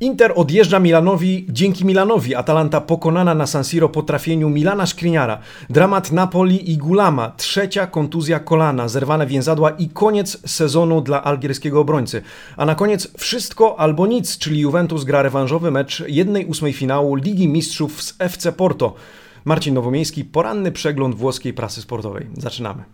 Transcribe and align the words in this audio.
Inter 0.00 0.32
odjeżdża 0.36 0.78
Milanowi 0.78 1.46
dzięki 1.48 1.84
Milanowi. 1.84 2.34
Atalanta 2.34 2.80
pokonana 2.80 3.34
na 3.34 3.46
San 3.46 3.64
Siro 3.64 3.88
po 3.88 4.02
trafieniu 4.02 4.48
Milana 4.48 4.86
Skriniara. 4.86 5.38
Dramat 5.70 6.12
Napoli 6.12 6.72
i 6.72 6.76
Gulama. 6.76 7.32
Trzecia 7.36 7.86
kontuzja 7.86 8.40
kolana, 8.40 8.88
zerwane 8.88 9.26
więzadła 9.26 9.70
i 9.70 9.88
koniec 9.88 10.50
sezonu 10.50 11.00
dla 11.00 11.24
algierskiego 11.24 11.80
obrońcy. 11.80 12.22
A 12.56 12.64
na 12.64 12.74
koniec 12.74 13.08
wszystko 13.18 13.80
albo 13.80 14.06
nic, 14.06 14.38
czyli 14.38 14.60
Juventus 14.60 15.04
gra 15.04 15.22
rewanżowy 15.22 15.70
mecz 15.70 16.02
1-8 16.02 16.72
finału 16.72 17.14
Ligi 17.14 17.48
Mistrzów 17.48 18.02
z 18.02 18.14
FC 18.18 18.52
Porto. 18.52 18.94
Marcin 19.44 19.74
Nowomiejski, 19.74 20.24
poranny 20.24 20.72
przegląd 20.72 21.14
włoskiej 21.14 21.52
prasy 21.52 21.80
sportowej. 21.80 22.26
Zaczynamy. 22.36 22.84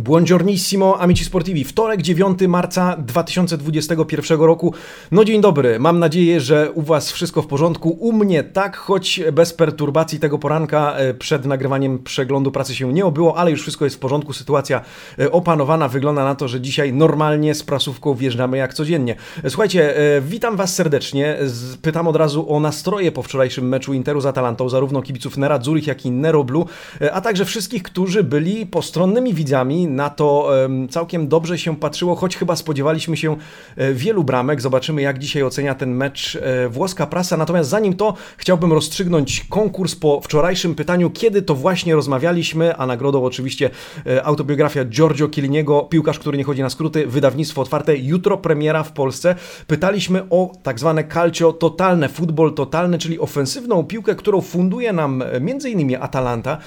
Buongiornissimo, 0.00 1.00
amici 1.00 1.24
sportivi. 1.24 1.64
Wtorek, 1.64 2.02
9 2.02 2.38
marca 2.48 2.96
2021 2.96 4.40
roku. 4.40 4.74
No 5.10 5.24
dzień 5.24 5.40
dobry, 5.40 5.78
mam 5.78 5.98
nadzieję, 5.98 6.40
że 6.40 6.72
u 6.72 6.82
Was 6.82 7.12
wszystko 7.12 7.42
w 7.42 7.46
porządku. 7.46 7.90
U 7.90 8.12
mnie 8.12 8.44
tak, 8.44 8.76
choć 8.76 9.20
bez 9.32 9.52
perturbacji 9.52 10.18
tego 10.18 10.38
poranka 10.38 10.94
e, 10.96 11.14
przed 11.14 11.44
nagrywaniem 11.44 11.98
przeglądu 11.98 12.52
pracy 12.52 12.74
się 12.74 12.92
nie 12.92 13.06
obyło, 13.06 13.36
ale 13.36 13.50
już 13.50 13.62
wszystko 13.62 13.84
jest 13.84 13.96
w 13.96 13.98
porządku. 13.98 14.32
Sytuacja 14.32 14.80
e, 15.18 15.32
opanowana. 15.32 15.88
Wygląda 15.88 16.24
na 16.24 16.34
to, 16.34 16.48
że 16.48 16.60
dzisiaj 16.60 16.92
normalnie 16.92 17.54
z 17.54 17.62
prasówką 17.62 18.14
wjeżdżamy 18.14 18.56
jak 18.56 18.74
codziennie. 18.74 19.16
E, 19.44 19.50
słuchajcie, 19.50 19.94
witam 20.22 20.56
Was 20.56 20.74
serdecznie. 20.74 21.38
Pytam 21.82 22.08
od 22.08 22.16
razu 22.16 22.52
o 22.52 22.60
nastroje 22.60 23.12
po 23.12 23.22
wczorajszym 23.22 23.68
meczu 23.68 23.92
Interu 23.92 24.20
z 24.20 24.26
Atalantą, 24.26 24.68
zarówno 24.68 25.02
kibiców 25.02 25.36
Nera 25.36 25.62
Zurich, 25.62 25.86
jak 25.86 26.06
i 26.06 26.10
Nero 26.10 26.44
Blue, 26.44 26.64
a 27.12 27.20
także 27.20 27.44
wszystkich, 27.44 27.82
którzy 27.82 28.24
byli 28.24 28.66
postronnymi 28.66 29.34
widzami 29.34 29.89
na 29.90 30.10
to 30.10 30.50
całkiem 30.90 31.28
dobrze 31.28 31.58
się 31.58 31.76
patrzyło, 31.76 32.16
choć 32.16 32.36
chyba 32.36 32.56
spodziewaliśmy 32.56 33.16
się 33.16 33.36
e, 33.76 33.92
wielu 33.92 34.24
bramek. 34.24 34.60
Zobaczymy, 34.60 35.02
jak 35.02 35.18
dzisiaj 35.18 35.42
ocenia 35.42 35.74
ten 35.74 35.94
mecz 35.94 36.36
e, 36.36 36.68
włoska 36.68 37.06
prasa. 37.06 37.36
Natomiast 37.36 37.70
zanim 37.70 37.96
to, 37.96 38.14
chciałbym 38.36 38.72
rozstrzygnąć 38.72 39.46
konkurs 39.48 39.94
po 39.94 40.20
wczorajszym 40.20 40.74
pytaniu, 40.74 41.10
kiedy 41.10 41.42
to 41.42 41.54
właśnie 41.54 41.94
rozmawialiśmy, 41.94 42.76
a 42.76 42.86
nagrodą 42.86 43.24
oczywiście 43.24 43.70
e, 44.06 44.24
autobiografia 44.24 44.84
Giorgio 44.84 45.28
Chielliniego, 45.34 45.82
piłkarz, 45.82 46.18
który 46.18 46.38
nie 46.38 46.44
chodzi 46.44 46.62
na 46.62 46.70
skróty, 46.70 47.06
wydawnictwo 47.06 47.62
otwarte, 47.62 47.96
jutro 47.96 48.38
premiera 48.38 48.82
w 48.82 48.92
Polsce. 48.92 49.34
Pytaliśmy 49.66 50.22
o 50.30 50.52
tak 50.62 50.78
zwane 50.78 51.04
calcio 51.04 51.52
totalne, 51.52 52.08
futbol 52.08 52.54
totalny, 52.54 52.98
czyli 52.98 53.18
ofensywną 53.18 53.84
piłkę, 53.84 54.14
którą 54.14 54.40
funduje 54.40 54.92
nam 54.92 55.22
m.in. 55.22 55.96
Atalanta, 56.00 56.58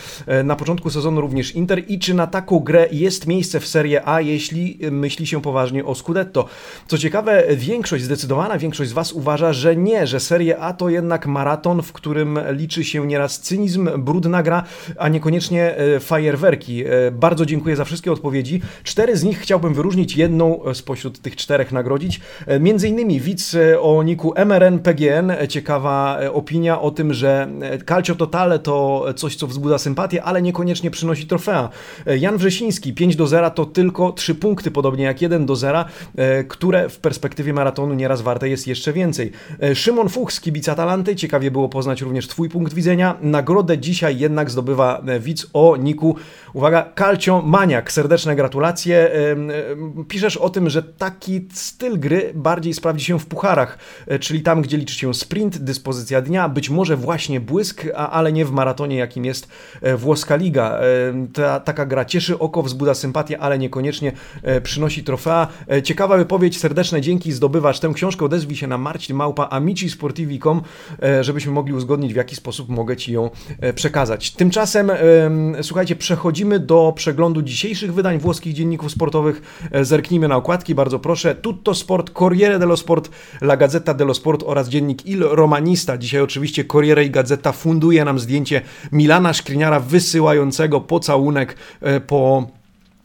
na 0.44 0.56
początku 0.56 0.90
sezonu 0.90 1.22
również 1.22 1.56
Inter 1.56 1.84
i 1.88 2.00
czy 2.00 2.14
na 2.14 2.28
taką 2.28 2.60
grę 2.60 2.88
jest 2.92 3.13
jest 3.14 3.28
miejsce 3.28 3.60
w 3.60 3.68
Serie 3.68 4.08
A, 4.08 4.22
jeśli 4.22 4.80
myśli 4.92 5.28
się 5.28 5.42
poważnie 5.42 5.86
o 5.86 5.96
Scudetto. 5.96 6.46
Co 6.88 6.98
ciekawe, 6.98 7.44
większość, 7.56 8.04
zdecydowana 8.04 8.58
większość 8.58 8.90
z 8.90 8.94
Was 8.94 9.14
uważa, 9.14 9.54
że 9.54 9.76
nie, 9.76 10.08
że 10.08 10.20
Serie 10.20 10.60
A 10.60 10.74
to 10.74 10.90
jednak 10.90 11.28
maraton, 11.28 11.82
w 11.82 11.94
którym 11.94 12.40
liczy 12.52 12.84
się 12.84 13.08
nieraz 13.08 13.40
cynizm, 13.40 13.90
brudna 13.98 14.44
gra, 14.44 14.64
a 14.98 15.10
niekoniecznie 15.10 15.78
e, 15.78 16.00
fajerwerki. 16.00 16.84
E, 16.86 17.12
bardzo 17.12 17.46
dziękuję 17.46 17.76
za 17.76 17.86
wszystkie 17.86 18.12
odpowiedzi. 18.12 18.62
Cztery 18.84 19.18
z 19.18 19.24
nich 19.24 19.40
chciałbym 19.40 19.74
wyróżnić, 19.74 20.18
jedną 20.18 20.60
spośród 20.74 21.22
tych 21.22 21.36
czterech 21.36 21.72
nagrodzić. 21.72 22.22
E, 22.48 22.60
między 22.60 22.88
innymi 22.88 23.20
widz 23.20 23.56
o 23.82 24.04
niku 24.04 24.34
MRN 24.36 24.80
PGN, 24.80 25.32
ciekawa 25.50 26.20
opinia 26.34 26.82
o 26.82 26.92
tym, 26.92 27.14
że 27.14 27.48
Calcio 27.88 28.16
Totale 28.16 28.60
to 28.60 29.06
coś, 29.16 29.36
co 29.36 29.48
wzbudza 29.48 29.78
sympatię, 29.78 30.24
ale 30.24 30.42
niekoniecznie 30.42 30.92
przynosi 30.92 31.28
trofea. 31.28 31.70
Jan 32.06 32.38
Wrzesiński, 32.38 32.94
5 33.04 33.16
do 33.16 33.28
0 33.28 33.50
to 33.50 33.66
tylko 33.66 34.12
3 34.12 34.36
punkty, 34.36 34.72
podobnie 34.72 35.04
jak 35.04 35.22
1 35.22 35.46
do 35.46 35.56
0, 35.56 35.86
e, 36.16 36.44
które 36.44 36.90
w 36.90 37.00
perspektywie 37.00 37.54
maratonu 37.54 37.94
nieraz 37.94 38.22
warte 38.22 38.50
jest 38.50 38.68
jeszcze 38.68 38.94
więcej. 38.94 39.32
E, 39.62 39.76
Szymon 39.76 40.10
Fuchs, 40.10 40.40
kibic 40.40 40.70
Atalanty, 40.70 41.16
ciekawie 41.16 41.52
było 41.52 41.70
poznać 41.70 42.02
również 42.02 42.28
Twój 42.28 42.50
punkt 42.50 42.74
widzenia. 42.74 43.18
Nagrodę 43.22 43.78
dzisiaj 43.78 44.20
jednak 44.20 44.52
zdobywa 44.52 45.02
e, 45.08 45.20
widz 45.20 45.48
o 45.54 45.78
niku, 45.78 46.16
uwaga, 46.54 46.92
Calcio 47.00 47.42
Maniak. 47.42 47.92
Serdeczne 47.92 48.36
gratulacje. 48.36 49.12
Piszesz 50.08 50.38
o 50.38 50.50
tym, 50.50 50.70
że 50.70 50.84
taki 50.84 51.48
styl 51.54 52.00
gry 52.00 52.32
bardziej 52.36 52.74
sprawdzi 52.74 53.06
się 53.06 53.20
w 53.20 53.26
pucharach, 53.26 53.78
czyli 54.20 54.42
tam, 54.42 54.62
gdzie 54.62 54.78
liczy 54.78 54.96
się 54.96 55.14
sprint, 55.14 55.58
dyspozycja 55.58 56.22
dnia, 56.22 56.50
być 56.50 56.70
może 56.70 56.98
właśnie 56.98 57.40
błysk, 57.40 57.86
ale 57.96 58.32
nie 58.32 58.46
w 58.46 58.52
maratonie, 58.52 58.96
jakim 58.96 59.26
jest 59.26 59.48
włoska 59.98 60.36
liga. 60.36 60.80
Ta, 61.34 61.60
taka 61.60 61.86
gra 61.86 62.06
cieszy 62.06 62.40
oko, 62.40 62.64
wzbudza 62.64 62.93
sympatię, 62.96 63.40
ale 63.40 63.60
niekoniecznie 63.60 64.12
e, 64.44 64.62
przynosi 64.62 65.04
trofea. 65.04 65.48
E, 65.72 65.82
ciekawa 65.82 66.18
wypowiedź, 66.18 66.60
serdeczne 66.60 67.02
dzięki, 67.02 67.32
zdobywasz 67.32 67.80
tę 67.80 67.92
książkę, 67.94 68.26
odezwij 68.26 68.58
się 68.58 68.68
na 68.68 68.78
Marcin 68.78 69.16
Małpa 69.16 69.50
amicisportivi.com, 69.50 70.62
e, 71.04 71.24
żebyśmy 71.24 71.52
mogli 71.52 71.74
uzgodnić, 71.74 72.14
w 72.14 72.16
jaki 72.16 72.36
sposób 72.36 72.70
mogę 72.70 72.98
Ci 72.98 73.14
ją 73.14 73.30
przekazać. 73.76 74.32
Tymczasem, 74.32 74.92
słuchajcie, 75.62 75.96
przechodzimy 75.96 76.60
do 76.60 76.94
przeglądu 76.96 77.42
dzisiejszych 77.42 77.94
wydań 77.94 78.20
włoskich 78.20 78.54
dzienników 78.54 78.92
sportowych. 78.92 79.70
Zerknijmy 79.82 80.28
na 80.28 80.36
okładki, 80.36 80.76
bardzo 80.76 81.00
proszę. 81.00 81.36
Tutto 81.36 81.76
Sport, 81.76 82.10
Corriere 82.10 82.60
dello 82.60 82.78
Sport, 82.78 83.10
La 83.42 83.58
Gazzetta 83.58 83.94
dello 83.94 84.14
Sport 84.14 84.44
oraz 84.46 84.70
dziennik 84.70 85.06
Il 85.06 85.24
Romanista. 85.24 85.98
Dzisiaj 85.98 86.22
oczywiście 86.22 86.66
Corriere 86.66 87.06
i 87.06 87.10
Gazeta 87.10 87.52
funduje 87.52 88.06
nam 88.06 88.20
zdjęcie 88.20 88.62
Milana 88.92 89.34
Szkliniara 89.34 89.80
wysyłającego 89.80 90.82
pocałunek 90.82 91.56
po 92.08 92.48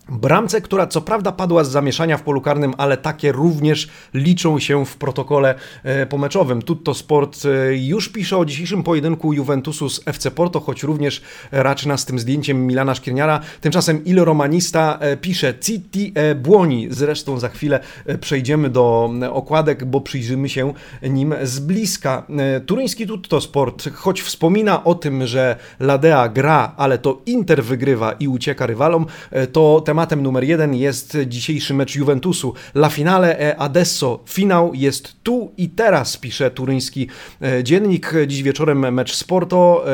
Bramce, 0.08 0.60
która 0.60 0.86
co 0.86 1.00
prawda 1.00 1.32
padła 1.32 1.64
z 1.64 1.70
zamieszania 1.70 2.16
w 2.16 2.22
polu 2.22 2.40
karnym, 2.40 2.74
ale 2.78 2.96
takie 2.96 3.32
również 3.32 3.88
liczą 4.14 4.58
się 4.58 4.86
w 4.86 4.96
protokole 4.96 5.54
e, 5.82 6.06
pomeczowym. 6.06 6.62
Tutto 6.62 6.94
Sport 6.94 7.38
e, 7.44 7.76
już 7.76 8.08
pisze 8.08 8.36
o 8.36 8.44
dzisiejszym 8.44 8.82
pojedynku 8.82 9.32
Juventusu 9.32 9.88
z 9.88 10.00
FC 10.06 10.30
Porto, 10.30 10.60
choć 10.60 10.82
również 10.82 11.22
raczy 11.52 11.88
nas 11.88 12.04
tym 12.04 12.18
zdjęciem 12.18 12.66
Milana 12.66 12.94
Szkierniara. 12.94 13.40
Tymczasem 13.60 14.04
Il 14.04 14.24
Romanista 14.24 14.98
e, 15.00 15.16
pisze 15.16 15.54
Citi 15.60 16.12
e 16.14 16.34
Buoni. 16.34 16.88
Zresztą 16.90 17.38
za 17.38 17.48
chwilę 17.48 17.80
przejdziemy 18.20 18.70
do 18.70 19.10
okładek, 19.32 19.84
bo 19.84 20.00
przyjrzymy 20.00 20.48
się 20.48 20.72
nim 21.02 21.34
z 21.42 21.58
bliska. 21.58 22.26
Turyński 22.66 23.06
Tutto 23.06 23.40
Sport, 23.40 23.88
choć 23.94 24.22
wspomina 24.22 24.84
o 24.84 24.94
tym, 24.94 25.26
że 25.26 25.56
Ladea 25.80 26.28
gra, 26.28 26.74
ale 26.76 26.98
to 26.98 27.22
Inter 27.26 27.64
wygrywa 27.64 28.12
i 28.12 28.28
ucieka 28.28 28.66
rywalom, 28.66 29.06
to 29.52 29.82
temat 29.84 29.97
tematem 29.98 30.22
numer 30.22 30.44
jeden 30.44 30.74
jest 30.74 31.16
dzisiejszy 31.26 31.74
mecz 31.74 31.96
Juventusu. 31.96 32.54
La 32.74 32.88
finale 32.88 33.38
e 33.38 33.56
adesso. 33.56 34.20
Finał 34.26 34.74
jest 34.74 35.22
tu 35.22 35.52
i 35.56 35.68
teraz, 35.68 36.16
pisze 36.16 36.50
turyński 36.50 37.08
e, 37.42 37.64
dziennik. 37.64 38.12
Dziś 38.26 38.42
wieczorem 38.42 38.94
mecz 38.94 39.14
Sporto. 39.14 39.84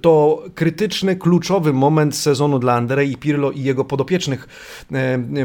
To 0.00 0.42
krytyczny, 0.54 1.16
kluczowy 1.16 1.72
moment 1.72 2.16
sezonu 2.16 2.58
dla 2.58 2.74
Andrei 2.74 3.16
Pirlo 3.16 3.50
i 3.50 3.62
jego 3.62 3.84
podopiecznych, 3.84 4.48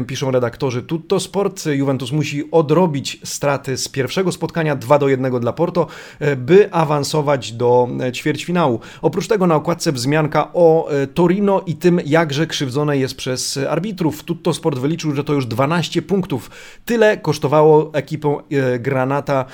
piszą 0.06 0.30
redaktorzy 0.30 0.82
Tutto 0.82 1.20
Sport. 1.20 1.66
Juventus 1.66 2.12
musi 2.12 2.50
odrobić 2.50 3.20
straty 3.24 3.76
z 3.76 3.88
pierwszego 3.88 4.32
spotkania 4.32 4.76
2 4.76 4.98
do 4.98 5.08
1 5.08 5.40
dla 5.40 5.52
Porto, 5.52 5.86
e, 6.18 6.36
by 6.36 6.72
awansować 6.72 7.52
do 7.52 7.88
e, 8.00 8.12
ćwierćfinału. 8.12 8.80
Oprócz 9.02 9.28
tego 9.28 9.46
na 9.46 9.54
okładce 9.54 9.92
wzmianka 9.92 10.52
o 10.52 10.88
Torino 11.14 11.62
i 11.66 11.74
tym, 11.74 12.00
jakże 12.06 12.46
krzywdzone 12.46 12.98
jest 12.98 13.14
przez 13.14 13.58
arbitrów 13.70 14.01
arbitrów. 14.02 14.24
Tutto 14.24 14.54
Sport 14.54 14.78
wyliczył, 14.78 15.14
że 15.14 15.24
to 15.24 15.32
już 15.32 15.46
12 15.46 16.02
punktów. 16.02 16.50
Tyle 16.84 17.16
kosztowało 17.16 17.90
ekipą 17.94 18.38
e, 18.38 18.78
Granata 18.78 19.44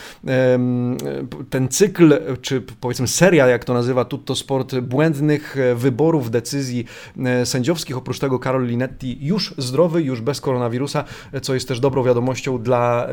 ten 1.50 1.68
cykl, 1.68 2.18
czy 2.42 2.60
powiedzmy 2.80 3.08
seria, 3.08 3.46
jak 3.46 3.64
to 3.64 3.74
nazywa 3.74 4.04
Tutto 4.04 4.36
Sport, 4.36 4.78
błędnych 4.80 5.56
e, 5.58 5.74
wyborów, 5.74 6.30
decyzji 6.30 6.84
e, 7.18 7.46
sędziowskich. 7.46 7.96
Oprócz 7.96 8.18
tego 8.18 8.38
Karol 8.38 8.66
Linetti 8.66 9.18
już 9.20 9.54
zdrowy, 9.58 10.02
już 10.02 10.20
bez 10.20 10.40
koronawirusa, 10.40 11.04
co 11.42 11.54
jest 11.54 11.68
też 11.68 11.80
dobrą 11.80 12.02
wiadomością 12.02 12.58
dla 12.62 13.08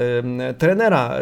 trenera 0.57 1.15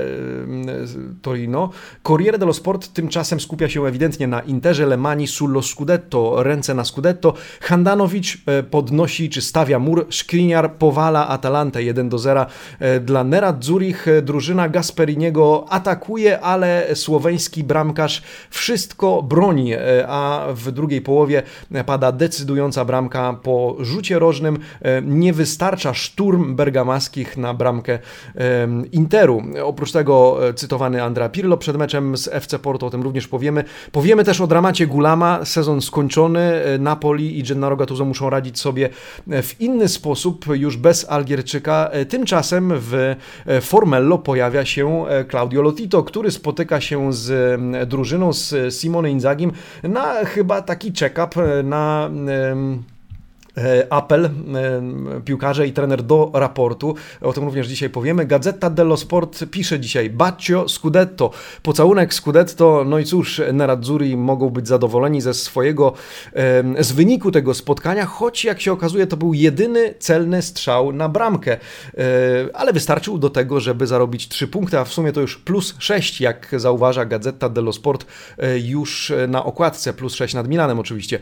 Torino. 1.21 1.69
Corriere 2.03 2.37
dello 2.37 2.53
Sport 2.53 2.93
tymczasem 2.93 3.39
skupia 3.39 3.69
się 3.69 3.85
ewidentnie 3.85 4.27
na 4.27 4.41
Interze, 4.41 4.85
Lemani, 4.85 5.27
sullo 5.27 5.61
Scudetto, 5.61 6.43
ręce 6.43 6.73
na 6.73 6.83
Scudetto. 6.83 7.33
Handanovic 7.61 8.37
podnosi 8.71 9.29
czy 9.29 9.41
stawia 9.41 9.79
mur 9.79 10.02
Skriniar 10.09 10.73
powala 10.73 11.27
Atalantę 11.27 11.83
1 11.83 12.09
do 12.09 12.17
0 12.17 12.45
dla 13.01 13.23
Nerad 13.23 13.65
Zurich. 13.65 14.05
Drużyna 14.21 14.69
Gasperiniego 14.69 15.65
atakuje, 15.69 16.39
ale 16.39 16.87
słoweński 16.95 17.63
bramkarz 17.63 18.21
wszystko 18.49 19.21
broni, 19.21 19.73
a 20.07 20.47
w 20.53 20.71
drugiej 20.71 21.01
połowie 21.01 21.43
pada 21.85 22.11
decydująca 22.11 22.85
bramka 22.85 23.33
po 23.43 23.75
rzucie 23.79 24.19
rożnym. 24.19 24.59
Nie 25.03 25.33
wystarcza 25.33 25.93
szturm 25.93 26.55
bergamaskich 26.55 27.37
na 27.37 27.53
bramkę 27.53 27.99
Interu. 28.91 29.43
Oprócz 29.63 29.91
tego 29.91 30.37
cytowany 30.55 31.03
Andrea 31.03 31.29
Pirlo 31.29 31.57
przed 31.57 31.77
meczem 31.77 32.17
z 32.17 32.27
FC 32.27 32.59
Porto, 32.59 32.85
o 32.85 32.89
tym 32.89 33.01
również 33.01 33.27
powiemy. 33.27 33.63
Powiemy 33.91 34.23
też 34.23 34.41
o 34.41 34.47
dramacie 34.47 34.87
Gulama, 34.87 35.45
sezon 35.45 35.81
skończony, 35.81 36.61
Napoli 36.79 37.39
i 37.39 37.43
Gennaro 37.43 37.75
Gattuso 37.75 38.05
muszą 38.05 38.29
radzić 38.29 38.59
sobie 38.59 38.89
w 39.27 39.61
inny 39.61 39.87
sposób, 39.93 40.45
już 40.53 40.77
bez 40.77 41.09
Algierczyka. 41.09 41.91
Tymczasem 42.09 42.73
w 42.75 43.15
Formello 43.61 44.17
pojawia 44.17 44.65
się 44.65 45.05
Claudio 45.29 45.61
Lotito, 45.61 46.03
który 46.03 46.31
spotyka 46.31 46.81
się 46.81 47.13
z 47.13 47.59
drużyną, 47.89 48.33
z 48.33 48.75
Simone 48.75 49.11
Inzagim 49.11 49.51
na 49.83 50.25
chyba 50.25 50.61
taki 50.61 50.93
check-up 50.99 51.63
na 51.63 52.09
E, 52.29 52.92
apel 53.89 54.25
e, 54.25 54.31
piłkarze 55.25 55.67
i 55.67 55.73
trener 55.73 56.03
do 56.03 56.31
raportu. 56.33 56.95
O 57.21 57.33
tym 57.33 57.43
również 57.43 57.67
dzisiaj 57.67 57.89
powiemy. 57.89 58.25
Gazeta 58.25 58.69
dello 58.69 58.97
Sport 58.97 59.45
pisze 59.51 59.79
dzisiaj 59.79 60.09
Baccio 60.09 60.69
Scudetto. 60.69 61.31
Pocałunek 61.63 62.13
Scudetto. 62.13 62.83
No 62.85 62.99
i 62.99 63.05
cóż, 63.05 63.41
Nerazzurri 63.53 64.17
mogą 64.17 64.49
być 64.49 64.67
zadowoleni 64.67 65.21
ze 65.21 65.33
swojego, 65.33 65.93
z 66.79 66.91
wyniku 66.91 67.31
tego 67.31 67.53
spotkania, 67.53 68.05
choć 68.05 68.45
jak 68.45 68.61
się 68.61 68.71
okazuje 68.71 69.07
to 69.07 69.17
był 69.17 69.33
jedyny 69.33 69.93
celny 69.99 70.41
strzał 70.41 70.93
na 70.93 71.09
bramkę. 71.09 71.51
E, 71.53 71.59
ale 72.53 72.73
wystarczył 72.73 73.17
do 73.17 73.29
tego, 73.29 73.59
żeby 73.59 73.87
zarobić 73.87 74.27
3 74.27 74.47
punkty, 74.47 74.79
a 74.79 74.85
w 74.85 74.93
sumie 74.93 75.11
to 75.11 75.21
już 75.21 75.37
plus 75.37 75.75
6, 75.79 76.21
jak 76.21 76.49
zauważa 76.57 77.05
Gazeta 77.05 77.49
dello 77.49 77.73
Sport 77.73 78.05
już 78.63 79.13
na 79.27 79.45
okładce. 79.45 79.93
Plus 79.93 80.15
6 80.15 80.33
nad 80.33 80.47
Milanem 80.47 80.79
oczywiście. 80.79 81.19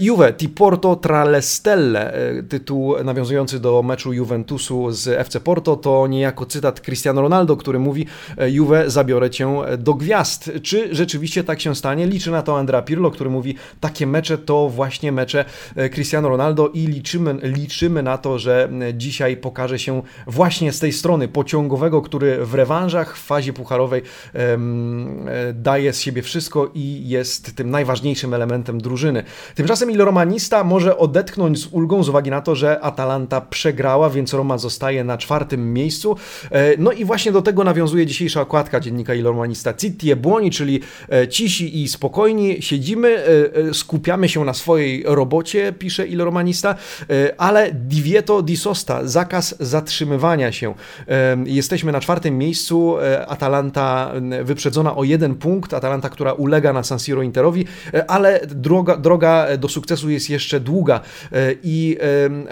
Juve, 0.00 0.32
Tiporto 0.32 0.96
Traleste 0.96 1.73
E, 1.74 2.42
tytuł 2.42 3.04
nawiązujący 3.04 3.60
do 3.60 3.82
meczu 3.82 4.12
Juventusu 4.12 4.90
z 4.90 5.08
FC 5.08 5.40
Porto, 5.40 5.76
to 5.76 6.06
niejako 6.06 6.46
cytat 6.46 6.80
Cristiano 6.80 7.22
Ronaldo, 7.22 7.56
który 7.56 7.78
mówi 7.78 8.06
e, 8.38 8.50
Juve 8.50 8.90
zabiorę 8.90 9.30
cię 9.30 9.48
do 9.78 9.94
gwiazd. 9.94 10.50
Czy 10.62 10.94
rzeczywiście 10.94 11.44
tak 11.44 11.60
się 11.60 11.74
stanie? 11.74 12.06
Liczy 12.06 12.30
na 12.30 12.42
to 12.42 12.58
Andrea 12.58 12.82
Pirlo, 12.82 13.10
który 13.10 13.30
mówi 13.30 13.54
takie 13.80 14.06
mecze 14.06 14.38
to 14.38 14.68
właśnie 14.68 15.12
mecze 15.12 15.44
e, 15.76 15.88
Cristiano 15.88 16.28
Ronaldo 16.28 16.68
i 16.68 16.86
liczymy, 16.86 17.36
liczymy 17.42 18.02
na 18.02 18.18
to, 18.18 18.38
że 18.38 18.68
dzisiaj 18.94 19.36
pokaże 19.36 19.78
się 19.78 20.02
właśnie 20.26 20.72
z 20.72 20.78
tej 20.78 20.92
strony 20.92 21.28
pociągowego, 21.28 22.02
który 22.02 22.46
w 22.46 22.54
rewanżach 22.54 23.16
w 23.16 23.26
fazie 23.26 23.52
pucharowej 23.52 24.02
um, 24.34 25.26
daje 25.54 25.92
z 25.92 26.00
siebie 26.00 26.22
wszystko 26.22 26.70
i 26.74 27.08
jest 27.08 27.56
tym 27.56 27.70
najważniejszym 27.70 28.34
elementem 28.34 28.80
drużyny. 28.80 29.24
Tymczasem 29.54 29.90
Il 29.90 29.98
Romanista 29.98 30.64
może 30.64 30.98
odetchnąć 30.98 31.63
z 31.64 31.68
ulgą 31.72 32.02
z 32.02 32.08
uwagi 32.08 32.30
na 32.30 32.40
to, 32.40 32.54
że 32.54 32.80
Atalanta 32.80 33.40
przegrała, 33.40 34.10
więc 34.10 34.32
Roma 34.32 34.58
zostaje 34.58 35.04
na 35.04 35.18
czwartym 35.18 35.72
miejscu. 35.72 36.16
E, 36.50 36.76
no 36.78 36.92
i 36.92 37.04
właśnie 37.04 37.32
do 37.32 37.42
tego 37.42 37.64
nawiązuje 37.64 38.06
dzisiejsza 38.06 38.40
okładka 38.40 38.80
dziennika 38.80 39.14
Ilormanista. 39.14 39.74
Citti 39.74 40.16
błoni, 40.16 40.50
czyli 40.50 40.80
e, 41.08 41.28
cisi 41.28 41.82
i 41.82 41.88
spokojni, 41.88 42.62
siedzimy, 42.62 43.08
e, 43.70 43.74
skupiamy 43.74 44.28
się 44.28 44.44
na 44.44 44.54
swojej 44.54 45.02
robocie, 45.06 45.72
pisze 45.72 46.06
Ilormanista, 46.06 46.74
ale 47.38 47.72
divieto 47.72 48.42
di 48.42 48.56
sosta, 48.56 49.08
zakaz 49.08 49.54
zatrzymywania 49.60 50.52
się. 50.52 50.74
Jesteśmy 51.44 51.92
na 51.92 52.00
czwartym 52.00 52.38
miejscu, 52.38 52.96
Atalanta 53.28 54.12
wyprzedzona 54.44 54.96
o 54.96 55.04
jeden 55.04 55.34
punkt, 55.34 55.74
Atalanta, 55.74 56.08
która 56.08 56.32
ulega 56.32 56.72
na 56.72 56.82
San 56.82 56.98
Siro 56.98 57.22
Interowi, 57.22 57.64
ale 58.08 58.40
droga, 58.46 58.96
droga 58.96 59.56
do 59.58 59.68
sukcesu 59.68 60.10
jest 60.10 60.30
jeszcze 60.30 60.60
długa 60.60 61.00
i 61.62 61.96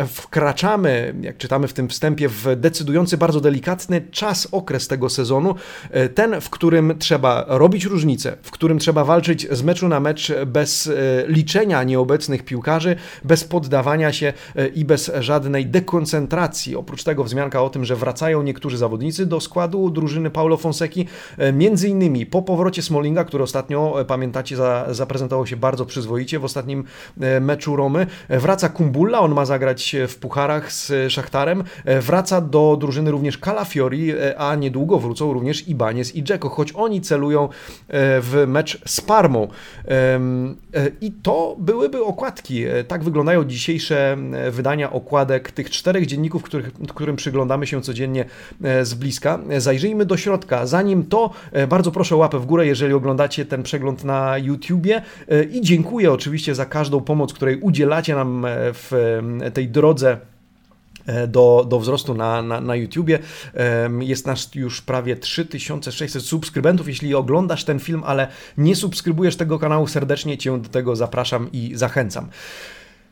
wkraczamy, 0.07 1.15
jak 1.21 1.37
czytamy 1.37 1.69
w 1.69 1.73
tym 1.73 1.89
wstępie, 1.89 2.29
w 2.29 2.57
decydujący, 2.57 3.17
bardzo 3.17 3.41
delikatny 3.41 4.01
czas, 4.11 4.49
okres 4.53 4.89
tego 4.89 5.09
sezonu, 5.09 5.55
e, 5.91 6.09
ten, 6.09 6.41
w 6.41 6.51
którym 6.51 6.99
trzeba 6.99 7.45
robić 7.49 7.85
różnice, 7.85 8.37
w 8.43 8.51
którym 8.51 8.79
trzeba 8.79 9.05
walczyć 9.05 9.47
z 9.51 9.63
meczu 9.63 9.89
na 9.89 10.01
mecz 10.01 10.33
bez 10.47 10.87
e, 10.87 10.93
liczenia 11.27 11.85
nieobecnych 11.85 12.45
piłkarzy, 12.45 12.97
bez 13.25 13.45
poddawania 13.45 14.13
się 14.13 14.33
e, 14.57 14.69
i 14.69 14.85
bez 14.85 15.11
żadnej 15.21 15.67
dekoncentracji. 15.67 16.77
Oprócz 16.77 17.05
tego 17.05 17.25
wzmianka 17.25 17.63
o 17.63 17.71
tym, 17.71 17.85
że 17.85 17.97
wracają 17.97 18.43
niektórzy 18.43 18.79
zawodnicy 18.79 19.27
do 19.27 19.41
składu 19.41 19.91
drużyny 19.91 20.31
Paulo 20.31 20.57
Fonseki, 20.57 21.07
między 21.53 21.89
innymi 21.89 22.27
po 22.27 22.43
powrocie 22.43 22.83
Smolinga, 22.83 23.25
który 23.25 23.45
ostatnio, 23.45 24.05
pamiętacie, 24.07 24.57
zaprezentował 24.91 25.47
się 25.47 25.57
bardzo 25.57 25.87
przyzwoicie 25.87 26.39
w 26.39 26.45
ostatnim 26.45 26.85
meczu 27.41 27.77
Romy, 27.77 28.07
wraca 28.29 28.69
Kumbu 28.69 28.92
Bulla, 28.93 29.21
on 29.21 29.35
ma 29.35 29.45
zagrać 29.45 29.97
w 30.09 30.17
pucharach 30.17 30.73
z 30.73 31.13
Szachtarem. 31.13 31.65
E, 31.85 32.01
wraca 32.01 32.41
do 32.41 32.77
drużyny 32.81 33.11
również 33.11 33.39
Calafiori, 33.39 34.11
e, 34.11 34.39
a 34.39 34.55
niedługo 34.55 34.99
wrócą 34.99 35.33
również 35.33 35.69
Ibanez 35.69 36.17
i 36.17 36.25
Dzeko, 36.25 36.49
choć 36.49 36.73
oni 36.73 37.01
celują 37.01 37.45
e, 37.45 37.49
w 38.21 38.45
mecz 38.47 38.79
z 38.87 39.01
Parmą. 39.01 39.49
I 41.01 41.13
to 41.13 41.57
byłyby 41.59 42.05
okładki. 42.05 42.65
Tak 42.89 43.05
wyglądają 43.05 43.45
dzisiejsze 43.45 44.17
wydania 44.51 44.93
okładek 44.93 45.51
tych 45.51 45.71
czterech 45.71 46.07
dzienników, 46.07 46.43
których, 46.43 46.73
którym 46.73 47.17
przyglądamy 47.17 47.67
się 47.67 47.83
codziennie 47.83 48.25
z 48.83 48.95
bliska. 48.95 49.39
Zajrzyjmy 49.59 50.07
do 50.07 50.17
środka. 50.17 50.67
Zanim 50.67 51.07
to, 51.07 51.31
bardzo 51.69 51.91
proszę 51.91 52.17
łapę 52.17 52.39
w 52.39 52.47
górę, 52.47 52.67
jeżeli 52.67 52.95
oglądacie 52.95 53.45
ten 53.45 53.63
przegląd 53.63 54.05
na 54.05 54.39
YouTubie 54.39 55.03
i 55.53 55.61
dziękuję 55.61 56.13
oczywiście 56.13 56.55
za 56.55 56.67
każdą 56.67 57.01
pomoc, 57.01 57.33
której 57.33 57.61
udzielacie 57.61 58.15
nam 58.15 58.47
w 58.75 58.82
tej 59.55 59.69
drodze 59.69 60.17
e, 61.07 61.27
do, 61.27 61.67
do 61.69 61.81
wzrostu 61.81 62.15
na, 62.15 62.43
na, 62.43 62.61
na 62.61 62.77
YouTubie. 62.77 63.19
Jest 64.01 64.27
nasz 64.27 64.55
już 64.55 64.83
prawie 64.83 65.17
3600 65.17 66.23
subskrybentów. 66.23 66.89
Jeśli 66.89 67.15
oglądasz 67.15 67.65
ten 67.65 67.81
film, 67.81 68.03
ale 68.07 68.29
nie 68.59 68.77
subskrybujesz 68.77 69.37
tego 69.37 69.59
kanału, 69.59 69.87
serdecznie 69.87 70.39
Cię 70.39 70.59
do 70.59 70.69
tego 70.69 70.97
zapraszam 70.97 71.53
i 71.53 71.73
zachęcam. 71.75 72.29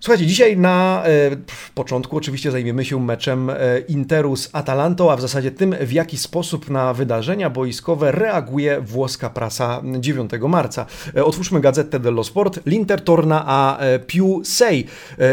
Słuchajcie, 0.03 0.27
dzisiaj 0.27 0.57
na 0.57 1.03
e, 1.05 1.31
początku 1.75 2.17
oczywiście 2.17 2.51
zajmiemy 2.51 2.85
się 2.85 3.01
meczem 3.01 3.51
e, 3.51 3.57
Interu 3.89 4.37
z 4.37 4.51
Atalantą, 4.53 5.13
a 5.13 5.17
w 5.17 5.21
zasadzie 5.21 5.51
tym, 5.51 5.75
w 5.81 5.93
jaki 5.93 6.19
sposób 6.19 6.71
na 6.71 6.95
wydarzenia 6.95 7.51
boiskowe 7.51 8.13
reaguje 8.13 8.81
włoska 8.81 9.31
prasa 9.31 9.83
9 9.99 10.31
marca. 10.49 10.87
E, 11.17 11.25
otwórzmy 11.25 11.61
gazetę 11.61 12.01
dello 12.01 12.25
Sport. 12.25 12.61
L'Inter 12.67 13.01
torna 13.01 13.45
a 13.47 13.79
più 14.07 14.45
sei. 14.45 14.87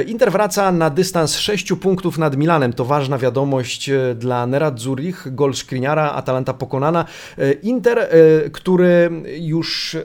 Inter 0.08 0.32
wraca 0.32 0.72
na 0.72 0.90
dystans 0.90 1.36
6 1.36 1.74
punktów 1.74 2.18
nad 2.18 2.38
Milanem. 2.38 2.74
To 2.74 2.86
ważna 2.86 3.18
wiadomość 3.18 3.90
dla 4.16 4.48
Nerazzurich. 4.48 5.36
Gol 5.36 5.54
Skriniara, 5.54 6.12
Atalanta 6.12 6.54
pokonana. 6.54 7.06
Inter, 7.64 8.10
który 8.52 9.10
już 9.40 9.98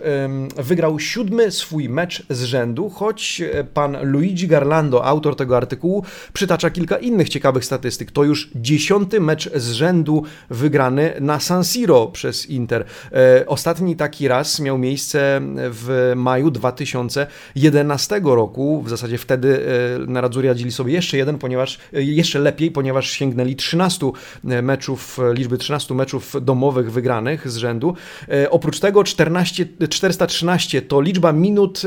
wygrał 0.56 0.98
siódmy 0.98 1.50
swój 1.50 1.88
mecz 1.88 2.26
z 2.30 2.42
rzędu, 2.42 2.90
choć 2.90 3.42
pan 3.74 3.96
Luigi 4.02 4.51
Garlando, 4.52 5.04
autor 5.04 5.36
tego 5.36 5.56
artykułu, 5.56 6.04
przytacza 6.32 6.70
kilka 6.70 6.96
innych 6.96 7.28
ciekawych 7.28 7.64
statystyk. 7.64 8.10
To 8.10 8.24
już 8.24 8.50
dziesiąty 8.54 9.20
mecz 9.20 9.50
z 9.54 9.70
rzędu 9.70 10.22
wygrany 10.50 11.14
na 11.20 11.40
San 11.40 11.64
Siro 11.64 12.06
przez 12.06 12.46
Inter. 12.46 12.84
E, 13.12 13.46
ostatni 13.46 13.96
taki 13.96 14.28
raz 14.28 14.60
miał 14.60 14.78
miejsce 14.78 15.40
w 15.56 16.12
maju 16.16 16.50
2011 16.50 18.20
roku. 18.24 18.82
W 18.82 18.88
zasadzie 18.88 19.18
wtedy 19.18 19.66
e, 19.66 20.06
Nerazzurri 20.06 20.48
radzili 20.48 20.72
sobie 20.72 20.92
jeszcze 20.92 21.16
jeden, 21.16 21.38
ponieważ 21.38 21.78
e, 21.94 22.02
jeszcze 22.02 22.38
lepiej, 22.38 22.70
ponieważ 22.70 23.10
sięgnęli 23.10 23.56
13 23.56 24.06
meczów, 24.42 25.18
liczby 25.32 25.58
13 25.58 25.94
meczów 25.94 26.36
domowych 26.40 26.92
wygranych 26.92 27.50
z 27.50 27.56
rzędu. 27.56 27.94
Oprócz 28.50 28.80
tego 28.80 29.04
14, 29.04 29.66
413 29.90 30.82
to 30.82 31.00
liczba 31.00 31.32
minut, 31.32 31.82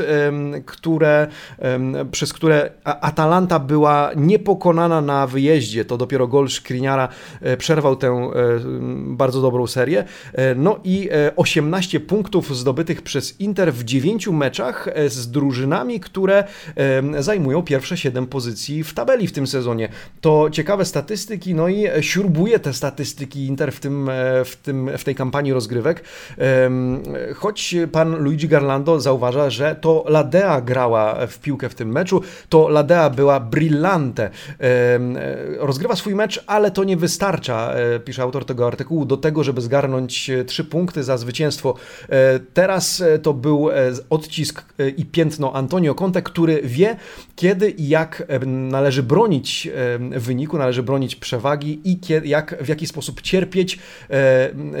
które, 0.66 1.26
przez 2.10 2.32
które 2.32 2.55
Atalanta 2.84 3.58
była 3.58 4.10
niepokonana 4.16 5.00
na 5.00 5.26
wyjeździe. 5.26 5.84
To 5.84 5.96
dopiero 5.96 6.28
gol 6.28 6.48
Skriniara 6.48 7.08
e, 7.40 7.56
przerwał 7.56 7.96
tę 7.96 8.08
e, 8.08 8.30
bardzo 9.06 9.40
dobrą 9.40 9.66
serię. 9.66 10.04
E, 10.32 10.54
no 10.54 10.80
i 10.84 11.08
18 11.36 12.00
punktów 12.00 12.56
zdobytych 12.56 13.02
przez 13.02 13.40
Inter 13.40 13.72
w 13.72 13.84
9 13.84 14.28
meczach 14.28 14.88
z 15.06 15.30
drużynami, 15.30 16.00
które 16.00 16.44
zajmują 17.18 17.62
pierwsze 17.62 17.96
7 17.96 18.26
pozycji 18.26 18.84
w 18.84 18.94
tabeli 18.94 19.26
w 19.26 19.32
tym 19.32 19.46
sezonie. 19.46 19.88
To 20.20 20.50
ciekawe 20.50 20.84
statystyki, 20.84 21.54
no 21.54 21.68
i 21.68 21.86
śrubuje 22.00 22.58
te 22.58 22.72
statystyki 22.72 23.46
Inter 23.46 23.72
w, 23.72 23.80
tym, 23.80 24.10
w, 24.44 24.56
tym, 24.56 24.90
w 24.98 25.04
tej 25.04 25.14
kampanii 25.14 25.52
rozgrywek. 25.52 26.04
Choć 27.34 27.74
pan 27.92 28.16
Luigi 28.16 28.48
Garlando 28.48 29.00
zauważa, 29.00 29.50
że 29.50 29.76
to 29.80 30.04
Ladea 30.08 30.60
grała 30.60 31.26
w 31.26 31.38
piłkę 31.38 31.68
w 31.68 31.74
tym 31.74 31.92
meczu, 31.92 32.22
to 32.48 32.68
Ladea 32.68 33.10
była 33.10 33.40
brillante. 33.40 34.30
Rozgrywa 35.58 35.96
swój 35.96 36.14
mecz, 36.14 36.44
ale 36.46 36.70
to 36.70 36.84
nie 36.84 36.96
wystarcza, 36.96 37.74
pisze 38.04 38.22
autor 38.22 38.44
tego 38.44 38.66
artykułu, 38.66 39.04
do 39.04 39.16
tego, 39.16 39.44
żeby 39.44 39.60
zgarnąć 39.60 40.30
trzy 40.46 40.64
punkty 40.64 41.04
za 41.04 41.16
zwycięstwo. 41.16 41.74
Teraz 42.54 43.02
to 43.22 43.34
był 43.34 43.68
odcisk 44.10 44.64
i 44.96 45.04
piętno 45.04 45.52
Antonio 45.52 45.94
Conte, 45.94 46.22
który 46.22 46.60
wie, 46.64 46.96
kiedy 47.36 47.70
i 47.70 47.88
jak 47.88 48.22
należy 48.46 49.02
bronić 49.02 49.68
wyniku, 50.10 50.58
należy 50.58 50.82
bronić 50.82 51.16
przewagi 51.16 51.80
i 51.84 51.98
jak, 52.24 52.64
w 52.64 52.68
jaki 52.68 52.86
sposób 52.86 53.20
cierpieć 53.20 53.78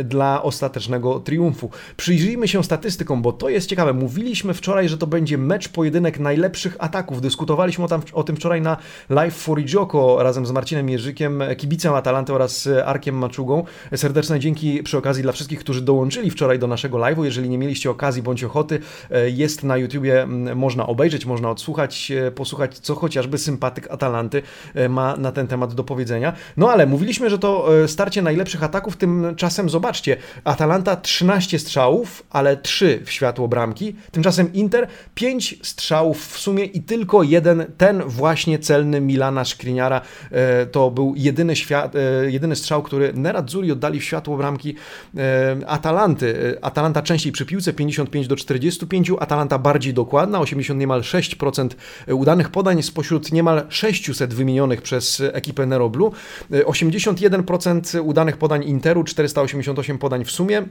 dla 0.04 0.42
ostatecznego 0.42 1.20
triumfu. 1.20 1.70
Przyjrzyjmy 1.96 2.48
się 2.48 2.64
statystykom, 2.64 3.22
bo 3.22 3.32
to 3.32 3.48
jest 3.48 3.68
ciekawe. 3.68 3.92
Mówiliśmy 3.92 4.54
wczoraj, 4.54 4.88
że 4.88 4.98
to 4.98 5.06
będzie 5.06 5.38
mecz, 5.38 5.68
pojedynek 5.68 6.18
najlepszych 6.18 6.76
ataków. 6.78 7.20
Dyskutowaliśmy 7.20 7.55
o, 7.78 7.88
tam, 7.88 8.02
o 8.12 8.22
tym 8.22 8.36
wczoraj 8.36 8.60
na 8.60 8.76
Live 9.10 9.34
for 9.34 9.60
Idzioko 9.60 10.22
razem 10.22 10.46
z 10.46 10.50
Marcinem 10.50 10.88
Jerzykiem, 10.88 11.42
kibicem 11.56 11.94
Atalanty 11.94 12.32
oraz 12.32 12.68
Arkiem 12.84 13.18
Maczugą. 13.18 13.64
Serdeczne 13.96 14.40
dzięki 14.40 14.82
przy 14.82 14.98
okazji 14.98 15.22
dla 15.22 15.32
wszystkich, 15.32 15.58
którzy 15.58 15.82
dołączyli 15.82 16.30
wczoraj 16.30 16.58
do 16.58 16.66
naszego 16.66 16.98
live'u. 16.98 17.24
Jeżeli 17.24 17.48
nie 17.48 17.58
mieliście 17.58 17.90
okazji 17.90 18.22
bądź 18.22 18.44
ochoty, 18.44 18.80
jest 19.26 19.64
na 19.64 19.76
YouTubie, 19.76 20.26
można 20.54 20.86
obejrzeć, 20.86 21.26
można 21.26 21.50
odsłuchać, 21.50 22.12
posłuchać, 22.34 22.78
co 22.78 22.94
chociażby 22.94 23.38
sympatyk 23.38 23.90
Atalanty 23.90 24.42
ma 24.88 25.16
na 25.16 25.32
ten 25.32 25.46
temat 25.46 25.74
do 25.74 25.84
powiedzenia. 25.84 26.32
No 26.56 26.70
ale 26.70 26.86
mówiliśmy, 26.86 27.30
że 27.30 27.38
to 27.38 27.68
starcie 27.86 28.22
najlepszych 28.22 28.62
ataków, 28.62 28.96
tymczasem 28.96 29.70
zobaczcie, 29.70 30.16
Atalanta 30.44 30.96
13 30.96 31.58
strzałów, 31.58 32.22
ale 32.30 32.56
3 32.56 33.02
w 33.04 33.10
światło 33.10 33.48
bramki. 33.48 33.96
Tymczasem 34.10 34.52
Inter 34.52 34.86
5 35.14 35.58
strzałów 35.62 36.26
w 36.26 36.38
sumie 36.38 36.64
i 36.64 36.82
tylko 36.82 37.22
jeden, 37.22 37.45
ten 37.76 38.02
właśnie 38.02 38.58
celny 38.58 39.00
Milana 39.00 39.44
Szkriniara. 39.44 40.00
E, 40.30 40.66
to 40.66 40.90
był 40.90 41.14
jedyny, 41.16 41.56
świat, 41.56 41.94
e, 41.96 42.30
jedyny 42.30 42.56
strzał, 42.56 42.82
który 42.82 43.12
Nerazzurri 43.12 43.72
oddali 43.72 44.00
w 44.00 44.04
światło 44.04 44.36
bramki 44.36 44.74
e, 45.16 45.56
Atalanty. 45.66 46.58
Atalanta 46.62 47.02
częściej 47.02 47.32
przy 47.32 47.46
piłce 47.46 47.72
55 47.72 48.28
do 48.28 48.36
45, 48.36 49.10
Atalanta 49.20 49.58
bardziej 49.58 49.94
dokładna, 49.94 50.40
80 50.40 50.80
niemal 50.80 51.00
6% 51.00 51.68
udanych 52.08 52.50
podań 52.50 52.82
spośród 52.82 53.32
niemal 53.32 53.66
600 53.68 54.34
wymienionych 54.34 54.82
przez 54.82 55.22
ekipę 55.32 55.66
Nero 55.66 55.88
Blue. 55.88 56.10
81% 56.50 58.00
udanych 58.00 58.36
podań 58.36 58.64
Interu, 58.64 59.04
488 59.04 59.98
podań 59.98 60.24
w 60.24 60.30
sumie. 60.30 60.62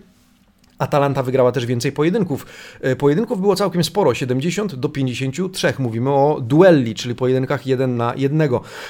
Atalanta 0.78 1.24
wygrała 1.24 1.52
też 1.52 1.66
więcej 1.66 1.92
pojedynków. 1.92 2.46
E, 2.82 2.96
pojedynków 2.96 3.42
było 3.42 3.56
całkiem 3.56 3.84
sporo, 3.84 4.14
70 4.14 4.76
do 4.76 4.90
53. 4.90 5.74
Mówimy 5.80 6.10
o 6.10 6.40
duelli, 6.42 6.96
czyli 6.96 7.16
pojedynkach 7.16 7.68
1 7.68 7.98
na 7.98 8.14
1. 8.16 8.42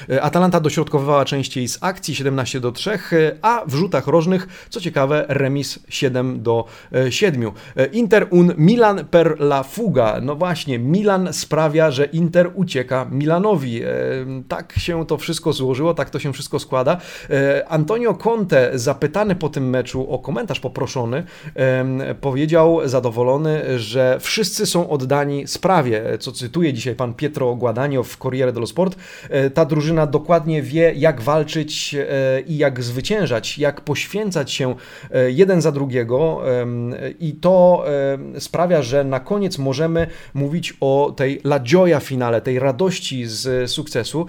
E, 0.08 0.22
Atalanta 0.22 0.60
dośrodkowywała 0.60 1.24
częściej 1.24 1.68
z 1.68 1.78
akcji 1.80 2.14
17 2.14 2.60
do 2.60 2.72
3, 2.72 2.90
e, 2.90 2.98
a 3.42 3.62
w 3.66 3.74
rzutach 3.74 4.06
rożnych, 4.06 4.66
co 4.70 4.80
ciekawe, 4.80 5.24
remis 5.28 5.78
7 5.88 6.42
do 6.42 6.64
7. 7.10 7.50
Inter 7.92 8.26
un 8.30 8.52
Milan 8.56 9.04
per 9.04 9.40
la 9.40 9.62
fuga. 9.62 10.20
No 10.22 10.36
właśnie, 10.36 10.78
Milan 10.78 11.32
sprawia, 11.32 11.90
że 11.90 12.04
Inter 12.04 12.50
ucieka 12.54 13.06
Milanowi. 13.10 13.80
Tak 14.48 14.72
się 14.78 15.06
to 15.06 15.18
wszystko 15.18 15.52
złożyło, 15.52 15.94
tak 15.94 16.10
to 16.10 16.18
się 16.18 16.32
wszystko 16.32 16.58
składa. 16.58 16.96
Antonio 17.68 18.14
Conte, 18.14 18.70
zapytany 18.74 19.34
po 19.34 19.48
tym 19.48 19.70
meczu 19.70 20.10
o 20.10 20.18
komentarz 20.18 20.60
poproszony, 20.60 21.24
powiedział 22.20 22.80
zadowolony, 22.84 23.78
że 23.78 24.16
wszyscy 24.20 24.66
są 24.66 24.90
oddani 24.90 25.46
sprawie, 25.46 26.02
co 26.20 26.32
cytuje 26.32 26.72
dzisiaj 26.72 26.94
pan 26.94 27.14
Pietro 27.14 27.54
Guadagno 27.54 28.02
w 28.02 28.16
Corriere 28.16 28.52
dello 28.52 28.66
Sport. 28.66 28.96
E, 29.30 29.50
ta 29.50 29.64
drużyna 29.64 30.06
dokładnie 30.06 30.62
wie, 30.62 30.92
jak 30.96 31.20
walczyć 31.20 31.94
e, 31.94 32.40
i 32.40 32.56
jak 32.56 32.82
zwyciężać, 32.82 33.58
jak 33.58 33.80
poświęcać 33.80 34.52
się 34.52 34.74
e, 35.10 35.30
jeden 35.30 35.60
za 35.60 35.72
drugiego 35.72 36.42
i 37.20 37.32
to 37.32 37.84
sprawia, 38.38 38.82
że 38.82 39.04
na 39.04 39.20
koniec 39.20 39.58
możemy 39.58 40.06
mówić 40.34 40.74
o 40.80 41.14
tej 41.16 41.40
la 41.44 41.60
gioia 41.60 42.00
finale, 42.00 42.40
tej 42.40 42.58
radości 42.58 43.26
z 43.26 43.70
sukcesu. 43.70 44.26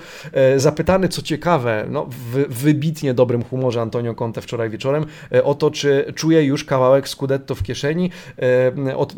Zapytany, 0.58 1.10
co 1.10 1.22
ciekawe, 1.22 1.86
no, 1.89 2.06
w 2.10 2.46
wybitnie 2.50 3.13
dobrym 3.13 3.44
humorze 3.44 3.82
Antonio 3.82 4.16
Conte 4.16 4.42
wczoraj 4.42 4.70
wieczorem, 4.70 5.06
o 5.44 5.56
to, 5.56 5.72
czy 5.72 6.13
czuje 6.16 6.44
już 6.44 6.63
kawałek 6.63 7.10
skuteczny 7.10 7.37
Scudetto 7.38 7.56
w 7.56 7.63
kieszeni. 7.63 8.10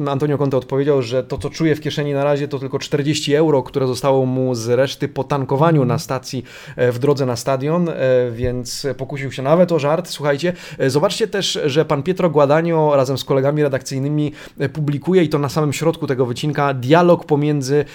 E, 0.05 0.09
Antonio 0.09 0.37
Conte 0.37 0.57
odpowiedział, 0.57 1.01
że 1.01 1.23
to, 1.23 1.37
co 1.37 1.49
czuje 1.49 1.75
w 1.75 1.81
kieszeni 1.81 2.13
na 2.13 2.23
razie, 2.23 2.47
to 2.47 2.59
tylko 2.59 2.79
40 2.79 3.35
euro, 3.35 3.63
które 3.63 3.87
zostało 3.87 4.25
mu 4.25 4.55
z 4.55 4.69
reszty 4.69 5.07
po 5.07 5.23
tankowaniu 5.23 5.85
na 5.85 5.99
stacji 5.99 6.43
e, 6.75 6.91
w 6.91 6.99
drodze 6.99 7.25
na 7.25 7.35
stadion, 7.35 7.89
e, 7.89 7.93
więc 8.31 8.87
pokusił 8.97 9.31
się 9.31 9.41
nawet 9.41 9.71
o 9.71 9.79
żart. 9.79 10.07
Słuchajcie, 10.07 10.53
zobaczcie 10.87 11.27
też, 11.27 11.59
że 11.65 11.85
pan 11.85 12.03
Pietro 12.03 12.29
Guadagno 12.29 12.95
razem 12.95 13.17
z 13.17 13.23
kolegami 13.23 13.63
redakcyjnymi 13.63 14.31
publikuje 14.73 15.23
i 15.23 15.29
to 15.29 15.39
na 15.39 15.49
samym 15.49 15.73
środku 15.73 16.07
tego 16.07 16.25
wycinka 16.25 16.73
dialog 16.73 17.25
pomiędzy 17.25 17.85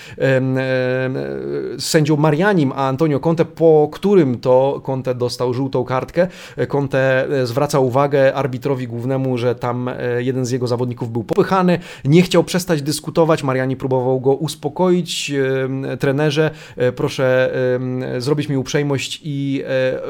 sędzią 1.79 2.17
Marianim 2.17 2.73
a 2.73 2.89
Antonio 2.89 3.21
Conte, 3.21 3.45
po 3.45 3.89
którym 3.93 4.41
to 4.41 4.81
Conte 4.85 5.15
dostał 5.15 5.55
żółtą 5.55 5.85
kartkę. 5.85 6.29
Conte 6.69 7.29
zwraca 7.45 7.79
uwagę 7.79 8.35
arbitrowi 8.35 8.89
głównemu, 8.89 9.39
że 9.39 9.55
tam 9.55 9.91
jeden 10.23 10.47
z 10.47 10.51
jego 10.51 10.67
zawodników 10.67 11.13
był 11.13 11.25
popychany, 11.25 11.79
nie 12.05 12.23
chciał 12.23 12.45
przestać 12.45 12.83
dyskutować, 12.83 13.43
Mariani 13.43 13.77
próbował 13.77 14.21
go 14.21 14.35
uspokoić, 14.35 15.33
trenerze, 16.01 16.51
e, 16.77 16.93
proszę 16.93 17.51
zrobić 18.19 18.49
mi 18.49 18.57
uprzejmość 18.57 19.21
i 19.25 19.63
e, 19.67 20.01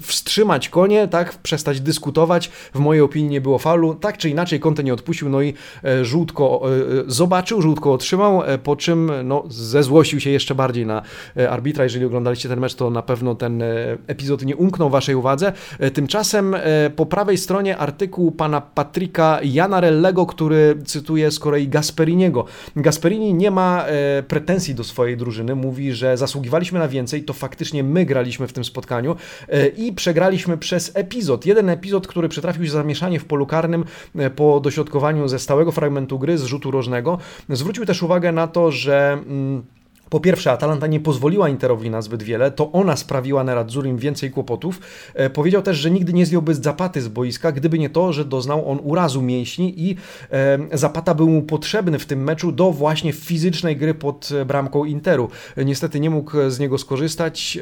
wstrzymać 0.00 0.68
konie, 0.68 1.08
tak, 1.08 1.38
przestać 1.38 1.80
dyskutować, 1.80 2.50
w 2.74 2.78
mojej 2.78 3.02
opinii 3.02 3.30
nie 3.30 3.40
było 3.40 3.58
faulu, 3.58 3.94
tak 3.94 4.18
czy 4.18 4.30
inaczej 4.30 4.60
Conte 4.60 4.84
nie 4.84 4.94
odpuścił, 4.94 5.28
no 5.28 5.42
i 5.42 5.54
e, 5.84 6.04
żółtko 6.04 6.62
zobaczył, 7.06 7.62
żółtko 7.62 7.92
otrzymał, 7.92 8.42
po 8.62 8.76
czym 8.76 9.10
no, 9.24 9.44
zezłościł 9.48 10.20
się 10.20 10.30
jeszcze 10.30 10.54
bardziej 10.54 10.86
na 10.86 11.02
arbitra, 11.50 11.84
jeżeli 11.84 12.04
oglądaliście 12.04 12.48
ten 12.48 12.60
mecz, 12.60 12.74
to 12.74 12.90
na 12.90 13.02
pewno 13.02 13.34
ten 13.34 13.62
epizod 14.06 14.44
nie 14.44 14.56
umknął 14.56 14.90
waszej 14.90 15.14
uwadze. 15.14 15.52
Tymczasem 15.94 16.56
po 16.96 17.06
prawej 17.06 17.38
stronie 17.38 17.76
artykuł 17.76 18.32
pana 18.32 18.60
Patryka 18.60 19.17
Patryka 19.18 19.40
Janarellego, 19.42 20.26
który 20.26 20.78
cytuje 20.84 21.30
z 21.30 21.38
kolei 21.38 21.68
Gasperiniego. 21.68 22.44
Gasperini 22.76 23.34
nie 23.34 23.50
ma 23.50 23.84
e, 23.86 24.22
pretensji 24.22 24.74
do 24.74 24.84
swojej 24.84 25.16
drużyny, 25.16 25.54
mówi, 25.54 25.92
że 25.92 26.16
zasługiwaliśmy 26.16 26.78
na 26.78 26.88
więcej, 26.88 27.22
to 27.22 27.32
faktycznie 27.32 27.84
my 27.84 28.04
graliśmy 28.04 28.48
w 28.48 28.52
tym 28.52 28.64
spotkaniu 28.64 29.16
e, 29.48 29.66
i 29.66 29.92
przegraliśmy 29.92 30.58
przez 30.58 30.92
epizod. 30.94 31.46
Jeden 31.46 31.68
epizod, 31.68 32.06
który 32.06 32.28
przytrafił 32.28 32.64
się 32.64 32.70
zamieszanie 32.70 33.20
w 33.20 33.24
polu 33.24 33.46
karnym 33.46 33.84
e, 34.16 34.30
po 34.30 34.60
dośrodkowaniu 34.60 35.28
ze 35.28 35.38
stałego 35.38 35.72
fragmentu 35.72 36.18
gry, 36.18 36.38
z 36.38 36.44
rzutu 36.44 36.70
rożnego. 36.70 37.18
Zwrócił 37.48 37.86
też 37.86 38.02
uwagę 38.02 38.32
na 38.32 38.46
to, 38.46 38.70
że... 38.70 39.12
Mm, 39.12 39.62
po 40.10 40.20
pierwsze, 40.20 40.52
Atalanta 40.52 40.86
nie 40.86 41.00
pozwoliła 41.00 41.48
Interowi 41.48 41.90
na 41.90 42.02
zbyt 42.02 42.22
wiele, 42.22 42.50
to 42.50 42.72
ona 42.72 42.96
sprawiła 42.96 43.44
Neradzurim 43.44 43.98
więcej 43.98 44.30
kłopotów. 44.30 44.80
E, 45.14 45.30
powiedział 45.30 45.62
też, 45.62 45.76
że 45.76 45.90
nigdy 45.90 46.12
nie 46.12 46.26
zdjąłby 46.26 46.54
Zapaty 46.54 47.00
z 47.00 47.08
boiska, 47.08 47.52
gdyby 47.52 47.78
nie 47.78 47.90
to, 47.90 48.12
że 48.12 48.24
doznał 48.24 48.70
on 48.70 48.78
urazu 48.82 49.22
mięśni 49.22 49.74
i 49.76 49.96
e, 50.30 50.58
Zapata 50.72 51.14
był 51.14 51.28
mu 51.28 51.42
potrzebny 51.42 51.98
w 51.98 52.06
tym 52.06 52.24
meczu 52.24 52.52
do 52.52 52.72
właśnie 52.72 53.12
fizycznej 53.12 53.76
gry 53.76 53.94
pod 53.94 54.30
bramką 54.46 54.84
Interu. 54.84 55.30
E, 55.56 55.64
niestety 55.64 56.00
nie 56.00 56.10
mógł 56.10 56.32
z 56.48 56.58
niego 56.58 56.78
skorzystać. 56.78 57.58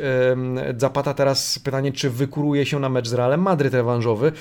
Zapata 0.79 1.15
teraz 1.15 1.59
pytanie, 1.59 1.93
czy 1.93 2.11
wykuruje 2.11 2.67
się 2.67 2.81
na 2.81 2.89
mecz 2.89 3.09
z 3.09 3.15
Realem 3.15 3.43
Madryt 3.43 3.75
rewanżowy. 3.75 4.33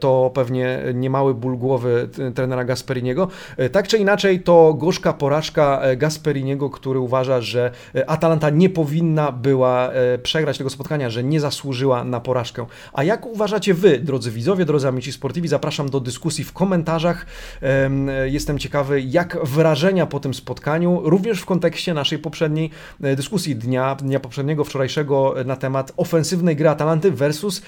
To 0.00 0.30
pewnie 0.34 0.82
niemały 0.94 1.34
ból 1.34 1.58
głowy 1.58 2.08
trenera 2.34 2.64
Gasperiniego. 2.64 3.28
Tak 3.72 3.88
czy 3.88 3.98
inaczej, 3.98 4.40
to 4.40 4.74
gorzka 4.74 5.12
porażka 5.12 5.80
Gasperiniego, 5.96 6.70
który 6.70 6.98
uważa, 6.98 7.27
uważa, 7.28 7.40
że 7.40 7.70
e, 7.94 8.10
Atalanta 8.10 8.50
nie 8.50 8.70
powinna 8.70 9.32
była 9.32 9.92
e, 9.92 10.18
przegrać 10.18 10.58
tego 10.58 10.70
spotkania, 10.70 11.10
że 11.10 11.24
nie 11.24 11.40
zasłużyła 11.40 12.04
na 12.04 12.20
porażkę. 12.20 12.66
A 12.92 13.04
jak 13.04 13.26
uważacie 13.26 13.74
wy, 13.74 13.98
drodzy 13.98 14.30
widzowie, 14.30 14.64
drodzy 14.64 14.88
amici 14.88 15.12
sportivi? 15.12 15.48
Zapraszam 15.48 15.90
do 15.90 16.00
dyskusji 16.00 16.44
w 16.44 16.52
komentarzach. 16.52 17.26
E, 17.62 18.28
jestem 18.28 18.58
ciekawy, 18.58 19.00
jak 19.00 19.38
wrażenia 19.42 20.06
po 20.06 20.20
tym 20.20 20.34
spotkaniu, 20.34 21.00
również 21.04 21.40
w 21.40 21.44
kontekście 21.44 21.94
naszej 21.94 22.18
poprzedniej 22.18 22.70
dyskusji 23.00 23.56
dnia, 23.56 23.94
dnia 23.94 24.20
poprzedniego, 24.20 24.64
wczorajszego 24.64 25.34
na 25.44 25.56
temat 25.56 25.92
ofensywnej 25.96 26.56
gry 26.56 26.68
Atalanty 26.68 27.10
versus 27.10 27.62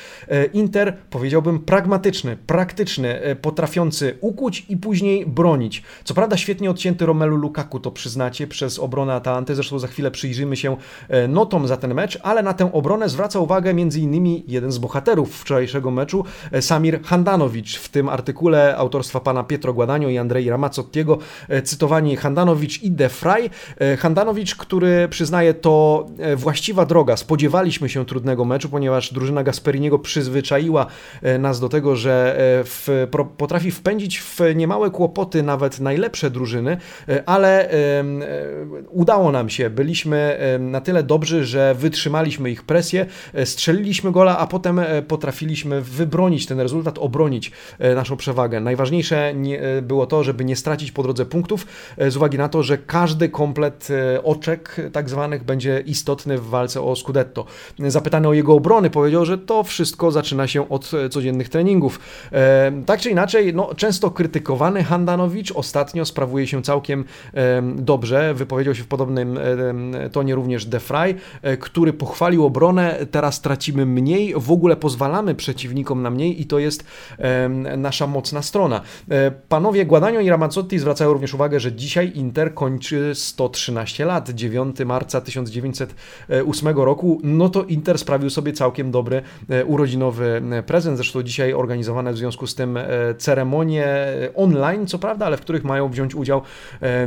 Inter, 0.53 0.97
powiedziałbym 1.11 1.59
pragmatyczny, 1.59 2.37
praktyczny, 2.37 3.37
potrafiący 3.43 4.19
ukuć 4.21 4.67
i 4.69 4.77
później 4.77 5.27
bronić. 5.27 5.83
Co 6.05 6.15
prawda 6.15 6.37
świetnie 6.37 6.71
odcięty 6.71 7.07
Romelu 7.07 7.37
Lukaku, 7.37 7.81
to 7.81 7.91
przyznacie, 7.91 8.47
przez 8.47 8.79
obronę 8.79 9.15
Atalanty, 9.15 9.50
Atalanty, 9.51 9.55
zresztą 9.55 9.79
za 9.79 9.87
chwilę 9.87 10.11
przyjrzymy 10.11 10.57
się 10.57 10.77
notom 11.29 11.67
za 11.67 11.77
ten 11.77 11.95
mecz, 11.95 12.19
ale 12.23 12.43
na 12.43 12.55
tę 12.55 12.73
obronę 12.73 13.09
zwraca 13.09 13.39
uwagę 13.39 13.71
m.in. 13.71 14.43
jeden 14.49 14.73
z 14.73 14.79
bohaterów 14.79 15.37
wczorajszego 15.37 15.91
meczu, 15.91 16.25
Samir 16.61 17.03
Handanowicz. 17.03 17.79
W 17.79 17.89
tym 17.89 18.09
artykule 18.09 18.77
autorstwa 18.77 19.21
pana 19.21 19.45
Pietro 19.45 19.73
Guadanio 19.75 20.09
i 20.09 20.19
Andrei 20.19 20.51
Ramazzottiego 20.51 21.19
cytowani 21.65 22.17
Handanowicz 22.17 22.83
i 22.83 22.91
De 22.91 23.09
Frey. 23.09 23.51
Handanowicz, 23.99 24.55
który 24.55 25.09
przyznaje 25.09 25.55
to 25.55 26.07
właściwa 26.37 26.85
droga. 26.85 27.17
Spodziewaliśmy 27.17 27.89
się 27.89 28.07
trudnego 28.07 28.45
meczu, 28.45 28.69
ponieważ 28.69 29.13
drużyna 29.13 29.43
Gasperiniego 29.43 29.99
przyzwyczaiła 29.99 30.87
nas 31.39 31.61
do 31.61 31.69
tego, 31.69 31.97
że 31.97 32.37
w, 32.65 33.07
potrafi 33.37 33.71
wpędzić 33.71 34.21
w 34.21 34.41
niemałe 34.55 34.91
kłopoty 34.91 35.43
nawet 35.43 35.81
najlepsze 35.81 36.31
drużyny, 36.31 36.77
ale 37.27 37.71
udało 38.91 39.33
nam 39.33 39.40
się. 39.49 39.71
Byliśmy 39.71 40.39
na 40.61 40.81
tyle 40.81 41.03
dobrzy, 41.03 41.45
że 41.45 41.75
wytrzymaliśmy 41.75 42.51
ich 42.51 42.63
presję, 42.63 43.07
strzeliliśmy 43.45 44.13
gola, 44.13 44.39
a 44.39 44.47
potem 44.47 44.81
potrafiliśmy 45.09 45.81
wybronić 45.81 46.47
ten 46.47 46.61
rezultat, 46.61 46.99
obronić 46.99 47.53
naszą 47.95 48.17
przewagę. 48.17 48.61
Najważniejsze 48.61 49.35
było 49.83 50.07
to, 50.07 50.25
żeby 50.25 50.45
nie 50.45 50.57
stracić 50.57 50.93
po 50.93 51.03
drodze 51.03 51.27
punktów, 51.27 51.67
z 52.09 52.17
uwagi 52.17 52.39
na 52.39 52.49
to, 52.49 52.63
że 52.63 52.79
każdy 52.79 53.29
komplet 53.29 53.89
oczek 54.23 54.77
tak 54.93 55.11
zwanych 55.11 55.45
będzie 55.45 55.83
istotny 55.87 56.39
w 56.39 56.49
walce 56.49 56.83
o 56.83 56.97
Scudetto. 56.97 57.45
Zapytany 57.79 58.29
o 58.29 58.33
jego 58.33 58.55
obrony, 58.55 58.91
powiedział, 58.91 59.27
że 59.27 59.39
to 59.39 59.63
wszystko 59.63 60.11
zaczyna 60.11 60.47
się 60.47 60.69
od 60.69 60.91
codziennych 61.11 61.49
treningów. 61.49 62.01
Tak 62.87 63.01
czy 63.01 63.11
inaczej, 63.11 63.55
no, 63.55 63.75
często 63.75 64.11
krytykowany 64.11 64.85
Handanowicz 64.85 65.53
ostatnio 65.53 66.05
sprawuje 66.05 66.47
się 66.47 66.63
całkiem 66.63 67.05
dobrze. 67.75 68.35
Wypowiedział 68.35 68.75
się 68.75 68.83
w 68.83 68.87
podobnym 68.87 69.30
tonie 70.13 70.35
również 70.35 70.67
De 70.67 70.81
Frey, 70.81 71.15
e, 71.43 71.57
który 71.57 71.93
pochwalił 71.93 72.45
obronę. 72.45 73.07
Teraz 73.11 73.41
tracimy 73.41 73.87
mniej, 73.87 74.35
w 74.37 74.53
ogóle 74.53 74.77
pozwalamy 74.77 75.35
przeciwnikom 75.35 76.03
na 76.03 76.11
mniej 76.11 76.41
i 76.41 76.47
to 76.47 76.59
jest 76.59 76.85
nasza 77.77 78.07
mocna 78.07 78.43
strona. 78.43 78.81
E, 79.11 79.31
panowie 79.31 79.87
Guadagno 79.87 80.21
i 80.21 80.29
Ramazzotti 80.29 80.79
zwracają 80.79 81.13
również 81.13 81.35
uwagę, 81.35 81.61
że 81.61 81.73
dzisiaj 81.73 82.13
Inter 82.15 82.55
kończy 82.55 83.13
113 83.15 84.05
lat. 84.05 84.31
9 84.31 84.77
marca 84.87 85.21
1908 85.21 86.79
roku. 86.79 87.21
No 87.25 87.49
to 87.49 87.65
Inter 87.65 87.99
sprawił 87.99 88.31
sobie 88.31 88.53
całkiem 88.53 88.91
dobry 88.91 89.23
e, 89.49 89.65
urodzinowy 89.65 90.43
prezent. 90.67 90.97
Zresztą 90.97 91.23
dzisiaj 91.23 91.53
organizowane 91.53 92.13
w 92.13 92.17
związku 92.17 92.47
z 92.47 92.55
tym 92.55 92.79
ceremonie 93.19 93.87
online, 94.35 94.87
co 94.87 94.99
prawda, 94.99 95.27
ale 95.27 95.37
w 95.37 95.41
których 95.41 95.65
mają 95.65 95.89
wziąć 95.89 96.15
udział 96.15 96.43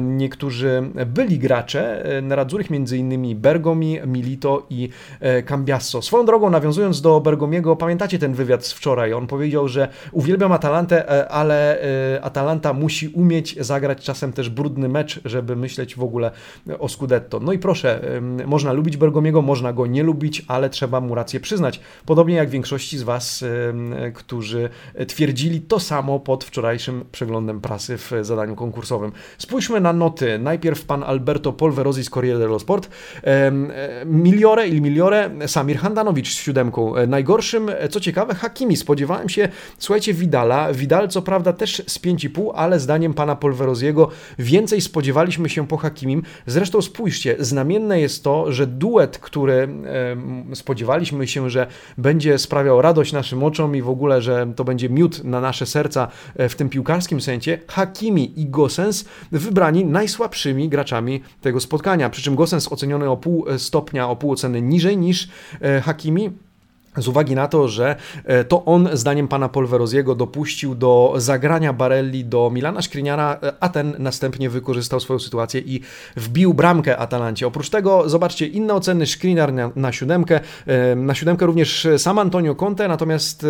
niektórzy 0.01 0.92
byli 1.06 1.39
gracze 1.39 2.03
Nerazzurich, 2.22 2.70
między 2.70 2.98
innymi 2.98 3.36
Bergomi, 3.36 4.00
Milito 4.05 4.65
i 4.70 4.89
e, 5.20 5.43
Cambiasso. 5.43 6.01
Swoją 6.01 6.25
drogą, 6.25 6.50
nawiązując 6.50 7.01
do 7.01 7.22
Bergomiego, 7.22 7.75
pamiętacie 7.75 8.20
ten 8.20 8.34
wywiad 8.34 8.65
z 8.65 8.74
wczoraj? 8.74 9.13
On 9.13 9.27
powiedział, 9.27 9.67
że 9.67 9.88
uwielbiam 10.12 10.51
Atalantę, 10.51 11.10
e, 11.10 11.29
ale 11.29 11.82
e, 12.15 12.22
Atalanta 12.24 12.74
musi 12.74 13.08
umieć 13.08 13.55
zagrać 13.60 14.03
czasem 14.03 14.34
też 14.34 14.50
brudny 14.50 14.89
mecz, 14.89 15.22
żeby 15.25 15.55
myśleć 15.55 15.96
w 15.96 16.03
ogóle 16.03 16.32
o 16.79 16.89
Scudetto. 16.89 17.39
No 17.39 17.53
i 17.53 17.60
proszę, 17.60 18.01
można 18.46 18.74
lubić 18.74 18.98
Bergomiego, 18.98 19.41
można 19.41 19.74
go 19.74 19.88
nie 19.88 20.03
lubić, 20.03 20.46
ale 20.48 20.70
trzeba 20.70 21.01
mu 21.01 21.15
rację 21.15 21.39
przyznać. 21.39 21.79
Podobnie 22.05 22.36
jak 22.36 22.50
większości 22.50 22.98
z 22.98 23.03
Was, 23.03 23.46
którzy 24.13 24.70
twierdzili 25.08 25.62
to 25.62 25.79
samo 25.79 26.20
pod 26.20 26.43
wczorajszym 26.43 27.05
przeglądem 27.12 27.62
prasy 27.62 27.98
w 27.98 28.12
zadaniu 28.22 28.55
konkursowym. 28.55 29.12
Spójrzmy 29.38 29.82
na 29.82 29.93
noty. 29.93 30.39
Najpierw 30.39 30.86
pan 30.86 31.03
Alberto 31.03 31.53
Polverosi 31.53 31.93
z 32.02 32.10
Corriere 32.10 32.40
dello 32.40 32.60
Sport. 32.60 32.90
Miliore 34.06 34.68
il 34.68 34.82
Miliore, 34.82 35.30
Samir 35.48 35.78
Handanowicz 35.78 36.34
z 36.34 36.38
siódemką. 36.38 36.96
E, 36.96 37.08
najgorszym, 37.08 37.70
e, 37.70 37.88
co 37.90 38.00
ciekawe, 38.00 38.36
Hakimi. 38.36 38.78
Spodziewałem 38.78 39.30
się, 39.30 39.50
słuchajcie, 39.78 40.14
Vidala. 40.14 40.74
Vidal 40.74 41.08
co 41.08 41.22
prawda 41.22 41.54
też 41.54 41.84
z 41.88 42.00
5,5, 42.00 42.52
ale 42.56 42.80
zdaniem 42.80 43.14
pana 43.14 43.36
Polverosiego 43.36 44.10
więcej 44.40 44.82
spodziewaliśmy 44.82 45.50
się 45.50 45.68
po 45.68 45.78
Hakimim. 45.78 46.24
Zresztą 46.46 46.82
spójrzcie, 46.82 47.36
znamienne 47.40 48.02
jest 48.02 48.24
to, 48.24 48.52
że 48.52 48.68
duet, 48.68 49.18
który 49.18 49.68
spodziewaliśmy 50.54 51.28
się, 51.28 51.50
że 51.50 51.68
będzie 51.98 52.38
sprawiał 52.38 52.82
radość 52.82 53.14
naszym 53.14 53.44
oczom 53.44 53.76
i 53.76 53.82
w 53.82 53.90
ogóle, 53.90 54.22
że 54.22 54.54
to 54.56 54.64
będzie 54.64 54.90
miód 54.90 55.24
na 55.24 55.42
nasze 55.42 55.66
serca 55.66 56.08
e, 56.36 56.50
w 56.50 56.56
tym 56.56 56.70
piłkarskim 56.70 57.22
sensie, 57.22 57.58
Hakimi 57.68 58.40
i 58.40 58.50
Gosens 58.50 59.06
wybrani 59.32 59.86
najsłabszymi 59.86 60.70
graczami 60.70 61.22
tego 61.42 61.60
spotkania. 61.60 61.83
Przy 62.12 62.22
czym 62.22 62.36
Gosens 62.36 62.72
oceniony 62.72 63.10
o 63.10 63.18
pół 63.18 63.46
stopnia, 63.58 64.10
o 64.10 64.16
pół 64.16 64.32
oceny 64.32 64.62
niżej 64.62 64.98
niż 64.98 65.30
e, 65.62 65.82
Hakimi. 65.82 66.32
Z 66.98 67.08
uwagi 67.08 67.36
na 67.36 67.48
to, 67.48 67.68
że 67.68 67.96
e, 68.26 68.44
to 68.44 68.66
on, 68.66 68.90
zdaniem 68.94 69.28
pana 69.28 69.50
Polverosiego, 69.50 70.16
dopuścił 70.16 70.76
do 70.76 71.14
zagrania 71.18 71.74
Barelli 71.74 72.26
do 72.26 72.50
Milana 72.54 72.82
Szkriniara, 72.82 73.40
e, 73.44 73.54
a 73.60 73.70
ten 73.70 73.96
następnie 74.00 74.50
wykorzystał 74.50 75.00
swoją 75.00 75.20
sytuację 75.20 75.62
i 75.62 75.82
wbił 76.16 76.54
bramkę 76.54 76.98
Atalancie. 76.98 77.48
Oprócz 77.48 77.70
tego, 77.70 78.10
zobaczcie, 78.10 78.48
inne 78.48 78.74
oceny 78.74 79.06
Szkriniar 79.06 79.54
na, 79.54 79.72
na 79.76 79.91
siódemkę, 79.91 80.39
e, 80.67 80.96
na 80.96 81.15
siódemkę 81.15 81.46
również 81.46 81.88
sam 81.98 82.20
Antonio 82.20 82.56
Conte, 82.56 82.88
natomiast 82.88 83.46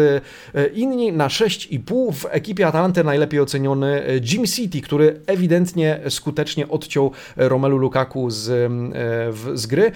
inni 0.73 1.11
na 1.11 1.27
6,5 1.27 2.13
w 2.13 2.25
ekipie 2.29 2.67
Atalanty 2.67 3.03
najlepiej 3.03 3.39
oceniony 3.39 4.03
Jim 4.31 4.45
City, 4.45 4.81
który 4.81 5.21
ewidentnie 5.27 5.99
skutecznie 6.09 6.69
odciął 6.69 7.11
Romelu 7.35 7.77
Lukaku 7.77 8.29
z, 8.29 8.71
z 9.53 9.67
gry. 9.67 9.91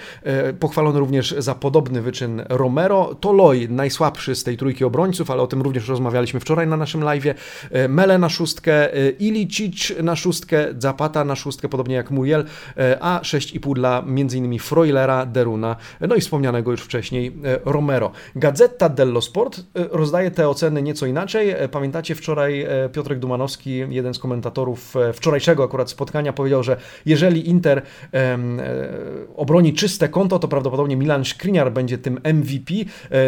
Pochwalony 0.60 0.98
również 0.98 1.34
za 1.38 1.54
podobny 1.54 2.02
wyczyn 2.02 2.42
Romero. 2.48 3.14
To 3.20 3.32
Toloi, 3.38 3.68
najsłabszy 3.68 4.34
z 4.34 4.44
tej 4.44 4.56
trójki 4.56 4.84
obrońców, 4.84 5.30
ale 5.30 5.42
o 5.42 5.46
tym 5.46 5.62
również 5.62 5.88
rozmawialiśmy 5.88 6.40
wczoraj 6.40 6.66
na 6.66 6.76
naszym 6.76 7.04
live. 7.04 7.26
E, 7.70 7.88
Mele 7.88 8.18
na 8.18 8.28
szóstkę, 8.28 8.94
e, 8.94 9.10
Ilicic 9.10 9.92
na 10.02 10.16
szóstkę, 10.16 10.66
Zapata 10.78 11.24
na 11.24 11.36
szóstkę, 11.36 11.68
podobnie 11.68 11.94
jak 11.94 12.10
Muriel, 12.10 12.44
e, 12.76 12.98
a 13.00 13.20
6,5 13.22 13.74
dla 13.74 14.04
m.in. 14.06 14.58
Froilera, 14.58 15.26
Deruna, 15.26 15.76
no 16.00 16.14
i 16.14 16.20
wspomnianego 16.20 16.70
już 16.70 16.80
wcześniej 16.80 17.32
Romero. 17.64 18.10
Gazeta 18.36 18.88
dello 18.88 19.20
Sport 19.20 19.60
rozdaje 19.74 20.30
te 20.30 20.48
oceny 20.48 20.82
nieco 20.82 21.06
inaczej. 21.06 21.54
Pamiętacie 21.70 22.14
wczoraj 22.14 22.66
Piotrek 22.92 23.18
Dumanowski, 23.18 23.84
jeden 23.88 24.14
z 24.14 24.18
komentatorów 24.18 24.94
wczorajszego 25.12 25.64
akurat 25.64 25.90
spotkania, 25.90 26.32
powiedział, 26.32 26.62
że 26.62 26.76
jeżeli 27.06 27.48
Inter 27.48 27.82
obroni 29.36 29.74
czyste 29.74 30.08
konto, 30.08 30.38
to 30.38 30.48
prawdopodobnie 30.48 30.96
Milan 30.96 31.24
Skriniar 31.24 31.72
będzie 31.72 31.98
tym 31.98 32.20
MVP. 32.24 32.74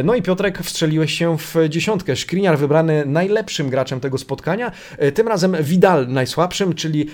No 0.04 0.14
i 0.14 0.22
Piotrek 0.22 0.58
wstrzeliłeś 0.58 1.12
się 1.12 1.38
w 1.38 1.54
dziesiątkę. 1.68 2.16
Szkriniar 2.16 2.58
wybrany 2.58 3.06
najlepszym 3.06 3.70
graczem 3.70 4.00
tego 4.00 4.18
spotkania, 4.18 4.72
e, 4.98 5.12
tym 5.12 5.28
razem 5.28 5.56
Vidal 5.62 6.08
najsłabszym, 6.08 6.74
czyli 6.74 7.06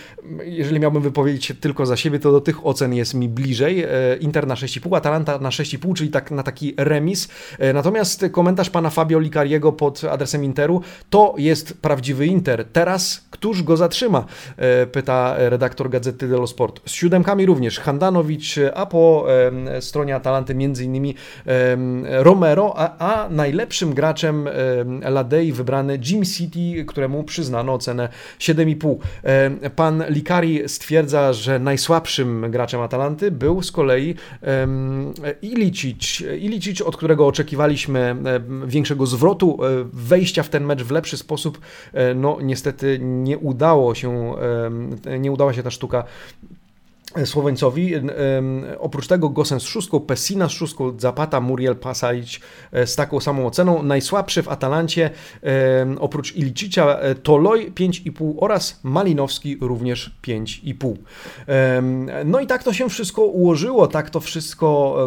jeżeli 0.45 0.81
miałbym 0.81 1.03
wypowiedzieć 1.03 1.45
się 1.45 1.55
tylko 1.55 1.87
za 1.87 1.97
siebie, 1.97 2.19
to 2.19 2.33
do 2.33 2.41
tych 2.41 2.67
ocen 2.67 2.95
jest 2.95 3.15
mi 3.15 3.29
bliżej. 3.29 3.83
E, 3.83 3.89
Inter 4.21 4.47
na 4.47 4.55
6,5, 4.55 4.97
Atalanta 4.97 5.39
na 5.39 5.49
6,5, 5.49 5.95
czyli 5.95 6.11
tak 6.11 6.31
na 6.31 6.43
taki 6.43 6.75
remis. 6.77 7.29
E, 7.59 7.73
natomiast 7.73 8.25
komentarz 8.33 8.71
pana 8.71 8.91
Fabio 8.91 9.19
Licariego 9.19 9.73
pod 9.73 10.05
adresem 10.05 10.45
Interu, 10.45 10.81
to 11.11 11.35
jest 11.39 11.81
prawdziwy 11.81 12.27
Inter. 12.27 12.65
Teraz 12.73 13.27
któż 13.31 13.63
go 13.63 13.77
zatrzyma? 13.77 14.25
Pyta 14.93 15.35
redaktor 15.39 15.91
Gazety 15.91 16.29
dello 16.29 16.47
Sport. 16.47 16.81
Z 16.87 16.93
siódemkami 16.93 17.47
również 17.47 17.81
Handanowicz, 17.81 18.55
a 18.75 18.87
po 18.87 19.27
stronie 19.81 20.15
Atalanty 20.15 20.55
między 20.55 20.85
innymi 20.85 21.15
Romero, 22.05 22.76
a, 22.77 22.99
a 22.99 23.29
najlepszym 23.29 23.95
graczem 23.95 24.49
Ladei 25.03 25.53
wybrany 25.53 25.99
Jim 26.11 26.25
City, 26.25 26.85
któremu 26.85 27.25
przyznano 27.25 27.75
ocenę 27.75 28.09
7,5. 28.39 28.97
Pan 29.71 30.05
Likari 30.09 30.69
stwierdza, 30.69 31.33
że 31.33 31.59
najsłabszym 31.59 32.51
graczem 32.51 32.81
Atalanty 32.81 33.31
był 33.31 33.63
z 33.63 33.73
kolei 33.73 34.15
Ilicic. 35.43 36.23
Ilicic, 36.41 36.81
od 36.81 36.97
którego 36.97 37.27
oczekiwaliśmy 37.27 38.17
większego 38.67 39.07
zwrotu, 39.07 39.59
e, 39.65 39.69
wejścia 39.93 40.43
w 40.43 40.49
ten 40.49 40.65
mecz 40.65 40.83
w 40.83 40.91
lepszy 40.91 41.17
sposób. 41.17 41.61
E, 41.93 42.15
no 42.15 42.39
niestety 42.43 42.99
nie 43.03 43.39
udało 43.39 43.95
się, 43.95 44.35
nie 45.19 45.33
udała 45.33 45.53
się 45.53 45.63
ta 45.63 45.71
sztuka 45.71 46.05
Słoweńcowi. 47.25 47.93
Oprócz 48.79 49.07
tego 49.07 49.29
Gosen 49.29 49.61
z 49.61 49.65
szóstką, 49.65 50.01
Pessina 50.01 50.49
z 50.49 50.53
szóstką, 50.53 50.99
Zapata, 50.99 51.41
Muriel 51.41 51.77
Pasalic 51.77 52.41
e, 52.73 52.87
z 52.87 52.97
taką 52.97 53.21
samą 53.21 53.47
oceną. 53.47 53.83
Najsłabszy 53.83 54.43
w 54.43 54.49
Atalancie 54.49 55.11
oprócz 56.01 56.37
Ilicicia 56.37 56.99
e, 56.99 57.15
Toloj 57.15 57.73
5,5 57.73 58.35
oraz 58.39 58.81
Malinowski 58.83 59.59
również 59.61 60.17
5,5. 60.23 60.95
No 62.25 62.41
i 62.41 62.47
tak 62.47 62.63
to 62.63 62.73
się 62.73 62.89
wszystko 62.89 63.23
ułożyło, 63.23 63.87
tak 63.87 64.11
to 64.11 64.21
wszystko 64.21 64.99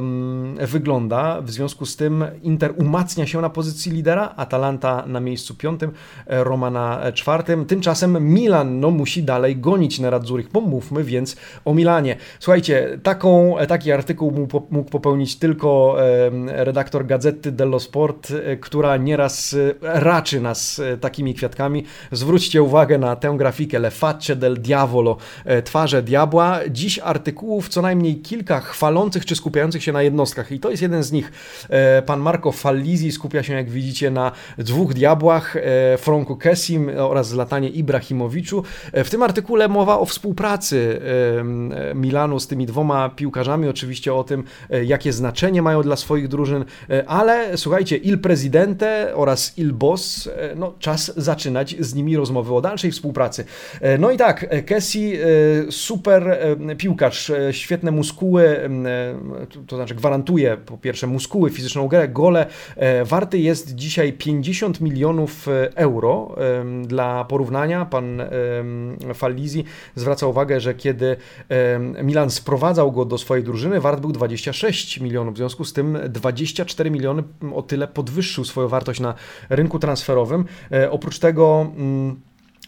wygląda. 0.68 1.42
W 1.42 1.52
związku 1.52 1.86
z 1.86 1.96
tym 1.96 2.26
Inter 2.44 2.74
umacnia 2.78 3.28
się 3.28 3.42
na 3.42 3.50
pozycji 3.50 3.92
lidera, 3.92 4.34
Atalanta 4.36 5.04
na 5.08 5.20
miejscu 5.20 5.56
piątym, 5.56 5.92
e, 6.28 6.44
Roma 6.44 6.70
na 6.70 7.12
czwartym. 7.12 7.66
Tymczasem 7.66 8.34
Milan 8.34 8.80
no, 8.80 8.92
musi 8.92 9.24
dalej 9.24 9.58
gonić 9.58 10.00
na 10.00 10.10
Radzurich. 10.10 10.50
Pomówmy 10.50 11.04
więc 11.04 11.36
o 11.66 11.74
Milanie. 11.74 11.99
Milanie. 12.02 12.16
Słuchajcie, 12.40 13.00
taką, 13.04 13.56
taki 13.68 13.92
artykuł 13.92 14.48
mógł 14.72 14.90
popełnić 14.90 15.40
tylko 15.40 15.96
redaktor 16.48 17.06
Gazety 17.06 17.52
dello 17.52 17.80
Sport, 17.80 18.34
która 18.62 18.98
nieraz 18.98 19.56
raczy 19.82 20.42
nas 20.42 20.82
takimi 21.02 21.34
kwiatkami. 21.34 21.86
Zwróćcie 22.12 22.64
uwagę 22.64 22.98
na 22.98 23.16
tę 23.16 23.36
grafikę 23.38 23.80
Le 23.80 23.92
facce 23.92 24.36
del 24.36 24.62
diavolo, 24.62 25.18
twarze 25.64 26.02
diabła. 26.02 26.60
Dziś 26.70 27.00
artykułów 27.00 27.70
co 27.70 27.82
najmniej 27.82 28.16
kilka 28.16 28.60
chwalących 28.60 29.26
czy 29.26 29.36
skupiających 29.36 29.84
się 29.84 29.92
na 29.92 30.02
jednostkach 30.02 30.52
i 30.52 30.60
to 30.60 30.70
jest 30.70 30.82
jeden 30.82 31.04
z 31.04 31.12
nich. 31.12 31.32
Pan 32.06 32.20
Marco 32.20 32.52
Fallisi 32.52 33.12
skupia 33.12 33.44
się, 33.44 33.54
jak 33.54 33.70
widzicie, 33.70 34.12
na 34.12 34.32
dwóch 34.58 34.94
diabłach, 34.94 35.56
Franku 35.98 36.36
Kessim 36.36 36.92
oraz 36.98 37.28
Zlatanie 37.28 37.70
Ibrahimowiczu. 37.70 38.64
W 38.94 39.10
tym 39.10 39.24
artykule 39.24 39.68
mowa 39.68 40.00
o 40.00 40.06
współpracy 40.06 41.02
Milanu 41.96 42.40
z 42.40 42.48
tymi 42.48 42.66
dwoma 42.66 43.10
piłkarzami, 43.10 43.68
oczywiście 43.68 44.14
o 44.14 44.24
tym, 44.24 44.44
e, 44.70 44.86
jakie 44.86 45.14
znaczenie 45.14 45.62
mają 45.62 45.84
dla 45.84 45.96
swoich 45.96 46.28
drużyn, 46.28 46.66
e, 46.90 47.10
ale 47.10 47.58
słuchajcie, 47.58 47.98
Il 47.98 48.20
Presidente 48.20 49.12
oraz 49.16 49.58
Il 49.58 49.74
Boss, 49.74 50.28
e, 50.28 50.56
no 50.56 50.74
czas 50.80 51.14
zaczynać 51.18 51.76
z 51.80 51.94
nimi 51.94 52.18
rozmowy 52.18 52.54
o 52.56 52.62
dalszej 52.62 52.92
współpracy. 52.92 53.46
No 54.00 54.12
i 54.12 54.18
tak, 54.18 54.66
Kessi, 54.66 55.14
super 55.70 56.38
piłkarz, 56.78 57.32
świetne 57.52 57.92
muskuły, 57.92 58.70
to 59.68 59.76
znaczy 59.76 59.96
gwarantuje 59.96 60.58
po 60.58 60.78
pierwsze 60.78 61.08
muskuły, 61.08 61.50
fizyczną 61.50 61.88
grę, 61.88 62.08
gole, 62.08 62.46
warty 63.04 63.38
jest 63.38 63.76
dzisiaj 63.76 64.14
50 64.14 64.82
milionów 64.82 65.48
euro 65.76 66.36
dla 66.84 67.26
porównania. 67.26 67.86
Pan 67.86 68.22
Fallisi 69.14 69.64
zwraca 69.96 70.28
uwagę, 70.28 70.60
że 70.60 70.74
kiedy 70.74 71.18
Milan 72.04 72.30
sprowadzał 72.30 72.92
go 72.92 73.06
do 73.06 73.18
swojej 73.18 73.44
drużyny, 73.44 73.82
wart 73.82 74.00
był 74.00 74.12
26 74.12 75.00
milionów. 75.00 75.34
W 75.34 75.38
związku 75.38 75.66
z 75.66 75.74
tym 75.74 75.98
24 76.10 76.92
miliony 76.92 77.24
o 77.54 77.62
tyle 77.62 77.88
podwyższył 77.88 78.46
swoją 78.46 78.68
wartość 78.68 79.00
na 79.00 79.14
rynku 79.50 79.80
transferowym. 79.80 80.46
E, 80.72 80.92
oprócz 80.92 81.20
tego 81.20 81.72
mm, 81.76 82.22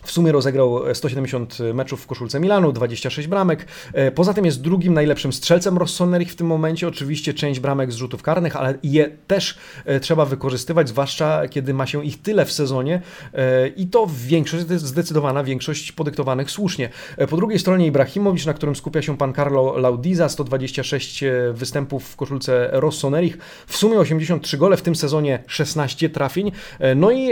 w 0.04 0.12
sumie 0.12 0.32
rozegrał 0.32 0.96
170 0.96 1.58
meczów 1.74 2.02
w 2.02 2.08
koszulce 2.08 2.40
Milanu, 2.40 2.72
26 2.72 3.28
bramek. 3.28 3.68
E, 3.94 4.12
poza 4.12 4.34
tym 4.34 4.46
jest 4.46 4.62
drugim 4.62 4.94
najlepszym 4.94 5.34
strzelcem 5.34 5.78
Rossoneri 5.78 6.26
w 6.26 6.36
tym 6.36 6.48
momencie. 6.48 6.88
Oczywiście 6.88 7.34
część 7.34 7.60
bramek 7.60 7.92
z 7.92 7.96
rzutów 7.96 8.24
karnych, 8.24 8.56
ale 8.56 8.74
je 8.84 9.10
też 9.28 9.58
e, 9.86 10.00
trzeba 10.00 10.26
wykorzystywać, 10.26 10.90
zwłaszcza 10.90 11.48
kiedy 11.48 11.74
ma 11.74 11.86
się 11.86 12.06
ich 12.06 12.22
tyle 12.22 12.46
w 12.46 12.52
sezonie 12.52 13.02
e, 13.34 13.68
i 13.68 13.88
to 13.88 14.08
większość, 14.28 14.68
zdecydowana 14.68 15.44
większość 15.44 15.92
podyktowanych 15.92 16.52
słusznie. 16.52 16.90
Po 17.30 17.38
drugiej 17.38 17.60
stronie 17.60 17.88
Ibrahimowicz, 17.88 18.46
na 18.46 18.54
którym 18.54 18.76
skupia 18.76 19.02
się 19.02 19.18
pan 19.18 19.34
Carlo 19.34 19.78
Laudiza, 19.78 20.30
126 20.30 21.24
występów 21.54 22.10
w 22.10 22.16
koszulce 22.16 22.70
Rossonerich, 22.72 23.38
w 23.68 23.78
sumie 23.78 24.00
83 24.00 24.58
gole, 24.58 24.78
w 24.78 24.82
tym 24.82 24.96
sezonie 24.96 25.44
16 25.48 26.10
trafień, 26.10 26.52
no 26.96 27.12
i 27.12 27.32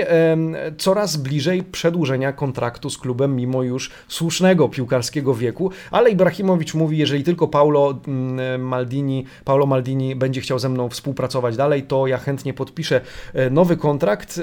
coraz 0.77 1.17
bliżej 1.17 1.63
przedłużenia 1.63 2.33
kontraktu 2.33 2.58
kontraktu 2.59 2.89
z 2.89 2.97
klubem, 2.97 3.35
mimo 3.35 3.63
już 3.63 3.91
słusznego 4.07 4.69
piłkarskiego 4.69 5.33
wieku, 5.33 5.71
ale 5.91 6.09
Ibrahimowicz 6.09 6.73
mówi, 6.73 6.97
jeżeli 6.97 7.23
tylko 7.23 7.47
Paulo 7.47 7.99
mm, 8.07 8.61
Maldini, 8.67 9.25
Paulo 9.45 9.65
Maldini 9.65 10.15
będzie 10.15 10.41
chciał 10.41 10.59
ze 10.59 10.69
mną 10.69 10.89
współpracować 10.89 11.57
dalej, 11.57 11.83
to 11.83 12.07
ja 12.07 12.17
chętnie 12.17 12.53
podpiszę 12.53 13.01
e, 13.33 13.49
nowy 13.49 13.77
kontrakt. 13.77 14.41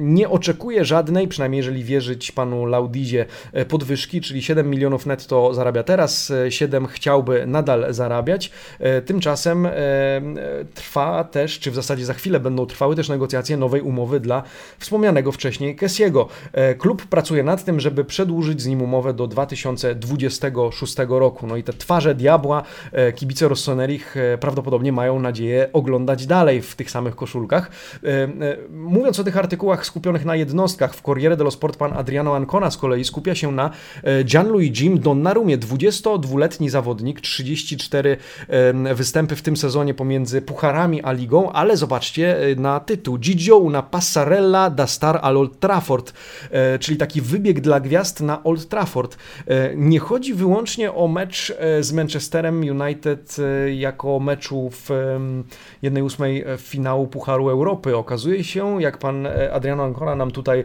Nie 0.00 0.28
oczekuję 0.28 0.84
żadnej, 0.84 1.28
przynajmniej 1.28 1.56
jeżeli 1.58 1.84
wierzyć 1.84 2.32
panu 2.32 2.66
Laudizie, 2.66 3.26
e, 3.52 3.64
podwyżki, 3.64 4.20
czyli 4.20 4.42
7 4.42 4.70
milionów 4.70 5.06
netto 5.06 5.54
zarabia 5.54 5.82
teraz, 5.82 6.32
7 6.48 6.84
e, 6.84 6.88
chciałby 6.88 7.46
nadal 7.46 7.94
zarabiać. 7.94 8.50
Tymczasem 9.06 9.68
trwa 10.74 11.24
też, 11.24 11.58
czy 11.58 11.70
w 11.70 11.74
zasadzie 11.74 12.04
za 12.04 12.14
chwilę 12.14 12.40
będą 12.40 12.66
trwały 12.66 12.96
też 12.96 13.08
negocjacje 13.08 13.56
nowej 13.56 13.80
umowy 13.80 14.20
dla 14.20 14.42
wspomnianego 14.78 15.32
wcześniej 15.32 15.76
Kessiego. 15.76 16.28
Klub 16.78 17.06
pracuje 17.06 17.39
pracuje 17.40 17.56
nad 17.56 17.64
tym, 17.64 17.80
żeby 17.80 18.04
przedłużyć 18.04 18.62
z 18.62 18.66
nim 18.66 18.82
umowę 18.82 19.14
do 19.14 19.26
2026 19.26 20.96
roku. 21.08 21.46
No 21.46 21.56
i 21.56 21.62
te 21.62 21.72
twarze 21.72 22.14
diabła 22.14 22.62
e, 22.92 23.12
kibice 23.12 23.48
Rossonerich 23.48 24.16
e, 24.16 24.38
prawdopodobnie 24.38 24.92
mają 24.92 25.20
nadzieję 25.20 25.68
oglądać 25.72 26.26
dalej 26.26 26.62
w 26.62 26.76
tych 26.76 26.90
samych 26.90 27.16
koszulkach. 27.16 27.70
E, 28.04 28.28
mówiąc 28.70 29.20
o 29.20 29.24
tych 29.24 29.36
artykułach 29.36 29.86
skupionych 29.86 30.24
na 30.24 30.36
jednostkach, 30.36 30.94
w 30.94 31.02
Corriere 31.02 31.36
dello 31.36 31.50
Sport 31.50 31.76
pan 31.76 31.92
Adriano 31.92 32.36
Ancona 32.36 32.70
z 32.70 32.76
kolei 32.76 33.04
skupia 33.04 33.34
się 33.34 33.52
na 33.52 33.70
Gianluigi 34.24 35.00
Donnarumie, 35.00 35.58
22-letni 35.58 36.70
zawodnik, 36.70 37.20
34 37.20 38.16
występy 38.94 39.36
w 39.36 39.42
tym 39.42 39.56
sezonie 39.56 39.94
pomiędzy 39.94 40.42
Pucharami 40.42 41.02
a 41.02 41.12
Ligą, 41.12 41.52
ale 41.52 41.76
zobaczcie 41.76 42.36
na 42.56 42.80
tytuł 42.80 43.18
Gigio 43.18 43.56
una 43.56 43.82
passarella 43.82 44.70
da 44.70 44.86
star 44.86 45.18
al 45.22 45.36
Old 45.36 45.60
Trafford, 45.60 46.12
czyli 46.80 46.98
taki 46.98 47.20
wybieg 47.30 47.60
dla 47.60 47.80
gwiazd 47.80 48.20
na 48.20 48.44
Old 48.44 48.68
Trafford. 48.68 49.16
E, 49.46 49.76
nie 49.76 49.98
chodzi 49.98 50.34
wyłącznie 50.34 50.92
o 50.92 51.08
mecz 51.08 51.54
e, 51.58 51.82
z 51.82 51.92
Manchesterem 51.92 52.60
United 52.60 53.36
e, 53.38 53.74
jako 53.74 54.20
meczu 54.20 54.70
w 54.70 54.90
1-8 55.82 56.58
finału 56.58 57.06
Pucharu 57.06 57.48
Europy. 57.48 57.96
Okazuje 57.96 58.44
się, 58.44 58.82
jak 58.82 58.98
pan 58.98 59.28
Adriano 59.52 59.84
Ancora 59.84 60.16
nam 60.16 60.30
tutaj 60.30 60.64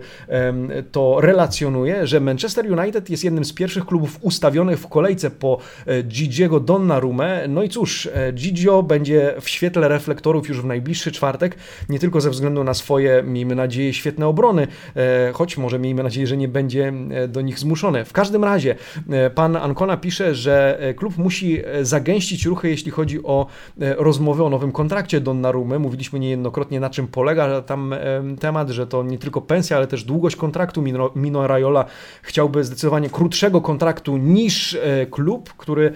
to 0.92 1.22
relacjonuje, 1.22 2.08
że 2.08 2.20
Manchester 2.20 2.80
United 2.80 3.10
jest 3.10 3.24
jednym 3.24 3.46
z 3.46 3.54
pierwszych 3.54 3.86
klubów 3.86 4.18
ustawionych 4.22 4.80
w 4.80 4.88
kolejce 4.88 5.32
po 5.32 5.60
Gigiego 6.04 6.60
Donnarumę. 6.60 7.48
No 7.48 7.64
i 7.64 7.70
cóż, 7.70 8.10
Gigio 8.34 8.84
będzie 8.84 9.36
w 9.42 9.50
świetle 9.50 9.88
reflektorów 9.88 10.50
już 10.50 10.62
w 10.62 10.66
najbliższy 10.66 11.12
czwartek, 11.12 11.56
nie 11.90 12.00
tylko 12.00 12.22
ze 12.22 12.30
względu 12.30 12.64
na 12.64 12.74
swoje, 12.74 13.24
miejmy 13.24 13.56
nadzieję, 13.56 13.94
świetne 13.94 14.28
obrony, 14.28 14.68
choć 15.34 15.58
może 15.58 15.80
miejmy 15.80 16.04
nadzieję, 16.04 16.28
że 16.28 16.38
nie 16.38 16.48
będzie 16.56 16.94
e, 17.12 17.28
do 17.28 17.42
nich 17.42 17.60
zmuszone. 17.60 18.06
W 18.06 18.14
każdym 18.14 18.44
razie 18.44 18.76
e, 19.10 19.30
pan 19.30 19.56
Ancona 19.56 19.98
pisze, 19.98 20.36
że 20.36 20.80
e, 20.80 20.94
klub 20.94 21.18
musi 21.18 21.62
zagęścić 21.82 22.46
ruchy, 22.46 22.70
jeśli 22.70 22.92
chodzi 22.92 23.24
o 23.24 23.48
rozmowy 23.78 24.44
o 24.44 24.50
nowym 24.50 24.72
kontrakcie 24.72 25.22
Donnarumy. 25.22 25.80
Mówiliśmy 25.80 26.20
niejednokrotnie 26.20 26.80
na 26.80 26.90
czym 26.90 27.08
polega 27.08 27.62
tam 27.62 27.96
temat, 28.40 28.70
że 28.70 28.88
to 28.88 29.04
nie 29.04 29.18
tylko 29.18 29.42
pensja, 29.42 29.78
ale 29.78 29.88
też 29.88 30.04
długość 30.04 30.36
kontraktu. 30.36 30.82
Mino, 30.82 31.12
Mino 31.16 31.48
Raiola 31.48 31.86
chciałby 32.22 32.64
zdecydowanie 32.64 33.10
krótszego 33.10 33.62
kontraktu 33.62 34.18
niż 34.18 34.78
klub, 35.12 35.54
który 35.58 35.92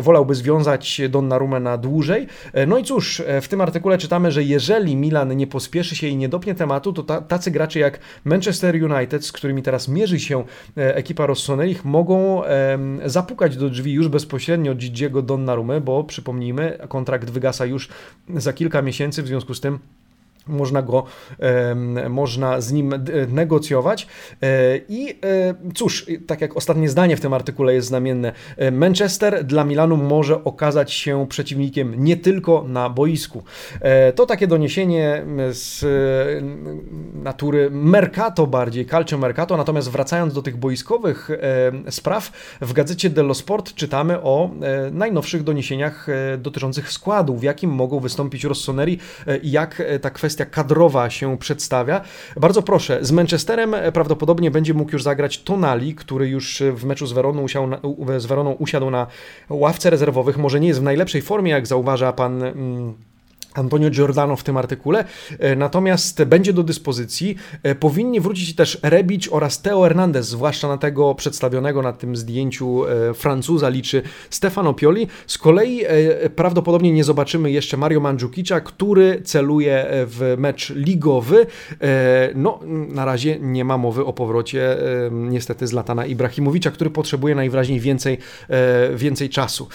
wolałby 0.00 0.34
związać 0.34 1.00
Donnarumę 1.08 1.60
na 1.60 1.78
dłużej. 1.78 2.26
No 2.66 2.78
i 2.78 2.84
cóż, 2.84 3.22
w 3.42 3.48
tym 3.48 3.60
artykule 3.60 3.98
czytamy, 3.98 4.32
że 4.32 4.42
jeżeli 4.42 4.96
Milan 4.96 5.36
nie 5.36 5.46
pospieszy 5.46 5.96
się 5.96 6.06
i 6.06 6.16
nie 6.16 6.28
dopnie 6.28 6.54
tematu, 6.54 6.92
to 6.92 7.20
tacy 7.20 7.50
gracze 7.50 7.78
jak 7.78 7.98
Manchester 8.24 8.74
United, 8.92 9.26
z 9.26 9.32
którymi 9.32 9.62
teraz 9.62 9.73
mierzy 9.88 10.20
się 10.20 10.44
e, 10.76 10.96
ekipa 10.96 11.26
Rossoneri, 11.26 11.76
mogą 11.84 12.42
zapukać 13.04 13.56
do 13.56 13.70
drzwi 13.70 13.92
już 13.92 14.08
bezpośrednio 14.08 14.74
Gigiego 14.74 15.22
Donnarumy, 15.22 15.80
bo 15.80 16.04
przypomnijmy, 16.04 16.78
kontrakt 16.88 17.30
wygasa 17.30 17.66
już 17.66 17.88
za 18.36 18.52
kilka 18.52 18.82
miesięcy, 18.82 19.22
w 19.22 19.26
związku 19.26 19.54
z 19.54 19.60
tym 19.60 19.78
można 20.46 20.82
go, 20.82 21.04
można 22.08 22.60
z 22.60 22.72
nim 22.72 22.94
negocjować. 23.28 24.06
E, 24.42 24.76
I 24.88 25.08
e, 25.10 25.14
cóż, 25.74 26.06
tak 26.26 26.40
jak 26.40 26.56
ostatnie 26.56 26.88
zdanie 26.88 27.16
w 27.16 27.20
tym 27.20 27.32
artykule 27.32 27.74
jest 27.74 27.88
znamienne, 27.88 28.32
e, 28.56 28.70
Manchester 28.70 29.44
dla 29.44 29.64
Milanu 29.64 29.96
może 29.96 30.44
okazać 30.44 30.92
się 30.92 31.26
przeciwnikiem 31.28 32.04
nie 32.04 32.16
tylko 32.16 32.64
na 32.68 32.90
boisku. 32.90 33.42
To 34.14 34.26
takie 34.26 34.46
doniesienie 34.46 35.24
z 35.50 35.84
natury 37.14 37.70
Mercato 37.70 38.46
bardziej, 38.46 38.86
Calcio 38.86 39.18
Mercato, 39.18 39.56
natomiast 39.56 39.90
wracając 39.90 40.34
do 40.34 40.42
tych 40.42 40.56
boiskowych 40.56 41.30
spraw, 41.90 42.32
w 42.60 42.72
gazecie 42.72 43.10
dello 43.10 43.34
Sport 43.34 43.74
czytamy 43.74 44.22
o 44.22 44.50
najnowszych 44.92 45.42
doniesieniach 45.42 46.06
dotyczących 46.38 46.92
składu, 46.92 47.36
w 47.36 47.42
jakim 47.42 47.70
mogą 47.70 48.00
wystąpić 48.00 48.44
Rossoneri 48.44 48.98
i 49.42 49.50
jak 49.50 49.82
ta 50.00 50.10
kwestia 50.10 50.33
kwestia 50.34 50.46
kadrowa 50.46 51.10
się 51.10 51.38
przedstawia. 51.38 52.00
Bardzo 52.36 52.62
proszę, 52.62 52.98
z 53.00 53.12
Manchesterem 53.12 53.74
prawdopodobnie 53.92 54.50
będzie 54.50 54.74
mógł 54.74 54.92
już 54.92 55.02
zagrać 55.02 55.38
Tonali, 55.38 55.94
który 55.94 56.28
już 56.28 56.62
w 56.74 56.84
meczu 56.84 57.06
z 57.06 57.12
Weroną, 57.12 57.42
usiał 57.42 57.66
na, 57.66 57.80
z 58.18 58.26
Weroną 58.26 58.52
usiadł 58.52 58.90
na 58.90 59.06
ławce 59.48 59.90
rezerwowych. 59.90 60.38
Może 60.38 60.60
nie 60.60 60.68
jest 60.68 60.80
w 60.80 60.82
najlepszej 60.82 61.22
formie, 61.22 61.50
jak 61.50 61.66
zauważa 61.66 62.12
pan. 62.12 62.42
Mm, 62.42 62.94
Antonio 63.54 63.90
Giordano 63.90 64.36
w 64.36 64.42
tym 64.42 64.56
artykule, 64.56 65.04
e, 65.38 65.56
natomiast 65.56 66.24
będzie 66.24 66.52
do 66.52 66.62
dyspozycji. 66.62 67.36
E, 67.62 67.74
powinni 67.74 68.20
wrócić 68.20 68.54
też 68.54 68.78
Rebic 68.82 69.28
oraz 69.30 69.62
Teo 69.62 69.82
Hernandez, 69.82 70.26
zwłaszcza 70.26 70.68
na 70.68 70.78
tego 70.78 71.14
przedstawionego 71.14 71.82
na 71.82 71.92
tym 71.92 72.16
zdjęciu 72.16 72.84
e, 72.84 73.14
Francuza 73.14 73.68
liczy 73.68 74.02
Stefano 74.30 74.74
Pioli. 74.74 75.06
Z 75.26 75.38
kolei 75.38 75.84
prawdopodobnie 76.36 76.92
nie 76.92 77.04
zobaczymy 77.04 77.50
jeszcze 77.50 77.76
Mario 77.76 78.00
Mandzukicza, 78.00 78.60
który 78.60 79.22
celuje 79.24 79.86
w 79.90 80.34
mecz 80.38 80.70
ligowy. 80.70 81.46
No, 82.34 82.60
na 82.88 83.04
razie 83.04 83.38
nie 83.40 83.64
ma 83.64 83.78
mowy 83.78 84.04
o 84.04 84.12
powrocie 84.12 84.76
niestety 85.10 85.66
z 85.66 85.72
Latana 85.72 86.06
Ibrahimowicza, 86.06 86.70
który 86.70 86.90
potrzebuje 86.90 87.34
najwyraźniej 87.34 87.80
więcej, 87.80 88.18
więcej 88.94 89.28
czasu. 89.28 89.68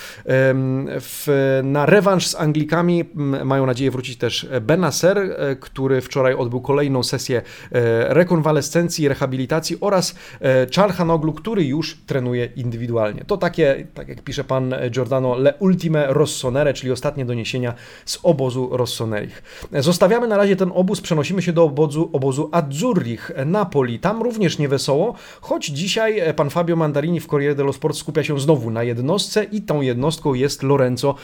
Na 1.63 1.85
rewanż 1.85 2.27
z 2.27 2.35
Anglikami 2.35 3.05
mają 3.45 3.65
nadzieję 3.69 3.91
wrócić 3.91 4.17
też 4.17 4.47
Benacer, 4.61 5.17
e, 5.17 5.55
który 5.55 6.01
wczoraj 6.01 6.33
odbył 6.33 6.61
kolejną 6.61 7.03
sesję 7.03 7.41
e, 7.71 8.13
rekonwalescencji, 8.13 9.07
rehabilitacji 9.07 9.77
oraz 9.81 10.15
e, 10.39 10.67
Czarhanoglu, 10.67 11.33
który 11.33 11.63
już 11.63 11.97
trenuje 12.05 12.49
indywidualnie. 12.55 13.23
To 13.27 13.37
takie, 13.37 13.87
tak 13.93 14.07
jak 14.07 14.21
pisze 14.21 14.43
pan 14.43 14.75
Giordano, 14.89 15.37
le 15.37 15.53
ultime 15.59 16.05
rossonere, 16.09 16.73
czyli 16.73 16.91
ostatnie 16.91 17.25
doniesienia 17.25 17.73
z 18.05 18.19
obozu 18.23 18.69
Rossonerich. 18.71 19.43
Zostawiamy 19.73 20.27
na 20.27 20.37
razie 20.37 20.55
ten 20.55 20.71
obóz, 20.73 21.01
przenosimy 21.01 21.41
się 21.41 21.53
do 21.53 21.63
obozu, 21.63 22.09
obozu 22.13 22.49
Azzurrich, 22.51 23.31
Napoli. 23.45 23.99
Tam 23.99 24.21
również 24.21 24.57
niewesoło, 24.57 25.15
choć 25.41 25.65
dzisiaj 25.65 26.21
pan 26.35 26.49
Fabio 26.49 26.75
Mandarini 26.75 27.19
w 27.19 27.27
Corriere 27.27 27.55
dello 27.55 27.73
Sport 27.73 27.97
skupia 27.97 28.23
się 28.23 28.39
znowu 28.39 28.71
na 28.71 28.83
jednostce 28.83 29.43
i 29.43 29.61
tą 29.61 29.81
jednostką 29.81 30.33
jest 30.33 30.63
Lorenzo 30.63 31.15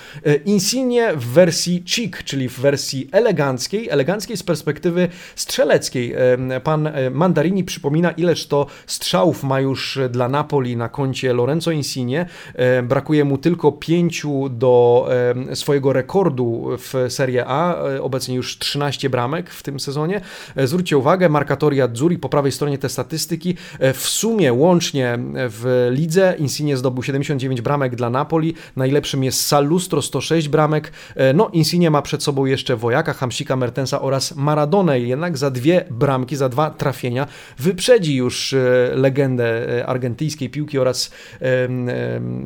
Insigne 0.46 1.16
w 1.16 1.26
wersji 1.26 1.84
chic, 1.86 2.24
czyli 2.24 2.35
czyli 2.36 2.50
w 2.50 2.60
wersji 2.60 3.10
eleganckiej, 3.12 3.90
eleganckiej 3.90 4.38
z 4.38 4.44
perspektywy 4.44 5.10
strzeleckiej. 5.36 6.16
Pan 6.64 6.88
e, 6.88 7.10
Mandarini 7.10 7.64
przypomina, 7.64 8.12
ileż 8.12 8.48
to 8.48 8.68
strzałów 8.88 9.44
ma 9.44 9.60
już 9.60 10.00
dla 10.10 10.30
Napoli 10.30 10.78
na 10.78 10.90
koncie 10.90 11.34
Lorenzo 11.34 11.72
Insigne. 11.72 12.26
Brakuje 12.84 13.26
mu 13.26 13.38
tylko 13.38 13.72
pięciu 13.72 14.50
do 14.50 15.08
swojego 15.54 15.94
rekordu 15.94 16.70
w 16.78 17.06
Serie 17.10 17.46
A, 17.48 17.84
e, 17.84 18.02
obecnie 18.02 18.36
już 18.36 18.60
13 18.60 19.10
bramek 19.10 19.50
w 19.50 19.64
tym 19.64 19.80
sezonie. 19.80 20.22
E, 20.56 20.68
zwróćcie 20.68 20.98
uwagę, 20.98 21.30
Markatoria 21.30 21.86
Azzurri 21.86 22.18
po 22.18 22.30
prawej 22.30 22.52
stronie 22.52 22.78
te 22.78 22.90
statystyki. 22.90 23.56
W 23.94 24.08
sumie 24.08 24.54
łącznie 24.54 25.20
w 25.34 25.90
lidze 25.92 26.36
Insigne 26.40 26.78
zdobył 26.78 27.04
79 27.04 27.62
bramek 27.62 27.96
dla 27.96 28.10
Napoli, 28.10 28.54
najlepszym 28.76 29.24
jest 29.24 29.46
Salustro 29.46 30.02
106 30.02 30.50
bramek. 30.50 30.92
No 31.34 31.50
Insigne 31.54 31.90
ma 31.90 32.02
przed 32.02 32.24
sobą 32.26 32.46
jeszcze 32.46 32.76
Wojaka, 32.76 33.14
Hamsika, 33.14 33.56
Mertensa 33.56 34.02
oraz 34.02 34.36
Maradonę. 34.36 35.00
Jednak 35.00 35.38
za 35.38 35.52
dwie 35.52 35.86
bramki, 35.92 36.36
za 36.36 36.50
dwa 36.50 36.70
trafienia 36.70 37.28
wyprzedzi 37.60 38.16
już 38.16 38.54
e, 38.54 38.92
legendę 38.96 39.78
e, 39.80 39.86
argentyńskiej 39.86 40.50
piłki 40.50 40.80
oraz 40.80 41.12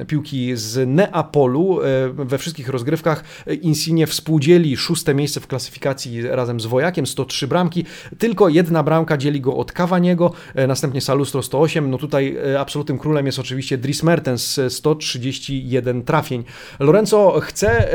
piłki 0.07 0.51
z 0.55 0.89
Neapolu. 0.89 1.81
E, 1.81 1.85
we 2.09 2.37
wszystkich 2.37 2.69
rozgrywkach 2.69 3.23
Insigne 3.61 4.07
współdzieli 4.07 4.77
szóste 4.77 5.15
miejsce 5.15 5.39
w 5.39 5.47
klasyfikacji 5.47 6.21
razem 6.21 6.59
z 6.59 6.65
Wojakiem, 6.65 7.07
103 7.07 7.47
bramki. 7.47 7.85
Tylko 8.17 8.49
jedna 8.49 8.83
bramka 8.83 9.17
dzieli 9.17 9.41
go 9.41 9.55
od 9.55 9.71
Cavaniego, 9.71 10.31
następnie 10.67 11.01
Salustro 11.01 11.41
108. 11.41 11.89
No 11.89 11.97
tutaj 11.97 12.37
absolutnym 12.59 12.97
królem 12.97 13.25
jest 13.25 13.39
oczywiście 13.39 13.77
Dries 13.77 14.03
Mertens, 14.03 14.59
131 14.69 16.03
trafień. 16.03 16.43
Lorenzo 16.79 17.39
chce 17.39 17.89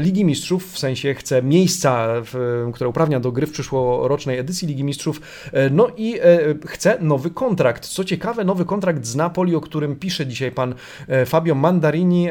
Ligi 0.00 0.24
Mistrzów, 0.24 0.72
w 0.72 0.78
sensie 0.78 1.14
chce 1.20 1.42
miejsca, 1.42 2.06
w, 2.24 2.70
które 2.74 2.90
uprawnia 2.90 3.20
do 3.20 3.32
gry 3.32 3.46
w 3.46 3.52
przyszłorocznej 3.52 4.38
edycji 4.38 4.68
Ligi 4.68 4.84
Mistrzów. 4.84 5.20
E, 5.52 5.70
no 5.70 5.88
i 5.96 6.18
e, 6.18 6.20
chce 6.66 6.96
nowy 7.00 7.30
kontrakt. 7.30 7.86
Co 7.86 8.04
ciekawe, 8.04 8.44
nowy 8.44 8.64
kontrakt 8.64 9.06
z 9.06 9.16
Napoli, 9.16 9.54
o 9.54 9.60
którym 9.60 9.96
pisze 9.96 10.26
dzisiaj 10.26 10.52
pan 10.52 10.74
e, 11.08 11.26
Fabio 11.26 11.54
Mandarini, 11.54 12.28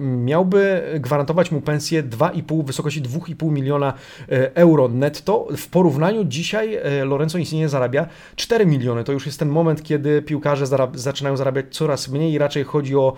miałby 0.00 0.82
gwarantować 1.00 1.50
mu 1.50 1.60
pensję 1.60 2.02
2,5, 2.02 2.62
w 2.62 2.66
wysokości 2.66 3.02
2,5 3.02 3.52
miliona 3.52 3.92
euro 4.54 4.88
netto. 4.88 5.48
W 5.56 5.68
porównaniu 5.68 6.24
dzisiaj 6.24 6.78
Lorenzo 7.04 7.38
Insigne 7.38 7.68
zarabia 7.68 8.06
4 8.36 8.66
miliony. 8.66 9.04
To 9.04 9.12
już 9.12 9.26
jest 9.26 9.38
ten 9.38 9.48
moment, 9.48 9.82
kiedy 9.82 10.22
piłkarze 10.22 10.66
zarab 10.66 10.96
zaczynają 10.96 11.36
zarabiać 11.36 11.66
coraz 11.70 12.08
mniej 12.08 12.32
i 12.32 12.38
raczej 12.38 12.64
chodzi 12.64 12.96
o 12.96 13.12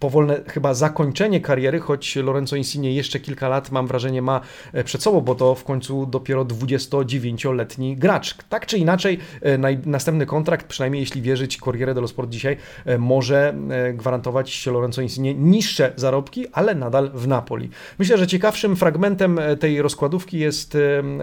powolne 0.00 0.40
chyba 0.46 0.74
zakończenie 0.74 1.40
kariery, 1.40 1.80
choć 1.80 2.16
Lorenzo 2.16 2.56
Insigne 2.56 2.92
jeszcze 2.92 3.03
kilka 3.10 3.48
lat, 3.48 3.70
mam 3.70 3.86
wrażenie, 3.86 4.22
ma 4.22 4.40
e, 4.72 4.84
przed 4.84 5.02
sobą, 5.02 5.20
bo 5.20 5.34
to 5.34 5.54
w 5.54 5.64
końcu 5.64 6.06
dopiero 6.06 6.44
29-letni 6.44 7.96
gracz. 7.96 8.34
Tak 8.48 8.66
czy 8.66 8.78
inaczej, 8.78 9.18
e, 9.42 9.58
następny 9.86 10.26
kontrakt, 10.26 10.66
przynajmniej 10.66 11.00
jeśli 11.00 11.22
wierzyć 11.22 11.58
Corriere 11.58 11.94
dello 11.94 12.08
Sport 12.08 12.30
dzisiaj, 12.30 12.56
e, 12.84 12.98
może 12.98 13.54
gwarantować 13.94 14.66
Lorenzo 14.66 15.02
Insigne 15.02 15.34
niższe 15.34 15.92
zarobki, 15.96 16.46
ale 16.52 16.74
nadal 16.74 17.10
w 17.14 17.28
Napoli. 17.28 17.70
Myślę, 17.98 18.18
że 18.18 18.26
ciekawszym 18.26 18.76
fragmentem 18.76 19.40
tej 19.60 19.82
rozkładówki 19.82 20.38
jest 20.38 20.78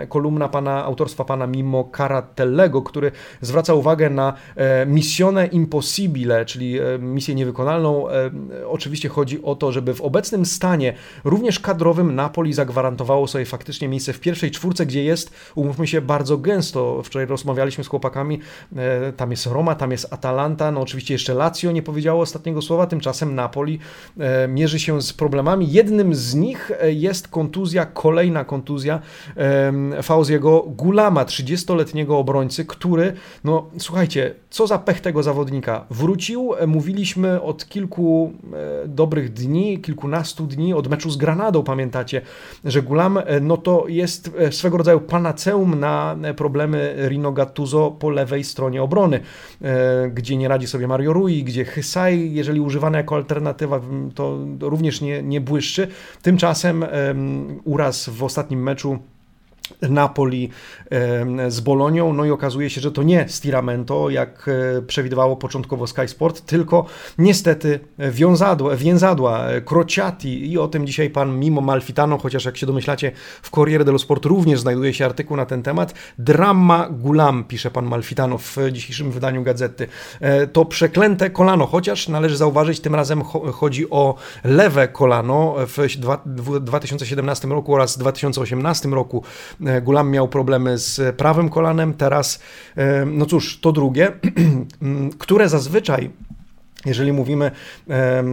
kolumna 0.09 0.49
pana, 0.49 0.83
autorstwa 0.85 1.25
pana 1.25 1.47
Mimo 1.47 1.89
Caratellego, 1.97 2.81
który 2.81 3.11
zwraca 3.41 3.73
uwagę 3.73 4.09
na 4.09 4.33
missione 4.87 5.47
impossibile, 5.47 6.45
czyli 6.45 6.79
misję 6.99 7.35
niewykonalną. 7.35 8.05
Oczywiście 8.67 9.09
chodzi 9.09 9.43
o 9.43 9.55
to, 9.55 9.71
żeby 9.71 9.93
w 9.93 10.01
obecnym 10.01 10.45
stanie 10.45 10.93
również 11.23 11.59
kadrowym 11.71 12.15
Napoli 12.15 12.53
zagwarantowało 12.53 13.27
sobie 13.27 13.45
faktycznie 13.45 13.87
miejsce 13.87 14.13
w 14.13 14.19
pierwszej 14.19 14.51
czwórce, 14.51 14.85
gdzie 14.85 15.03
jest, 15.03 15.33
umówmy 15.55 15.87
się, 15.87 16.01
bardzo 16.01 16.37
gęsto. 16.37 17.01
Wczoraj 17.03 17.27
rozmawialiśmy 17.27 17.83
z 17.83 17.87
chłopakami, 17.87 18.39
e, 18.75 19.13
tam 19.13 19.31
jest 19.31 19.45
Roma, 19.45 19.75
tam 19.75 19.91
jest 19.91 20.13
Atalanta, 20.13 20.71
no 20.71 20.81
oczywiście 20.81 21.13
jeszcze 21.13 21.33
Lazio 21.33 21.71
nie 21.71 21.83
powiedziało 21.83 22.21
ostatniego 22.21 22.61
słowa, 22.61 22.87
tymczasem 22.87 23.35
Napoli 23.35 23.79
e, 24.19 24.47
mierzy 24.47 24.79
się 24.79 25.01
z 25.01 25.13
problemami. 25.13 25.71
Jednym 25.71 26.15
z 26.15 26.35
nich 26.35 26.71
e, 26.81 26.91
jest 26.91 27.27
kontuzja, 27.27 27.85
kolejna 27.85 28.45
kontuzja 28.45 28.99
Fauziego 30.03 30.63
Gulama, 30.67 31.25
30-letniego 31.25 32.17
obrońcy, 32.17 32.65
który, 32.65 33.13
no 33.43 33.69
słuchajcie, 33.79 34.35
co 34.49 34.67
za 34.67 34.77
pech 34.77 35.01
tego 35.01 35.23
zawodnika. 35.23 35.85
Wrócił, 35.89 36.53
mówiliśmy 36.67 37.41
od 37.41 37.69
kilku 37.69 38.33
dobrych 38.87 39.33
dni, 39.33 39.81
kilkunastu 39.81 40.47
dni, 40.47 40.73
od 40.73 40.87
meczu 40.87 41.09
z 41.09 41.17
Granadą, 41.17 41.60
pamiętacie, 41.63 42.21
że 42.65 42.81
Gulam 42.81 43.17
e, 43.17 43.39
no 43.39 43.57
to 43.57 43.85
jest 43.87 44.31
e, 44.37 44.51
swego 44.51 44.77
rodzaju 44.77 44.99
panaceum 44.99 45.79
na 45.79 46.15
e, 46.23 46.33
problemy 46.33 46.95
Rino 47.09 47.31
Gattuso 47.31 47.91
po 47.91 48.09
lewej 48.09 48.43
stronie 48.43 48.83
obrony, 48.83 49.19
gdzie 50.13 50.37
nie 50.37 50.47
radzi 50.47 50.67
sobie 50.67 50.87
Mario 50.87 51.13
Rui, 51.13 51.43
gdzie 51.43 51.65
Hysaj, 51.65 52.33
jeżeli 52.33 52.59
używana 52.59 52.97
jako 52.97 53.15
alternatywa, 53.15 53.81
to 54.15 54.39
również 54.59 55.01
nie, 55.01 55.23
nie 55.23 55.41
błyszczy. 55.41 55.87
Tymczasem 56.21 56.85
uraz 57.63 58.09
w 58.09 58.23
ostatnim 58.23 58.63
meczu 58.63 58.99
Napoli 59.89 60.49
z 61.47 61.59
Bolonią, 61.59 62.13
no 62.13 62.25
i 62.25 62.31
okazuje 62.31 62.69
się, 62.69 62.81
że 62.81 62.91
to 62.91 63.03
nie 63.03 63.25
Stiramento, 63.29 64.09
jak 64.09 64.49
e, 64.77 64.81
przewidywało 64.81 65.37
początkowo 65.37 65.87
Sky 65.87 66.07
Sport, 66.07 66.41
tylko 66.41 66.85
niestety 67.17 67.79
wiązadła, 67.99 68.75
więzadła 68.75 69.45
Crociati 69.65 70.51
i 70.51 70.57
o 70.57 70.67
tym 70.67 70.87
dzisiaj 70.87 71.09
pan 71.09 71.39
Mimo 71.39 71.61
Malfitano, 71.61 72.17
chociaż 72.17 72.45
jak 72.45 72.57
się 72.57 72.65
domyślacie 72.65 73.11
w 73.41 73.49
Corriere 73.49 73.85
dello 73.85 73.99
Sport 73.99 74.25
również 74.25 74.59
znajduje 74.59 74.93
się 74.93 75.05
artykuł 75.05 75.37
na 75.37 75.45
ten 75.45 75.63
temat. 75.63 75.93
Drama 76.19 76.89
Gulam, 76.91 77.43
pisze 77.43 77.71
pan 77.71 77.85
Malfitano 77.85 78.37
w 78.37 78.57
dzisiejszym 78.71 79.11
wydaniu 79.11 79.43
gazety. 79.43 79.87
E, 80.19 80.47
to 80.47 80.65
przeklęte 80.65 81.29
kolano, 81.29 81.65
chociaż 81.65 82.07
należy 82.07 82.37
zauważyć, 82.37 82.79
tym 82.79 82.95
razem 82.95 83.23
chodzi 83.53 83.89
o 83.89 84.15
lewe 84.43 84.87
kolano 84.87 85.55
w 86.25 86.59
2017 86.59 87.47
roku 87.47 87.75
oraz 87.75 87.97
2018 87.97 88.89
roku 88.89 89.23
E, 89.60 89.60
Gulam 89.81 90.11
miał 90.11 90.27
problemy 90.27 90.77
z 90.77 91.15
prawym 91.15 91.49
kolanem, 91.49 91.93
teraz, 91.93 92.39
e, 92.75 93.05
no 93.05 93.25
cóż, 93.25 93.59
to 93.59 93.71
drugie, 93.71 94.11
które 95.19 95.49
zazwyczaj 95.49 96.09
jeżeli 96.85 97.13
mówimy, 97.13 97.51
e, 97.89 98.23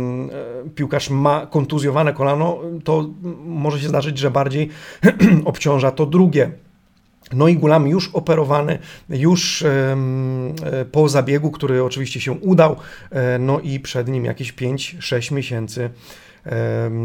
piłkarz 0.74 1.10
ma 1.10 1.46
kontuzjowane 1.46 2.12
kolano, 2.12 2.58
to 2.84 3.10
może 3.44 3.80
się 3.80 3.88
zdarzyć, 3.88 4.18
że 4.18 4.30
bardziej 4.30 4.68
obciąża 5.44 5.90
to 5.90 6.06
drugie. 6.06 6.50
No 7.32 7.48
i 7.48 7.56
Gulam 7.56 7.88
już 7.88 8.08
operowany, 8.08 8.78
już 9.08 9.64
po 10.92 11.08
zabiegu, 11.08 11.50
który 11.50 11.84
oczywiście 11.84 12.20
się 12.20 12.32
udał, 12.32 12.76
no 13.38 13.60
i 13.60 13.80
przed 13.80 14.08
nim 14.08 14.24
jakieś 14.24 14.54
5-6 14.54 15.32
miesięcy 15.32 15.90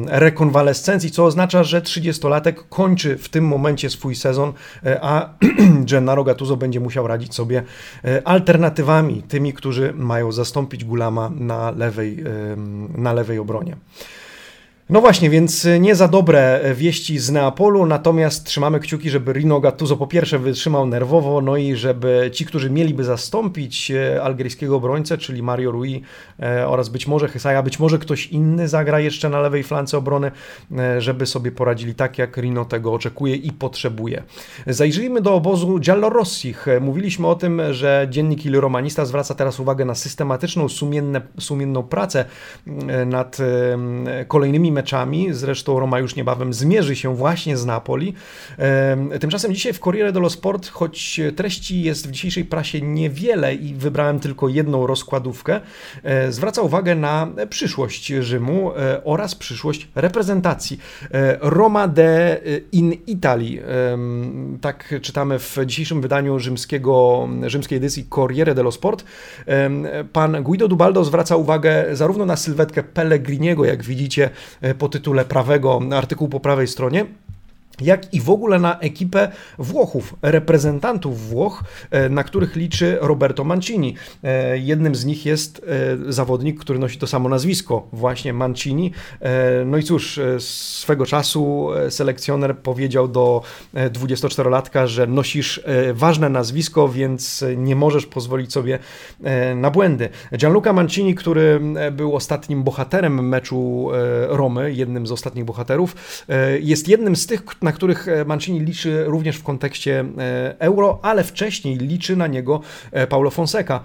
rekonwalescencji, 0.08 1.12
co 1.12 1.26
oznacza, 1.26 1.64
że 1.64 1.82
30-latek 1.82 2.54
kończy 2.70 3.18
w 3.18 3.30
tym 3.30 3.48
momencie 3.48 3.90
swój 3.90 4.16
sezon, 4.16 4.54
e, 4.86 5.00
a 5.02 5.30
Gennaro 5.90 6.24
Gattuso 6.24 6.58
będzie 6.58 6.80
musiał 6.80 7.08
radzić 7.08 7.36
sobie 7.36 7.64
e, 8.06 8.28
alternatywami, 8.28 9.24
tymi, 9.24 9.54
którzy 9.54 9.94
mają 9.96 10.32
zastąpić 10.32 10.86
Gulama 10.86 11.32
na 11.36 11.72
lewej, 11.72 12.24
na 12.98 13.14
lewej 13.14 13.40
obronie. 13.40 13.76
No 14.90 15.02
właśnie, 15.02 15.30
więc 15.30 15.68
nie 15.80 15.96
za 15.96 16.08
dobre 16.08 16.62
wieści 16.76 17.20
z 17.20 17.32
Neapolu, 17.32 17.86
natomiast 17.86 18.46
trzymamy 18.46 18.80
kciuki, 18.80 19.10
żeby 19.10 19.34
Rino 19.34 19.60
Gattuso 19.60 19.98
po 19.98 20.08
pierwsze 20.08 20.40
wytrzymał 20.40 20.86
nerwowo, 20.88 21.42
no 21.42 21.58
i 21.58 21.76
żeby 21.76 22.30
ci, 22.34 22.46
którzy 22.46 22.70
mieliby 22.70 23.04
zastąpić 23.04 23.92
e, 23.92 24.24
algeryjskiego 24.24 24.76
obrońcę, 24.76 25.18
czyli 25.18 25.44
Mario 25.44 25.72
Rui 25.72 26.02
e, 26.40 26.68
oraz 26.68 26.90
być 26.90 27.08
może 27.08 27.28
Hysaja, 27.28 27.64
być 27.64 27.80
może 27.80 28.00
ktoś 28.00 28.28
inny 28.28 28.68
zagra 28.68 29.00
jeszcze 29.00 29.30
na 29.30 29.42
lewej 29.42 29.64
flance 29.64 29.98
obrony, 29.98 30.32
e, 30.78 31.02
żeby 31.02 31.26
sobie 31.26 31.52
poradzili 31.52 31.96
tak, 31.96 32.18
jak 32.18 32.38
Rino 32.38 32.66
tego 32.66 32.94
oczekuje 32.94 33.36
i 33.36 33.52
potrzebuje. 33.52 34.24
Zajrzyjmy 34.68 35.22
do 35.22 35.34
obozu 35.34 35.80
Giallorossich. 35.80 36.66
Mówiliśmy 36.82 37.28
o 37.28 37.36
tym, 37.36 37.62
że 37.72 38.08
dziennik 38.10 38.46
Il 38.46 38.60
Romanista 38.60 39.06
zwraca 39.06 39.36
teraz 39.36 39.60
uwagę 39.60 39.86
na 39.86 39.96
systematyczną, 39.96 40.70
sumienne, 40.70 41.22
sumienną 41.40 41.84
pracę 41.84 42.26
nad 43.06 43.38
kolejnymi 44.28 44.73
meczami. 44.74 45.28
Zresztą 45.32 45.80
Roma 45.80 46.00
już 46.00 46.16
niebawem 46.16 46.54
zmierzy 46.54 46.96
się 46.96 47.16
właśnie 47.16 47.58
z 47.58 47.66
Napoli. 47.66 48.14
Tymczasem 49.20 49.54
dzisiaj 49.54 49.74
w 49.74 49.80
Corriere 49.80 50.12
dello 50.12 50.30
Sport, 50.30 50.70
choć 50.70 51.22
treści 51.36 51.82
jest 51.82 52.08
w 52.08 52.12
dzisiejszej 52.12 52.46
prasie 52.46 52.82
niewiele 52.82 53.56
i 53.56 53.74
wybrałem 53.74 54.20
tylko 54.20 54.50
jedną 54.50 54.88
rozkładówkę, 54.88 55.62
e, 56.04 56.32
zwraca 56.32 56.62
uwagę 56.62 56.96
na 56.96 57.28
przyszłość 57.50 58.08
Rzymu 58.08 58.72
e, 58.72 59.04
oraz 59.04 59.36
przyszłość 59.36 59.88
reprezentacji. 59.96 60.80
E, 61.12 61.38
Roma 61.42 61.88
de 61.88 62.42
in 62.72 62.94
Italy. 63.08 63.64
Tak 64.62 64.96
czytamy 65.02 65.40
w 65.40 65.58
dzisiejszym 65.66 66.02
wydaniu 66.02 66.40
rzymskiego, 66.40 67.28
rzymskiej 67.48 67.78
edycji 67.78 68.06
Corriere 68.10 68.56
dello 68.56 68.72
Sport. 68.72 69.06
Pan 70.14 70.44
Guido 70.44 70.68
Dubaldo 70.68 71.04
zwraca 71.04 71.36
uwagę 71.36 71.86
zarówno 71.92 72.26
na 72.26 72.36
sylwetkę 72.36 72.84
Pellegriniego, 72.84 73.66
jak 73.66 73.84
widzicie 73.84 74.30
po 74.78 74.90
tytule 74.90 75.26
prawego, 75.26 75.82
artykułu 75.96 76.30
po 76.30 76.40
prawej 76.40 76.68
stronie, 76.68 77.06
jak 77.82 78.14
i 78.14 78.22
w 78.22 78.30
ogóle 78.30 78.60
na 78.60 78.80
ekipę 78.80 79.32
Włochów, 79.58 80.16
reprezentantów 80.22 81.30
Włoch, 81.30 81.64
e, 81.92 82.10
na 82.10 82.24
których 82.24 82.56
liczy 82.56 82.98
Roberto 83.02 83.44
Mancini. 83.44 83.96
E, 84.24 84.58
jednym 84.58 84.96
z 84.96 85.06
nich 85.06 85.26
jest 85.26 85.66
e, 86.08 86.12
zawodnik, 86.12 86.60
który 86.60 86.80
nosi 86.80 86.98
to 86.98 87.08
samo 87.08 87.30
nazwisko, 87.30 87.88
właśnie 87.94 88.34
Mancini. 88.34 88.92
No 89.66 89.78
i 89.78 89.84
cóż, 89.84 90.20
swego 90.40 91.06
czasu 91.06 91.70
selekcjoner 91.90 92.58
powiedział 92.58 93.08
do 93.08 93.42
24-latka, 93.74 94.88
że 94.88 95.08
nosisz 95.08 95.62
ważne 95.94 96.30
nazwisko, 96.30 96.90
więc 96.90 97.46
nie 97.58 97.76
możesz 97.76 98.06
pozwolić 98.06 98.54
sobie 98.54 98.80
na 99.56 99.72
błędy. 99.72 100.10
Gianluca 100.38 100.74
Mancini, 100.74 101.16
który 101.16 101.62
był 101.92 102.16
ostatnim 102.16 102.64
bohaterem 102.64 103.28
meczu 103.28 103.90
Romy, 104.28 104.74
jednym 104.74 105.08
z 105.08 105.12
ostatnich 105.12 105.46
bohaterów, 105.46 105.96
jest 106.60 106.88
jednym 106.88 107.16
z 107.16 107.28
tych, 107.28 107.46
na 107.64 107.72
których 107.72 108.08
e, 108.08 108.26
Mancini 108.26 108.60
liczy 108.60 109.04
również 109.08 109.38
w 109.38 109.44
kontekście 109.44 110.06
e, 110.18 110.56
euro, 110.60 111.00
ale 111.02 111.24
wcześniej 111.24 111.78
liczy 111.78 112.16
na 112.16 112.28
niego 112.28 112.62
e, 112.92 113.08
Paulo 113.08 113.30
Fonseca. 113.30 113.80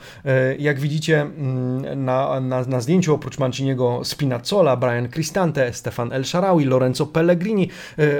Jak 0.59 0.81
widzicie 0.81 1.21
mm, 1.21 2.05
na, 2.05 2.41
na, 2.41 2.63
na 2.63 2.81
zdjęciu 2.81 3.15
oprócz 3.15 3.39
Manciniego 3.39 4.01
Spinazzola, 4.05 4.77
Brian 4.77 5.09
Cristante, 5.09 5.73
Stefan 5.73 6.13
El 6.13 6.25
Sharawi, 6.25 6.65
Lorenzo 6.65 7.07
Pellegrini. 7.07 7.69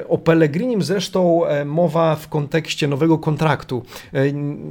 O 0.09 0.19
Pellegrinim 0.19 0.83
zresztą 0.83 1.41
mowa 1.65 2.17
w 2.17 2.29
kontekście 2.29 2.89
nowego 2.89 3.19
kontraktu. 3.19 3.83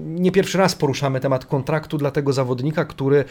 Nie 0.06 0.32
pierwszy 0.32 0.58
raz 0.58 0.76
poruszamy 0.76 1.20
temat 1.20 1.46
kontraktu 1.46 1.98
dla 1.98 2.12
tego 2.12 2.34
zawodnika, 2.34 2.86
który 2.86 3.26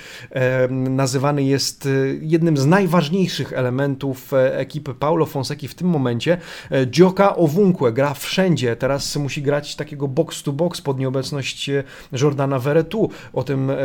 nazywany 0.71 1.43
jest 1.43 1.89
jednym 2.21 2.57
z 2.57 2.67
najważniejszych 2.67 3.53
elementów 3.53 4.33
ekipy 4.53 4.95
Paulo 4.95 5.27
Fonseki 5.27 5.69
w 5.69 5.75
tym 5.75 5.89
momencie. 5.89 6.39
Gioca 6.87 7.37
Owunkłe 7.47 7.93
gra 7.93 8.15
wszędzie, 8.15 8.77
teraz 8.77 9.17
musi 9.17 9.43
grać 9.43 9.77
takiego 9.77 10.09
box 10.09 10.43
to 10.43 10.53
box 10.53 10.81
pod 10.81 10.99
nieobecność 10.99 11.69
e, 11.69 11.85
Jordana 12.13 12.59
Veretu. 12.59 13.11
O 13.33 13.43
tym 13.43 13.71
e, 13.71 13.77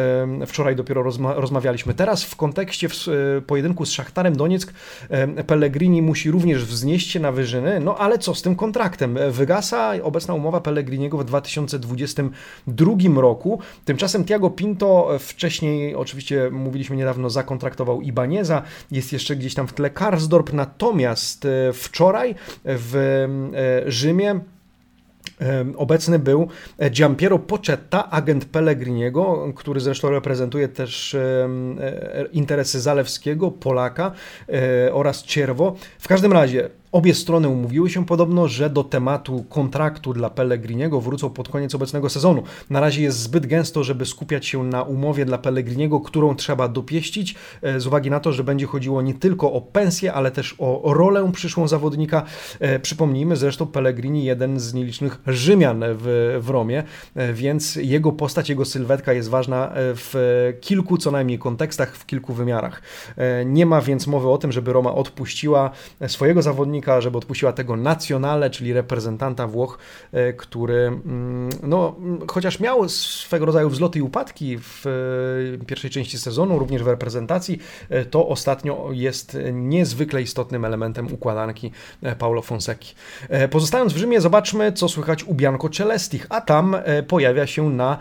wczoraj 0.48 0.76
dopiero 0.76 1.04
rozma 1.04 1.34
rozmawialiśmy. 1.34 1.94
Teraz 1.94 2.24
w 2.24 2.36
kontekście 2.36 2.90
w 2.90 3.08
e, 3.08 3.42
pojedynku 3.42 3.86
z 3.86 3.92
Szachtarem 3.92 4.36
Donieck 4.36 4.74
Pellegrini 5.48 6.02
musi 6.02 6.32
również 6.32 6.66
wznieść 6.66 7.12
się 7.12 7.20
na 7.20 7.32
wyżyny, 7.32 7.80
no 7.80 7.98
ale 7.98 8.20
co 8.20 8.36
z 8.36 8.42
tym 8.42 8.56
kontraktem? 8.56 9.18
Wygasa 9.32 9.94
obecna 10.04 10.34
umowa 10.34 10.62
Pellegriniego 10.62 11.18
w 11.18 11.26
2022 11.26 13.22
roku. 13.22 13.60
Tymczasem 13.86 14.26
Tiago 14.26 14.50
Pinto 14.50 15.10
wcześniej, 15.20 15.96
oczywiście 15.96 16.50
mówiliśmy 16.52 16.96
niedawno, 16.96 17.30
zakontraktował 17.30 18.02
Ibaneza, 18.02 18.62
jest 18.92 19.14
jeszcze 19.14 19.36
gdzieś 19.36 19.54
tam 19.54 19.68
w 19.68 19.74
tle 19.74 19.90
Karsdorp, 19.90 20.54
natomiast 20.54 21.48
wczoraj 21.74 22.36
w 22.66 23.51
Rzymie 23.86 24.40
e, 25.42 25.66
Obecny 25.78 26.20
był 26.20 26.48
Giampiero 26.90 27.40
Poczetta, 27.40 28.10
agent 28.10 28.46
Pellegriniego, 28.46 29.54
który 29.56 29.80
zresztą 29.80 30.10
reprezentuje 30.10 30.68
też 30.68 31.14
e, 31.14 31.50
interesy 32.32 32.82
Zalewskiego, 32.82 33.52
Polaka 33.52 34.12
oraz 34.92 35.24
Cierwo. 35.24 35.76
W 36.00 36.08
każdym 36.08 36.34
razie 36.34 36.70
Obie 36.92 37.14
strony 37.14 37.50
umówiły 37.50 37.90
się 37.90 38.06
podobno, 38.06 38.48
że 38.48 38.70
do 38.70 38.84
tematu 38.84 39.46
kontraktu 39.50 40.14
dla 40.14 40.30
Pellegriniego 40.30 41.02
wrócą 41.02 41.30
pod 41.30 41.50
koniec 41.50 41.76
obecnego 41.76 42.10
sezonu. 42.10 42.44
Na 42.70 42.80
razie 42.80 43.02
jest 43.02 43.20
zbyt 43.20 43.46
gęsto, 43.46 43.84
żeby 43.84 44.06
skupiać 44.06 44.46
się 44.46 44.64
na 44.64 44.84
umowie 44.84 45.26
dla 45.26 45.38
Pellegriniego, 45.38 46.00
którą 46.00 46.36
trzeba 46.36 46.68
dopieścić, 46.68 47.36
e, 47.62 47.80
z 47.80 47.88
uwagi 47.88 48.10
na 48.10 48.20
to, 48.20 48.34
że 48.34 48.44
będzie 48.44 48.66
chodziło 48.66 49.02
nie 49.02 49.14
tylko 49.14 49.54
o 49.54 49.62
pensję, 49.62 50.14
ale 50.14 50.32
też 50.32 50.56
o 50.58 50.94
rolę 50.94 51.32
przyszłą 51.34 51.68
zawodnika. 51.68 52.24
E, 52.60 52.80
przypomnijmy 52.80 53.36
zresztą 53.36 53.68
Pellegrini, 53.68 54.24
jeden 54.24 54.60
z 54.60 54.74
nielicznych 54.74 55.22
Rzymian 55.28 55.84
w, 55.88 56.40
w 56.42 56.50
Romie, 56.50 56.84
e, 57.16 57.34
więc 57.34 57.76
jego 57.76 58.12
postać, 58.12 58.50
jego 58.50 58.66
sylwetka 58.66 59.14
jest 59.14 59.30
ważna 59.30 59.72
w 59.76 60.14
kilku 60.62 60.98
co 60.98 61.12
najmniej 61.12 61.40
kontekstach, 61.40 61.96
w 61.96 62.06
kilku 62.06 62.34
wymiarach. 62.34 62.82
Nie 63.46 63.66
ma 63.66 63.82
więc 63.82 64.08
mowy 64.08 64.30
o 64.30 64.38
tym, 64.38 64.52
żeby 64.52 64.74
Roma 64.74 64.94
odpuściła 64.96 65.72
swojego 66.08 66.42
zawodnika, 66.42 66.81
żeby 67.00 67.18
odpuściła 67.18 67.54
tego 67.54 67.76
nacjonale, 67.76 68.50
czyli 68.50 68.74
reprezentanta 68.74 69.48
Włoch, 69.48 69.78
e, 70.12 70.34
który 70.34 70.88
mm, 70.88 71.50
no, 71.64 71.96
chociaż 72.28 72.60
miał 72.60 72.90
swego 72.90 73.46
rodzaju 73.46 73.70
wzloty 73.70 74.00
i 74.00 74.02
upadki 74.02 74.58
w 74.58 74.86
e, 75.62 75.66
pierwszej 75.66 75.90
części 75.90 76.18
sezonu, 76.18 76.60
również 76.60 76.84
w 76.84 76.88
reprezentacji, 76.88 77.60
e, 77.90 78.06
to 78.06 78.28
ostatnio 78.28 78.90
jest 78.92 79.38
niezwykle 79.54 80.22
istotnym 80.22 80.66
elementem 80.66 81.14
układanki 81.14 81.72
Paulo 82.20 82.42
Fonseki. 82.42 82.96
Pozostając 83.52 83.94
w 83.94 83.98
Rzymie, 83.98 84.22
zobaczmy, 84.22 84.72
co 84.72 84.90
słychać 84.90 85.24
u 85.24 85.34
Bianco 85.34 85.70
Celestich, 85.70 86.28
a 86.30 86.42
tam 86.42 86.76
pojawia 87.08 87.48
się 87.48 87.70
na 87.70 87.98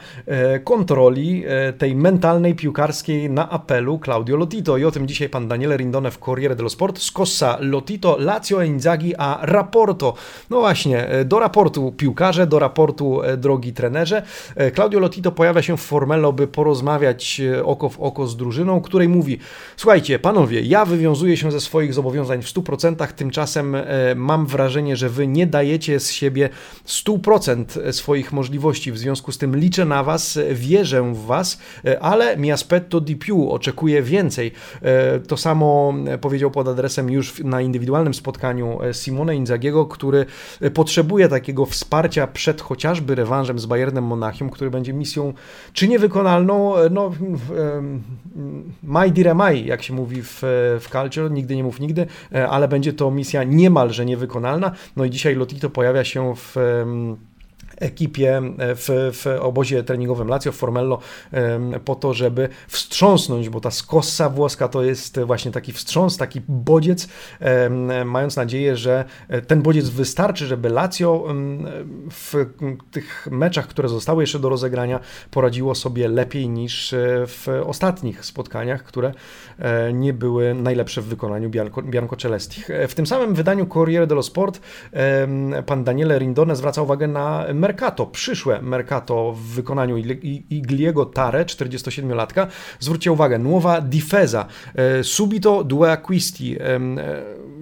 kontroli 0.64 1.44
tej 1.78 1.94
mentalnej, 1.94 2.54
piłkarskiej 2.54 3.30
na 3.30 3.50
apelu 3.50 4.00
Claudio 4.04 4.36
Lotito 4.36 4.76
i 4.76 4.84
o 4.84 4.90
tym 4.90 5.08
dzisiaj 5.08 5.28
pan 5.28 5.48
Daniele 5.48 5.76
Rindone 5.76 6.10
w 6.10 6.18
Corriere 6.18 6.56
dello 6.56 6.70
Sport. 6.70 6.98
Scossa 6.98 7.56
Lotito, 7.60 8.16
Lazio 8.18 8.62
A 9.18 9.38
Raporto. 9.42 10.14
No 10.50 10.60
właśnie, 10.60 11.08
e, 11.08 11.24
do 11.24 11.38
raportu 11.38 11.92
piłkarze, 11.96 12.46
do 12.46 12.58
raportu 12.58 13.22
e, 13.22 13.36
drogi 13.36 13.72
trenerze. 13.72 14.22
E, 14.56 14.70
Claudio 14.70 15.00
Lotito 15.00 15.32
pojawia 15.32 15.62
się 15.62 15.76
w 15.76 15.80
Formello, 15.80 16.32
by 16.32 16.46
porozmawiać 16.46 17.40
oko 17.64 17.88
w 17.88 18.00
oko 18.00 18.26
z 18.26 18.36
drużyną, 18.36 18.80
której 18.80 19.08
mówi: 19.08 19.38
Słuchajcie, 19.76 20.18
panowie, 20.18 20.60
ja 20.60 20.84
wywiązuję 20.84 21.36
się 21.36 21.52
ze 21.52 21.60
swoich 21.60 21.94
zobowiązań 21.94 22.42
w 22.42 22.46
100%, 22.46 23.06
tymczasem 23.12 23.76
mam 24.16 24.46
wrażenie, 24.46 24.96
że 24.96 25.08
wy 25.08 25.26
nie 25.26 25.46
dajecie 25.46 26.00
z 26.00 26.10
siebie 26.10 26.48
100% 26.86 27.92
swoich 27.92 28.32
możliwości. 28.32 28.92
W 28.92 28.98
związku 28.98 29.32
z 29.32 29.38
tym 29.38 29.56
liczę 29.56 29.84
na 29.84 30.04
was, 30.04 30.38
wierzę 30.52 31.02
w 31.14 31.26
was, 31.26 31.58
ale 32.00 32.36
mi 32.36 32.52
aspetto 32.52 33.00
di 33.00 33.16
più, 33.16 33.50
oczekuję 33.50 34.02
więcej. 34.02 34.52
To 35.28 35.36
samo 35.36 35.94
powiedział 36.20 36.50
pod 36.50 36.68
adresem 36.68 37.10
już 37.10 37.38
na 37.44 37.60
indywidualnym 37.60 38.14
spotkaniu 38.14 38.59
E, 38.60 38.94
Simone 38.94 39.36
Inzagiego, 39.36 39.86
który 39.86 40.26
e, 40.60 40.70
potrzebuje 40.70 41.28
takiego 41.28 41.66
wsparcia 41.66 42.26
przed 42.26 42.60
chociażby 42.60 43.14
rewanżem 43.14 43.58
z 43.58 43.66
Bayernem 43.66 44.04
Monachium, 44.04 44.50
który 44.50 44.70
będzie 44.70 44.92
misją 44.92 45.32
czy 45.72 45.88
niewykonalną, 45.88 46.76
e, 46.76 46.90
no 46.90 47.10
mai 48.82 49.12
dire 49.12 49.34
mai, 49.34 49.66
jak 49.66 49.82
się 49.82 49.94
mówi 49.94 50.22
w, 50.22 50.38
w 50.80 50.88
Culture, 50.92 51.30
nigdy 51.30 51.56
nie 51.56 51.64
mów 51.64 51.80
nigdy, 51.80 52.06
ale 52.48 52.68
będzie 52.68 52.92
to 52.92 53.10
misja 53.10 53.44
niemalże 53.44 54.06
niewykonalna. 54.06 54.72
No 54.96 55.04
i 55.04 55.10
dzisiaj 55.10 55.34
Lotito 55.34 55.70
pojawia 55.70 56.04
się 56.04 56.34
w 56.36 56.56
ekipie 57.80 58.42
w, 58.58 59.10
w 59.12 59.26
obozie 59.40 59.82
treningowym 59.82 60.28
Lazio 60.28 60.52
w 60.52 60.56
Formello 60.56 60.98
po 61.84 61.94
to, 61.94 62.14
żeby 62.14 62.48
wstrząsnąć, 62.68 63.48
bo 63.48 63.60
ta 63.60 63.70
skossa 63.70 64.28
włoska 64.28 64.68
to 64.68 64.82
jest 64.82 65.20
właśnie 65.20 65.50
taki 65.50 65.72
wstrząs, 65.72 66.16
taki 66.16 66.40
bodziec, 66.48 67.08
mając 68.04 68.36
nadzieję, 68.36 68.76
że 68.76 69.04
ten 69.46 69.62
bodziec 69.62 69.88
wystarczy, 69.88 70.46
żeby 70.46 70.68
Lazio 70.68 71.24
w 72.10 72.46
tych 72.90 73.28
meczach, 73.30 73.66
które 73.66 73.88
zostały 73.88 74.22
jeszcze 74.22 74.38
do 74.38 74.48
rozegrania, 74.48 75.00
poradziło 75.30 75.74
sobie 75.74 76.08
lepiej 76.08 76.48
niż 76.48 76.94
w 77.26 77.62
ostatnich 77.66 78.24
spotkaniach, 78.24 78.82
które 78.82 79.12
e, 79.58 79.92
nie 79.92 80.12
były 80.12 80.54
najlepsze 80.54 81.00
w 81.00 81.04
wykonaniu 81.04 81.50
Bianco, 81.50 81.82
Bianco 81.82 82.16
Celestich. 82.16 82.70
E, 82.70 82.88
w 82.88 82.94
tym 82.94 83.06
samym 83.06 83.34
wydaniu 83.34 83.66
Corriere 83.66 84.06
dello 84.06 84.22
Sport 84.22 84.60
pan 85.66 85.84
Daniele 85.84 86.18
Rindone 86.18 86.56
zwraca 86.56 86.82
uwagę 86.82 87.08
na 87.08 87.46
Mercato, 87.70 88.06
przyszłe 88.06 88.62
Mercato 88.62 89.32
w 89.32 89.40
wykonaniu 89.40 89.96
Igliego 90.50 91.06
Tare, 91.06 91.44
47-latka. 91.44 92.46
Zwróćcie 92.80 93.12
uwagę, 93.12 93.38
nuowa 93.38 93.80
difesa, 93.80 94.46
e, 94.74 95.04
subito 95.04 95.64
due 95.64 95.92
acquisti. 95.92 96.56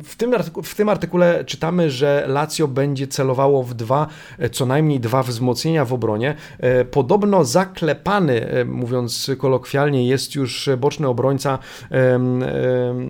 W 0.05 0.17
tym, 0.17 0.35
w 0.65 0.75
tym 0.75 0.89
artykule 0.89 1.45
czytamy, 1.45 1.91
że 1.91 2.25
Lazio 2.29 2.69
będzie 2.69 3.07
celowało 3.07 3.63
w 3.63 3.75
dwa, 3.75 4.07
co 4.53 4.67
najmniej 4.67 5.01
dwa 5.01 5.23
wzmocnienia 5.23 5.85
w 5.85 5.93
obronie. 5.93 6.35
Podobno 6.91 7.45
zaklepany, 7.45 8.47
mówiąc 8.67 9.31
kolokwialnie, 9.39 10.09
jest 10.09 10.35
już 10.35 10.71
boczny 10.79 11.09
obrońca 11.09 11.59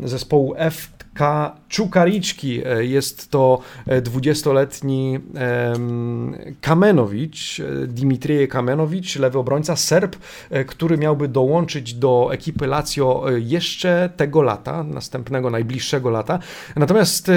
zespołu 0.04 0.54
F 0.56 0.97
K. 1.18 1.52
Czukariczki. 1.68 2.62
E, 2.66 2.84
jest 2.84 3.30
to 3.30 3.60
20-letni 3.86 5.18
e, 5.36 5.74
Kamenowicz, 6.60 7.60
e, 7.60 7.86
Dimitrije 7.86 8.48
Kamenowicz, 8.48 9.16
lewy 9.16 9.38
obrońca, 9.38 9.76
Serb, 9.76 10.16
który 10.66 10.98
miałby 10.98 11.28
dołączyć 11.28 11.94
do 11.94 12.28
ekipy 12.32 12.66
Lazio 12.66 13.24
jeszcze 13.38 14.10
tego 14.16 14.42
lata, 14.42 14.82
następnego, 14.82 15.50
najbliższego 15.50 16.10
lata. 16.10 16.38
Natomiast 16.76 17.30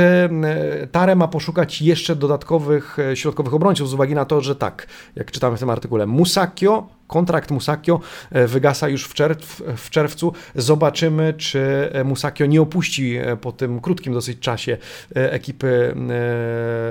Tare 0.91 1.15
ma 1.15 1.27
poszukać 1.27 1.81
jeszcze 1.81 2.15
dodatkowych 2.15 2.97
środkowych 3.13 3.53
obrońców 3.53 3.89
z 3.89 3.93
uwagi 3.93 4.15
na 4.15 4.25
to, 4.25 4.41
że 4.41 4.55
tak, 4.55 4.87
jak 5.15 5.31
czytamy 5.31 5.57
w 5.57 5.59
tym 5.59 5.69
artykule, 5.69 6.05
Musakio, 6.07 6.87
kontrakt 7.11 7.51
Musakio 7.51 7.99
wygasa 8.31 8.89
już 8.89 9.05
w, 9.05 9.13
czerw, 9.13 9.61
w 9.77 9.89
czerwcu. 9.89 10.33
Zobaczymy, 10.55 11.33
czy 11.33 11.91
Musakio 12.05 12.45
nie 12.45 12.61
opuści 12.61 13.19
po 13.41 13.51
tym 13.51 13.81
krótkim 13.81 14.13
dosyć 14.13 14.39
czasie 14.39 14.77
e, 15.15 15.33
ekipy 15.33 15.95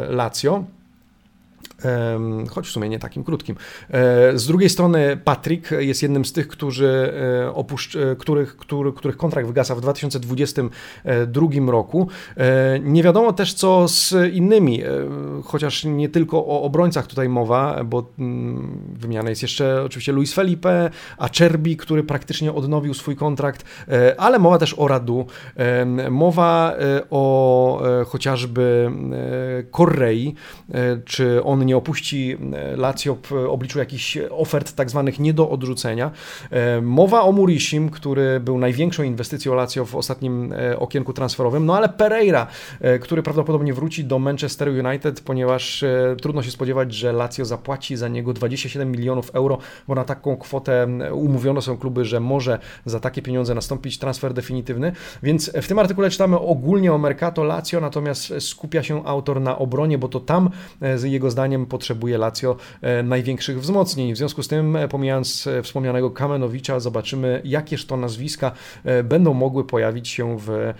e, 0.08 0.12
Lazio 0.12 0.64
choć 2.50 2.66
w 2.66 2.70
sumie 2.70 2.88
nie 2.88 2.98
takim 2.98 3.24
krótkim. 3.24 3.56
E, 3.90 4.38
z 4.38 4.46
drugiej 4.46 4.70
strony 4.70 5.20
Patrick 5.24 5.70
jest 5.70 6.02
jednym 6.02 6.24
z 6.24 6.32
tych, 6.32 6.48
którzy 6.48 7.12
opuszcz, 7.54 7.98
których, 8.18 8.56
który, 8.56 8.92
których 8.92 9.16
kontrakt 9.16 9.48
wygasa 9.48 9.74
w 9.74 9.80
2022 9.80 11.46
roku. 11.66 12.08
Nie 12.80 13.02
wiadomo 13.02 13.32
też 13.32 13.54
co 13.54 13.88
z 13.88 14.14
innymi, 14.32 14.82
chociaż 15.44 15.84
nie 15.84 16.08
tylko 16.08 16.46
o 16.46 16.62
obrońcach 16.62 17.06
tutaj 17.06 17.28
mowa, 17.28 17.84
bo 17.84 18.06
mm, 18.18 18.78
wymiana 18.98 19.30
jest 19.30 19.42
jeszcze 19.42 19.82
oczywiście 19.82 20.12
Luis 20.12 20.34
Felipe, 20.34 20.90
Acerbi, 21.18 21.76
który 21.76 22.04
praktycznie 22.04 22.52
odnowił 22.52 22.94
swój 22.94 23.16
kontrakt, 23.16 23.64
ale 24.18 24.38
mowa 24.38 24.58
też 24.58 24.74
o 24.78 24.88
Radu, 24.88 25.26
mowa 26.10 26.74
o 27.10 27.82
chociażby 28.06 28.90
Korrei, 29.70 30.34
czy 31.04 31.44
on 31.44 31.64
nie 31.70 31.76
opuści 31.76 32.36
e, 32.52 32.76
Lazio 32.76 33.16
w 33.22 33.32
obliczu 33.32 33.78
jakichś 33.78 34.18
ofert 34.30 34.72
tak 34.72 34.90
zwanych 34.90 35.18
nie 35.18 35.32
do 35.32 35.50
odrzucenia. 35.50 36.10
E, 36.50 36.80
mowa 36.80 37.22
o 37.22 37.32
Murishim, 37.32 37.90
który 37.90 38.40
był 38.40 38.58
największą 38.58 39.02
inwestycją 39.02 39.54
Lazio 39.54 39.84
w 39.84 39.96
ostatnim 39.96 40.52
e, 40.52 40.78
okienku 40.78 41.12
transferowym, 41.12 41.66
no 41.66 41.76
ale 41.76 41.88
Pereira, 41.88 42.46
który 43.00 43.22
prawdopodobnie 43.22 43.74
wróci 43.74 44.04
do 44.04 44.18
Manchester 44.18 44.68
United, 44.68 45.20
ponieważ 45.20 45.84
trudno 46.22 46.42
się 46.42 46.50
spodziewać, 46.50 46.94
że 46.94 47.12
Lazio 47.12 47.44
zapłaci 47.44 47.96
za 47.96 48.08
niego 48.08 48.32
27 48.32 48.92
milionów 48.92 49.30
euro, 49.34 49.58
bo 49.88 49.94
na 49.94 50.04
taką 50.04 50.36
kwotę 50.36 50.88
umówiono 51.12 51.62
są 51.62 51.76
kluby, 51.76 52.04
że 52.04 52.20
może 52.20 52.58
za 52.86 53.00
takie 53.00 53.22
pieniądze 53.22 53.54
nastąpić 53.54 53.98
transfer 53.98 54.34
definitywny. 54.34 54.92
Więc 55.22 55.50
w 55.62 55.68
tym 55.68 55.78
artykule 55.78 56.10
czytamy 56.10 56.38
ogólnie 56.38 56.92
o 56.92 56.98
Mercato 56.98 57.44
Lazio, 57.44 57.80
natomiast 57.80 58.32
skupia 58.40 58.82
się 58.82 59.06
autor 59.06 59.40
na 59.40 59.58
obronie, 59.58 59.98
bo 59.98 60.08
to 60.08 60.20
tam 60.20 60.50
jego 61.02 61.30
zdaniem 61.30 61.59
potrzebuje 61.66 62.18
Lazio 62.18 62.56
e, 62.82 63.02
największych 63.02 63.60
wzmocnień. 63.60 64.14
W 64.14 64.16
związku 64.16 64.42
z 64.42 64.48
tym, 64.48 64.76
e, 64.76 64.88
pomijając 64.88 65.46
e, 65.46 65.62
wspomnianego 65.62 66.10
Kamenowicza, 66.10 66.80
zobaczymy, 66.80 67.42
jakież 67.44 67.86
to 67.86 67.96
nazwiska 67.96 68.52
będą 69.04 69.34
mogły 69.34 69.64
pojawić 69.64 70.08
się 70.08 70.38
w 70.38 70.72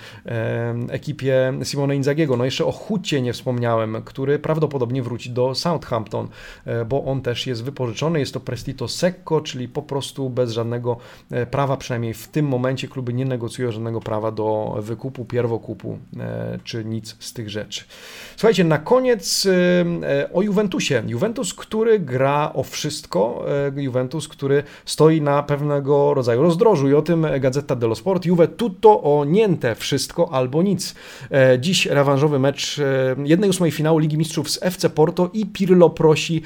ekipie 0.89 1.53
Simone 1.65 1.97
Inzagiego. 1.97 2.37
No 2.37 2.45
jeszcze 2.45 2.65
o 2.65 2.73
Hucie 2.73 3.23
nie 3.23 3.33
wspomniałem, 3.33 4.03
który 4.05 4.39
prawdopodobnie 4.39 5.03
wróci 5.03 5.31
do 5.31 5.55
Southampton, 5.55 6.29
bo 6.87 7.05
on 7.05 7.23
też 7.23 7.47
jest 7.47 7.65
wypożyczony. 7.65 8.21
Jest 8.21 8.35
to 8.35 8.41
prestito 8.41 8.89
secco, 8.89 9.41
czyli 9.41 9.69
po 9.69 9.83
prostu 9.83 10.31
bez 10.31 10.53
żadnego 10.53 10.97
prawa, 11.51 11.77
przynajmniej 11.77 12.15
w 12.15 12.29
tym 12.29 12.49
momencie 12.49 12.89
kluby 12.89 13.13
nie 13.13 13.25
negocjują 13.25 13.73
żadnego 13.73 14.01
prawa 14.01 14.33
do 14.33 14.77
wykupu, 14.81 15.25
pierwokupu, 15.25 15.99
czy 16.65 16.85
nic 16.85 17.17
z 17.19 17.33
tych 17.33 17.51
rzeczy. 17.51 17.85
Słuchajcie, 18.37 18.65
na 18.65 18.79
koniec 18.79 19.47
o 20.35 20.43
Juventusie 20.43 20.70
Juventusie. 20.71 21.03
Juventus, 21.07 21.55
który 21.55 21.99
gra 21.99 22.53
o 22.55 22.63
wszystko, 22.63 23.45
e, 23.77 23.83
Juventus, 23.83 24.29
który 24.29 24.63
stoi 24.85 25.21
na 25.21 25.43
pewnego 25.43 26.15
rodzaju 26.15 26.43
rozdrożu 26.43 26.89
i 26.89 26.95
o 26.95 27.03
tym 27.03 27.27
Gazeta 27.41 27.77
dello 27.77 27.95
Sport. 27.95 28.27
Juve 28.27 28.49
tutto 28.49 29.03
o 29.03 29.25
niente, 29.25 29.75
wszystko 29.75 30.33
albo 30.33 30.63
nic. 30.63 30.95
E, 31.31 31.59
dziś 31.59 31.87
rewanżowy 31.87 32.39
mecz 32.39 32.81
1-8 33.17 33.67
e, 33.67 33.71
finału 33.71 33.99
Ligi 33.99 34.19
Mistrzów 34.19 34.51
z 34.51 34.63
FC 34.63 34.91
Porto 34.91 35.31
i 35.33 35.47
Pirlo 35.47 35.91
prosi 35.91 36.43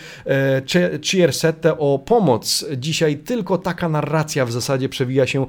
Ciersetę 1.03 1.79
o 1.79 1.99
pomoc. 1.99 2.64
Dzisiaj 2.77 3.16
tylko 3.16 3.59
taka 3.59 3.89
narracja 3.89 4.47
w 4.47 4.53
zasadzie 4.53 4.89
przewija 4.89 5.27
się 5.27 5.47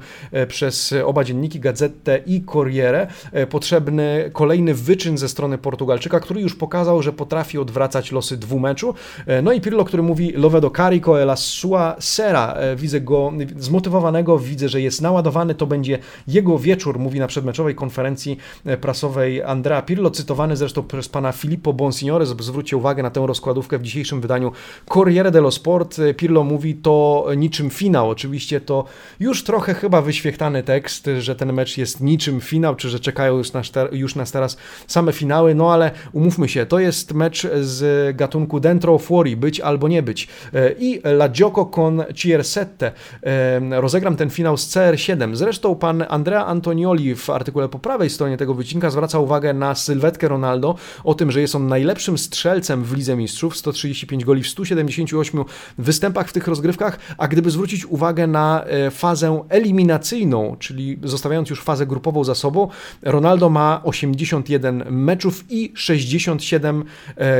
przez 0.48 0.94
oba 1.04 1.24
dzienniki, 1.24 1.60
Gazetę 1.60 2.20
i 2.26 2.42
Corriere. 2.52 3.06
Potrzebny 3.50 4.30
kolejny 4.32 4.74
wyczyn 4.74 5.18
ze 5.18 5.28
strony 5.28 5.58
Portugalczyka, 5.58 6.20
który 6.20 6.40
już 6.40 6.54
pokazał, 6.54 7.02
że 7.02 7.12
potrafi 7.12 7.58
odwracać 7.58 8.12
losy 8.12 8.36
dwóch 8.36 8.56
meczu. 8.66 8.94
E, 9.26 9.42
no 9.42 9.52
i 9.52 9.60
Pirlo, 9.60 9.84
który 9.84 10.02
mówi 10.02 10.32
Lovedo 10.32 10.70
carico 10.70 11.20
e 11.20 11.22
la 11.22 11.36
sua 11.36 11.96
sera. 11.98 12.52
E, 12.52 12.76
widzę 12.76 13.00
go 13.00 13.32
zmotywowanego, 13.56 14.38
widzę, 14.38 14.68
że 14.68 14.80
jest 14.80 15.02
naładowany, 15.02 15.54
to 15.54 15.66
będzie 15.66 15.98
jego 16.28 16.58
wieczór, 16.58 16.98
mówi 16.98 17.18
na 17.18 17.26
przedmeczowej 17.26 17.74
konferencji 17.74 18.38
prasowej 18.80 19.42
Andrea 19.42 19.82
Pirlo, 19.82 20.10
cytowany 20.10 20.56
zresztą 20.56 20.82
przez 20.82 21.08
pana 21.08 21.32
Filippo 21.32 21.72
Bonsignore. 21.72 22.26
Zwróćcie 22.26 22.76
uwagę 22.76 23.02
na 23.02 23.10
tę 23.10 23.26
rozkładówkę 23.26 23.78
w 23.78 23.82
dzisiejszym 23.82 24.20
wydaniu 24.20 24.52
Corriere 24.94 25.30
dello 25.30 25.50
Sport. 25.50 25.96
Pirlo 26.16 26.44
mówi 26.44 26.74
to 26.74 27.26
niczym 27.36 27.70
finał. 27.70 28.10
Oczywiście 28.10 28.60
to 28.60 28.84
już 29.20 29.44
trochę 29.44 29.74
chyba 29.74 30.02
wyświechtany 30.02 30.62
tekst, 30.62 31.10
że 31.18 31.36
ten 31.36 31.52
mecz 31.52 31.78
jest 31.78 32.00
niczym 32.00 32.40
finał, 32.40 32.76
czy 32.76 32.88
że 32.88 33.00
czekają 33.00 33.38
już 33.38 33.52
nas, 33.52 33.72
już 33.92 34.14
nas 34.14 34.32
teraz 34.32 34.56
same 34.86 35.12
finały, 35.12 35.54
no 35.54 35.72
ale 35.72 35.90
umówmy 36.12 36.48
się, 36.48 36.66
to 36.66 36.78
jest 36.78 37.14
mecz 37.14 37.46
z 37.60 38.16
gatunku 38.16 38.55
gatunku 38.56 38.60
dentro 38.60 38.98
fuori, 38.98 39.36
być 39.36 39.60
albo 39.60 39.88
nie 39.88 40.02
być. 40.02 40.28
E, 40.54 40.72
I 40.78 41.00
La 41.04 41.28
Gioco 41.28 41.66
con 41.66 42.04
Ciersette. 42.14 42.92
E, 43.22 43.80
rozegram 43.80 44.16
ten 44.16 44.30
finał 44.30 44.56
z 44.56 44.68
CR7. 44.68 45.34
Zresztą 45.34 45.74
pan 45.74 46.04
Andrea 46.08 46.46
Antonioli 46.46 47.14
w 47.14 47.30
artykule 47.30 47.68
po 47.68 47.78
prawej 47.78 48.10
stronie 48.10 48.36
tego 48.36 48.54
wycinka 48.54 48.90
zwraca 48.90 49.18
uwagę 49.18 49.54
na 49.54 49.74
sylwetkę 49.74 50.28
Ronaldo, 50.28 50.74
o 51.04 51.14
tym, 51.14 51.30
że 51.30 51.40
jest 51.40 51.54
on 51.54 51.68
najlepszym 51.68 52.18
strzelcem 52.18 52.84
w 52.84 52.96
Lidze 52.96 53.16
Mistrzów, 53.16 53.56
135 53.56 54.24
goli 54.24 54.42
w 54.42 54.48
178 54.48 55.44
występach 55.78 56.28
w 56.28 56.32
tych 56.32 56.48
rozgrywkach, 56.48 56.98
a 57.18 57.28
gdyby 57.28 57.50
zwrócić 57.50 57.86
uwagę 57.86 58.26
na 58.26 58.64
e, 58.64 58.90
fazę 58.90 59.42
eliminacyjną, 59.48 60.56
czyli 60.58 60.98
zostawiając 61.02 61.50
już 61.50 61.62
fazę 61.62 61.86
grupową 61.86 62.24
za 62.24 62.34
sobą, 62.34 62.68
Ronaldo 63.02 63.50
ma 63.50 63.80
81 63.84 64.84
meczów 64.90 65.44
i 65.48 65.72
67 65.74 66.84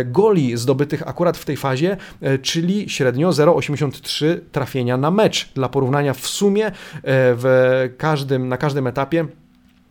goli 0.05 0.57
zdobytych 0.57 1.06
akurat 1.07 1.37
w 1.37 1.45
tej 1.45 1.57
fazie, 1.57 1.97
e, 2.21 2.39
czyli 2.39 2.91
średnio 2.91 3.31
0,83 3.31 4.41
trafienia 4.53 4.97
na 4.97 5.11
mecz. 5.11 5.53
Dla 5.55 5.69
porównania 5.69 6.15
w 6.15 6.27
sumie 6.27 6.67
e, 6.67 6.73
w 7.05 7.95
każdym, 7.99 8.49
na 8.49 8.57
każdym 8.57 8.87
etapie 8.87 9.27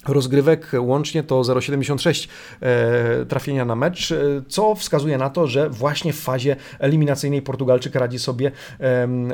rozgrywek 0.10 0.72
łącznie 0.80 1.24
to 1.24 1.42
0,76 1.42 2.28
e, 2.62 3.26
trafienia 3.26 3.66
na 3.66 3.76
mecz, 3.76 4.12
e, 4.12 4.18
co 4.48 4.76
wskazuje 4.76 5.18
na 5.18 5.30
to, 5.30 5.48
że 5.48 5.70
właśnie 5.70 6.14
w 6.14 6.20
fazie 6.20 6.56
eliminacyjnej 6.80 7.42
Portugalczyk 7.42 7.96
radzi 7.96 8.20
sobie 8.20 8.52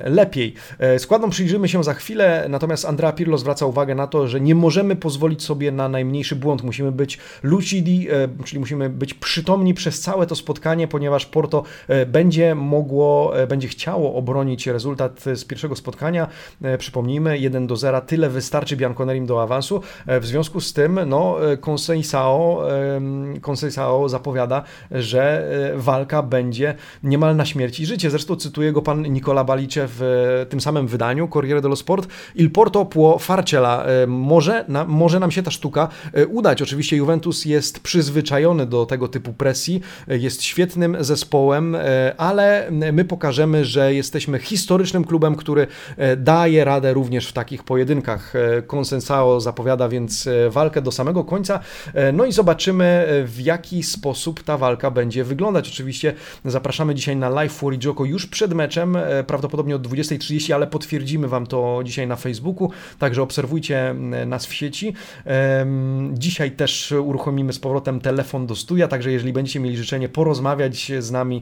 lepiej. 0.04 0.54
E, 0.80 1.00
składom 1.00 1.30
przyjrzymy 1.30 1.70
się 1.70 1.84
za 1.84 1.94
chwilę, 1.94 2.46
natomiast 2.50 2.86
Andrea 2.86 3.12
Pirlo 3.12 3.38
zwraca 3.38 3.66
uwagę 3.66 3.96
na 3.96 4.08
to, 4.08 4.28
że 4.28 4.42
nie 4.42 4.56
możemy 4.56 4.96
pozwolić 4.96 5.44
sobie 5.44 5.72
na 5.72 5.90
najmniejszy 5.90 6.36
błąd. 6.36 6.64
Musimy 6.64 6.92
być 6.92 7.18
lucidi, 7.44 8.08
czyli 8.46 8.60
musimy 8.60 8.90
być 8.90 9.14
przytomni 9.14 9.74
przez 9.74 10.02
całe 10.02 10.28
to 10.28 10.36
spotkanie, 10.36 10.88
ponieważ 10.88 11.26
Porto 11.26 11.64
będzie 12.08 12.56
mogło, 12.56 13.34
będzie 13.48 13.68
chciało 13.68 14.16
obronić 14.16 14.68
rezultat 14.68 15.24
z 15.36 15.46
pierwszego 15.46 15.76
spotkania. 15.76 16.28
Przypomnijmy, 16.78 17.38
1 17.38 17.68
do 17.68 17.76
0, 17.76 18.02
tyle 18.02 18.30
wystarczy 18.30 18.78
Bianconerim 18.78 19.26
do 19.26 19.44
awansu. 19.44 19.82
W 20.08 20.26
związku 20.26 20.61
z 20.62 20.74
tym 20.74 21.00
no, 21.06 21.38
Conceição, 21.62 22.58
Conceição 23.42 24.10
zapowiada, 24.10 24.64
że 24.92 25.24
e, 25.74 25.78
walka 25.78 26.24
będzie 26.24 26.76
niemal 27.04 27.36
na 27.36 27.46
śmierć 27.46 27.80
i 27.80 27.86
życie. 27.86 28.10
Zresztą 28.10 28.36
cytuje 28.36 28.72
go 28.72 28.82
pan 28.82 29.02
Nicola 29.14 29.44
Balice 29.44 29.88
w 29.88 30.02
tym 30.50 30.62
samym 30.62 30.88
wydaniu 30.88 31.28
Corriere 31.28 31.62
dello 31.62 31.76
Sport. 31.76 32.08
Il 32.36 32.52
Porto 32.52 32.86
può 32.86 33.20
farcela. 33.20 33.86
E, 33.86 34.08
może, 34.08 34.66
na, 34.68 34.86
może 34.86 35.20
nam 35.20 35.32
się 35.32 35.44
ta 35.44 35.52
sztuka 35.52 35.88
e, 36.14 36.28
udać. 36.28 36.62
Oczywiście 36.62 36.98
Juventus 36.98 37.46
jest 37.46 37.80
przyzwyczajony 37.80 38.66
do 38.66 38.86
tego 38.86 39.08
typu 39.08 39.34
presji, 39.34 39.82
jest 40.08 40.44
świetnym 40.44 40.98
zespołem, 41.00 41.78
ale 42.18 42.68
my 42.72 43.06
pokażemy, 43.06 43.66
że 43.66 43.94
jesteśmy 43.94 44.40
historycznym 44.40 45.04
klubem, 45.04 45.36
który 45.36 45.68
daje 46.18 46.66
radę 46.66 46.94
również 46.94 47.28
w 47.28 47.34
takich 47.34 47.64
pojedynkach. 47.64 48.34
Conceição 48.68 49.42
zapowiada 49.42 49.90
więc 49.90 50.30
walkę 50.52 50.82
do 50.82 50.92
samego 50.92 51.24
końca. 51.24 51.60
E, 51.94 52.12
no 52.12 52.26
i 52.26 52.32
zobaczymy, 52.32 52.86
e, 52.86 53.24
w 53.24 53.42
jaki 53.42 53.84
sposób 53.84 54.44
ta 54.44 54.58
walka 54.58 54.92
będzie 54.92 55.24
wyglądać. 55.24 55.70
Oczywiście 55.70 56.14
zapraszamy 56.46 56.96
dzisiaj 56.96 57.16
na 57.16 57.30
live 57.30 57.52
Fury 57.52 57.78
Joko 57.84 58.06
już 58.06 58.28
przed 58.28 58.54
meczem, 58.54 58.96
e, 58.96 59.24
prawdopodobnie 59.24 59.76
od 59.76 59.88
20.30, 59.88 60.54
ale 60.54 60.68
potwierdzimy 60.68 61.28
Wam 61.28 61.48
to 61.48 61.82
dzisiaj 61.84 62.08
na 62.08 62.16
Facebooku, 62.16 62.72
także 63.00 63.22
obserwujcie 63.22 63.96
nas 64.26 64.46
w 64.46 64.54
sieci. 64.54 64.94
Dzisiaj 66.14 66.52
też 66.52 66.92
uruchomimy 66.92 67.54
z 67.54 67.60
powrotem 67.60 68.02
telefon 68.02 68.48
do 68.48 68.56
studia, 68.56 68.88
także 68.88 69.12
jeżeli 69.12 69.34
będziecie 69.34 69.60
mieli 69.60 69.78
życzenie 69.78 70.10
porozmawiać 70.10 70.92
z 71.00 71.12
nami 71.12 71.42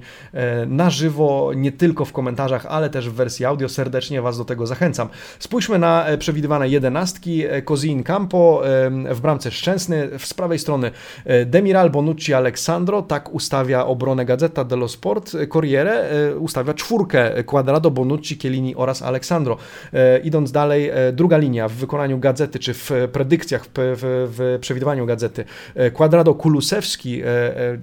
na 0.68 0.90
żywo, 0.90 1.52
nie 1.56 1.72
tylko 1.72 2.06
w 2.06 2.14
komentarzach, 2.14 2.66
ale 2.66 2.90
też 2.90 3.10
w 3.10 3.14
wersji 3.14 3.46
audio, 3.46 3.70
serdecznie 3.70 4.22
Was 4.22 4.38
do 4.38 4.46
tego 4.46 4.68
zachęcam. 4.68 5.10
Spójrzmy 5.40 5.80
na 5.80 6.06
przewidywane 6.20 6.70
jedenastki. 6.70 7.44
Kozin 7.66 8.04
Campo 8.04 8.64
w 9.08 9.22
bramce 9.22 9.52
Szczęsny, 9.52 10.10
z 10.18 10.34
prawej 10.34 10.60
strony 10.60 10.92
e, 11.26 11.46
Demiral, 11.46 11.90
Bonucci, 11.90 12.34
Alexandro, 12.34 13.02
tak 13.02 13.34
ustawia 13.34 13.86
obronę 13.86 14.26
Gazeta 14.26 14.64
dello 14.64 14.88
Sport, 14.88 15.32
Corriere 15.50 16.10
e, 16.10 16.36
ustawia 16.36 16.74
czwórkę 16.74 17.44
Quadrado, 17.44 17.92
Bonucci, 17.92 18.38
Chiellini 18.38 18.76
oraz 18.76 19.02
Alexandro. 19.02 19.58
E, 19.94 20.20
idąc 20.20 20.52
dalej, 20.52 20.92
druga 21.14 21.38
linia 21.38 21.68
w 21.68 21.74
wykonaniu 21.74 22.20
Gazety, 22.20 22.60
czy 22.60 22.74
w 22.74 22.92
predykcjach, 23.12 23.66
w, 23.66 23.70
w, 23.76 24.58
przewidywaniu 24.62 25.06
Gazety, 25.06 25.46
Quadrado, 25.94 26.34
Kulusewski, 26.34 27.22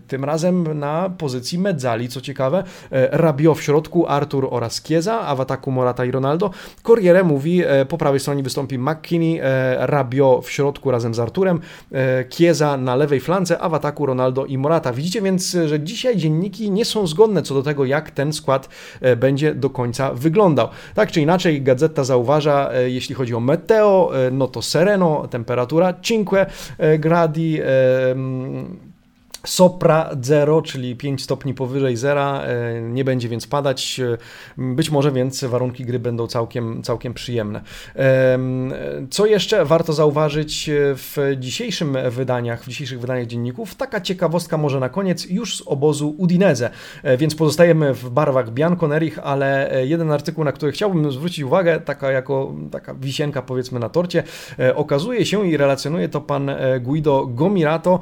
tym 0.08 0.24
razem 0.24 0.78
na 0.78 1.10
pozycji 1.18 1.58
Mezzali, 1.58 2.08
co 2.08 2.20
ciekawe, 2.20 2.64
Rabio 3.10 3.54
w 3.54 3.62
środku, 3.62 4.06
Artur 4.08 4.48
oraz 4.50 4.82
Chiesa, 4.82 5.20
a 5.20 5.34
w 5.34 5.40
ataku 5.40 5.70
Morata 5.70 6.04
i 6.04 6.10
Ronaldo. 6.10 6.50
Corriere 6.82 7.24
mówi, 7.24 7.62
po 7.88 7.98
prawej 7.98 8.20
stronie 8.20 8.42
wystąpi 8.42 8.78
McKinney, 8.78 9.40
Rabio 9.78 10.40
w 10.44 10.50
środku 10.50 10.90
razem 10.96 11.14
z 11.14 11.20
Arturem, 11.20 11.60
e, 11.92 12.24
Chiesa 12.30 12.76
na 12.76 12.96
lewej 12.96 13.20
flance, 13.20 13.58
a 13.58 13.68
w 13.68 13.74
ataku 13.74 14.06
Ronaldo 14.06 14.46
i 14.46 14.58
Morata. 14.58 14.92
Widzicie 14.92 15.22
więc, 15.22 15.56
że 15.66 15.80
dzisiaj 15.80 16.16
dzienniki 16.16 16.70
nie 16.70 16.84
są 16.84 17.06
zgodne 17.06 17.42
co 17.42 17.54
do 17.54 17.62
tego, 17.62 17.84
jak 17.84 18.10
ten 18.10 18.32
skład 18.32 18.68
e, 19.00 19.16
będzie 19.16 19.54
do 19.54 19.70
końca 19.70 20.14
wyglądał. 20.14 20.68
Tak 20.94 21.12
czy 21.12 21.20
inaczej, 21.20 21.62
gazeta 21.62 22.04
zauważa, 22.04 22.70
e, 22.72 22.90
jeśli 22.90 23.14
chodzi 23.14 23.34
o 23.34 23.40
meteo, 23.40 24.12
no 24.32 24.46
to 24.48 24.62
sereno, 24.62 25.28
temperatura 25.30 25.92
5 25.92 26.28
gradi, 26.98 27.60
Sopra 29.46 30.10
0, 30.20 30.62
czyli 30.62 30.96
5 30.96 31.22
stopni 31.22 31.54
powyżej 31.54 31.96
zera, 31.96 32.42
e, 32.42 32.80
nie 32.82 33.04
będzie 33.04 33.28
więc 33.28 33.46
padać. 33.46 34.00
E, 34.00 34.16
być 34.58 34.90
może 34.90 35.12
więc 35.12 35.44
warunki 35.44 35.84
gry 35.84 35.98
będą 35.98 36.26
całkiem, 36.26 36.82
całkiem 36.82 37.14
przyjemne. 37.14 37.62
Co 39.10 39.26
jeszcze 39.26 39.64
warto 39.64 39.92
zauważyć 39.92 40.70
w 40.72 41.36
dzisiejszym 41.38 41.96
wydaniach, 42.10 42.64
w 42.64 42.68
dzisiejszych 42.68 43.00
wydaniach 43.00 43.26
dzienników? 43.26 43.74
Taka 43.74 44.00
ciekawostka 44.00 44.58
może 44.58 44.80
na 44.80 44.88
koniec 44.88 45.26
już 45.30 45.56
z 45.56 45.62
obozu 45.66 46.14
Udinese, 46.18 46.70
e, 47.02 47.16
więc 47.16 47.34
pozostajemy 47.34 47.94
w 47.94 48.10
barwach 48.10 48.50
Bianconerich, 48.50 49.18
ale 49.18 49.70
jeden 49.84 50.10
artykuł, 50.10 50.44
na 50.44 50.52
który 50.52 50.72
chciałbym 50.72 51.12
zwrócić 51.12 51.44
uwagę, 51.44 51.80
taka 51.80 52.10
jako 52.10 52.54
taka 52.70 52.94
wisienka 52.94 53.42
powiedzmy 53.42 53.80
na 53.80 53.88
torcie, 53.88 54.22
okazuje 54.74 55.26
się 55.26 55.46
i 55.46 55.56
relacjonuje 55.56 56.08
to 56.08 56.20
pan 56.20 56.50
Guido 56.80 57.26
Gomirato, 57.26 58.00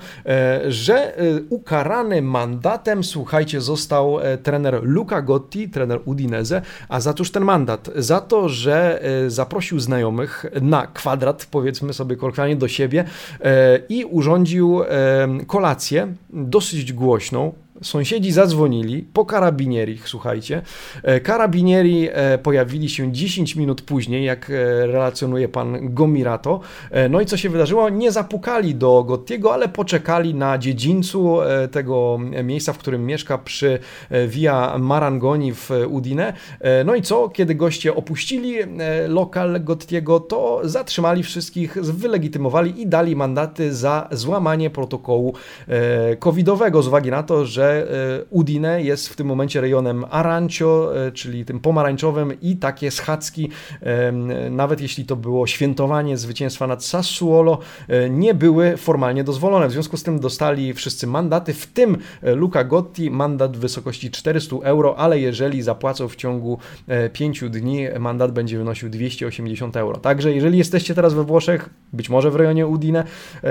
że 0.69 1.17
ukarany 1.51 2.23
mandatem, 2.23 3.05
słuchajcie, 3.05 3.61
został 3.61 4.21
e, 4.21 4.39
trener 4.39 4.81
Luca 4.83 5.23
Gotti, 5.23 5.69
trener 5.69 6.01
Udinese, 6.05 6.63
a 6.89 7.01
za 7.01 7.15
cóż 7.15 7.31
ten 7.31 7.45
mandat? 7.45 7.91
Za 7.97 8.21
to, 8.21 8.49
że 8.49 9.03
e, 9.03 9.31
zaprosił 9.31 9.81
znajomych 9.81 10.47
na 10.63 10.87
kwadrat, 10.87 11.47
powiedzmy 11.51 11.93
sobie 11.93 12.17
kolokwialnie, 12.17 12.57
do 12.57 12.69
siebie 12.69 13.05
e, 13.41 13.81
i 13.89 14.05
urządził 14.05 14.81
kolację 15.47 16.15
dosyć 16.31 16.93
głośną, 16.93 17.53
Sąsiedzi 17.85 18.33
zadzwonili 18.33 19.05
po 19.13 19.25
karabinierich, 19.25 20.09
słuchajcie. 20.09 20.63
E, 21.03 21.21
karabinieri 21.21 22.09
e, 22.13 22.39
pojawili 22.39 22.89
się 22.89 23.13
10 23.13 23.57
minut 23.57 23.83
później, 23.83 24.25
jak 24.25 24.51
e, 24.51 24.87
relacjonuje 24.87 25.49
pan 25.49 25.95
Gomirato. 25.95 26.61
No 27.11 27.21
i 27.21 27.27
co 27.27 27.37
się 27.37 27.49
wydarzyło? 27.49 27.89
Nie 27.89 28.13
zapukali 28.13 28.75
do 28.75 29.05
Gottiego, 29.05 29.55
ale 29.55 29.69
poczekali 29.69 30.35
na 30.35 30.59
dziedzińcu 30.59 31.39
tego 31.71 32.19
miejsca, 32.45 32.73
w 32.73 32.79
którym 32.79 33.07
mieszka 33.07 33.39
przy 33.39 33.79
Via 34.29 34.79
Marangoni 34.79 35.55
w 35.55 35.71
Udine. 35.89 36.33
No 36.85 36.95
i 36.95 37.03
co? 37.03 37.29
Kiedy 37.29 37.55
goście 37.55 37.95
opuścili 37.95 38.55
lokal 39.09 39.65
Gottiego, 39.65 40.21
to 40.21 40.61
zatrzymali 40.65 41.23
wszystkich, 41.23 41.75
wylegitymowali 41.83 42.83
i 42.83 42.87
dali 42.87 43.17
mandaty 43.17 43.75
za 43.75 44.09
złamanie 44.13 44.71
protokołu 44.71 45.35
covidowego 46.19 46.83
z 46.83 46.89
uwagi 46.89 47.11
na 47.11 47.23
to, 47.23 47.47
że 47.47 47.74
e, 47.75 47.87
Udine 48.31 48.83
jest 48.83 49.09
w 49.09 49.17
tym 49.17 49.27
momencie 49.27 49.61
rejonem 49.61 50.05
Arancio, 50.11 50.97
e, 51.07 51.13
czyli 51.13 51.45
tym 51.45 51.61
pomarańczowym 51.61 52.41
i 52.43 52.57
takie 52.57 52.91
schadzki, 52.91 53.51
nawet 54.51 54.81
jeśli 54.81 55.05
to 55.05 55.17
było 55.17 55.47
świętowanie 55.47 56.17
zwycięstwa 56.17 56.67
nad 56.67 56.85
Sassuolo, 56.85 57.59
nie 58.11 58.35
były 58.35 58.77
formalnie 58.77 59.25
dozwolone. 59.25 59.69
W 59.69 59.73
związku 59.73 59.97
z 59.97 60.03
tym 60.03 60.21
dostali 60.21 60.75
wszyscy 60.75 61.07
mandaty, 61.07 61.53
w 61.53 61.67
tym 61.67 61.99
Luca 62.23 62.65
Gotti 62.65 63.11
mandat 63.11 63.57
w 63.57 63.61
wysokości 63.61 64.11
400 64.11 64.57
euro, 64.63 64.97
ale 64.97 65.21
jeżeli 65.21 65.63
zapłacą 65.63 66.09
w 66.09 66.17
ciągu 66.17 66.59
5 67.13 67.45
dni, 67.51 67.87
mandat 68.01 68.33
będzie 68.33 68.59
wynosił 68.59 68.91
280 68.91 69.77
euro. 69.77 69.99
Także 69.99 70.33
jeżeli 70.33 70.59
jesteście 70.59 70.95
teraz 70.95 71.15
we 71.15 71.25
Włoszech, 71.25 71.71
być 71.93 72.09
może 72.09 72.31
w 72.31 72.37
rejonie 72.37 72.67
Udine, 72.67 73.05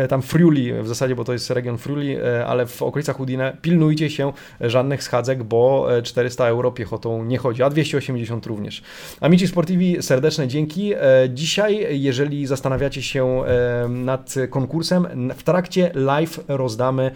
tam 0.10 0.22
Friuli 0.22 0.74
w 0.74 0.88
zasadzie, 0.88 1.16
bo 1.16 1.24
to 1.24 1.34
jest 1.34 1.50
region 1.50 1.78
Friuli, 1.78 2.18
ale 2.48 2.66
w 2.66 2.82
okolicach 2.82 3.20
Udine, 3.20 3.58
pilnujcie 3.62 4.03
się 4.10 4.34
żadnych 4.62 5.04
schadzek, 5.04 5.44
bo 5.44 5.88
400 6.04 6.46
e, 6.46 6.48
euro 6.48 6.72
piechotą 6.72 7.24
nie 7.26 7.38
chodzi, 7.38 7.64
a 7.64 7.70
280 7.70 8.46
również. 8.46 8.82
Amici 9.22 9.48
Sportivi, 9.48 9.98
serdeczne 10.02 10.48
dzięki. 10.48 10.94
E, 10.94 11.00
dzisiaj, 11.30 12.02
jeżeli 12.02 12.46
zastanawiacie 12.46 13.02
się 13.02 13.44
e, 13.46 13.88
nad 13.88 14.36
konkursem, 14.50 15.32
w 15.38 15.44
trakcie 15.44 15.92
live 15.94 16.40
rozdamy 16.48 17.12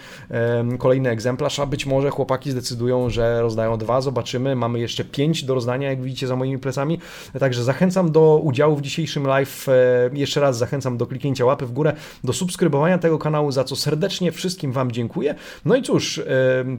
kolejny 0.79 1.09
egzemplarz, 1.09 1.59
a 1.59 1.65
być 1.65 1.85
może 1.85 2.09
chłopaki 2.09 2.51
zdecydują, 2.51 3.09
że 3.09 3.41
rozdają 3.41 3.77
dwa, 3.77 4.01
zobaczymy. 4.01 4.55
Mamy 4.55 4.79
jeszcze 4.79 5.03
pięć 5.03 5.43
do 5.43 5.53
rozdania, 5.53 5.89
jak 5.89 6.01
widzicie 6.01 6.27
za 6.27 6.35
moimi 6.35 6.57
plecami. 6.57 6.99
Także 7.39 7.63
zachęcam 7.63 8.11
do 8.11 8.37
udziału 8.43 8.75
w 8.75 8.81
dzisiejszym 8.81 9.27
live. 9.27 9.67
Jeszcze 10.13 10.41
raz 10.41 10.57
zachęcam 10.57 10.97
do 10.97 11.07
kliknięcia 11.07 11.45
łapy 11.45 11.65
w 11.65 11.71
górę, 11.71 11.93
do 12.23 12.33
subskrybowania 12.33 12.97
tego 12.97 13.19
kanału, 13.19 13.51
za 13.51 13.63
co 13.63 13.75
serdecznie 13.75 14.31
wszystkim 14.31 14.71
Wam 14.71 14.91
dziękuję. 14.91 15.35
No 15.65 15.75
i 15.75 15.81
cóż, 15.81 16.21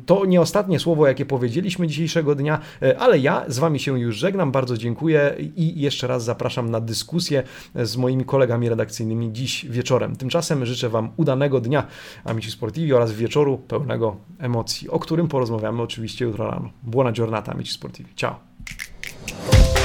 to 0.07 0.25
nie 0.25 0.41
ostatnie 0.41 0.79
słowo, 0.79 1.07
jakie 1.07 1.27
powiedzieliśmy 1.27 1.87
dzisiejszego 1.87 2.35
dnia, 2.35 2.61
e, 2.83 2.99
ale 2.99 3.19
ja 3.19 3.45
z 3.49 3.59
Wami 3.59 3.81
się 3.81 4.01
już 4.01 4.17
żegnam. 4.17 4.53
Bardzo 4.53 4.77
dziękuję 4.77 5.37
i 5.57 5.81
jeszcze 5.81 6.07
raz 6.07 6.25
zapraszam 6.25 6.71
na 6.71 6.81
dyskusję 6.81 7.43
z 7.75 7.97
moimi 7.97 8.25
kolegami 8.25 8.69
redakcyjnymi 8.69 9.33
dziś 9.33 9.67
wieczorem. 9.67 10.17
Tymczasem 10.17 10.67
życzę 10.67 10.89
Wam 10.89 11.11
udanego 11.17 11.61
dnia 11.61 11.87
Amici 12.25 12.51
Sportivi 12.51 12.93
oraz 12.93 13.13
wieczoru 13.13 13.59
pełnego 13.59 14.17
emocji, 14.39 14.89
o 14.89 14.99
którym 14.99 15.29
porozmawiamy 15.29 15.83
oczywiście 15.83 16.25
jutro 16.25 16.51
rano. 16.51 16.71
Buona 16.83 17.13
giornata, 17.13 17.53
Amici 17.53 17.73
Sportivi. 17.73 18.15
Ciao! 18.17 19.78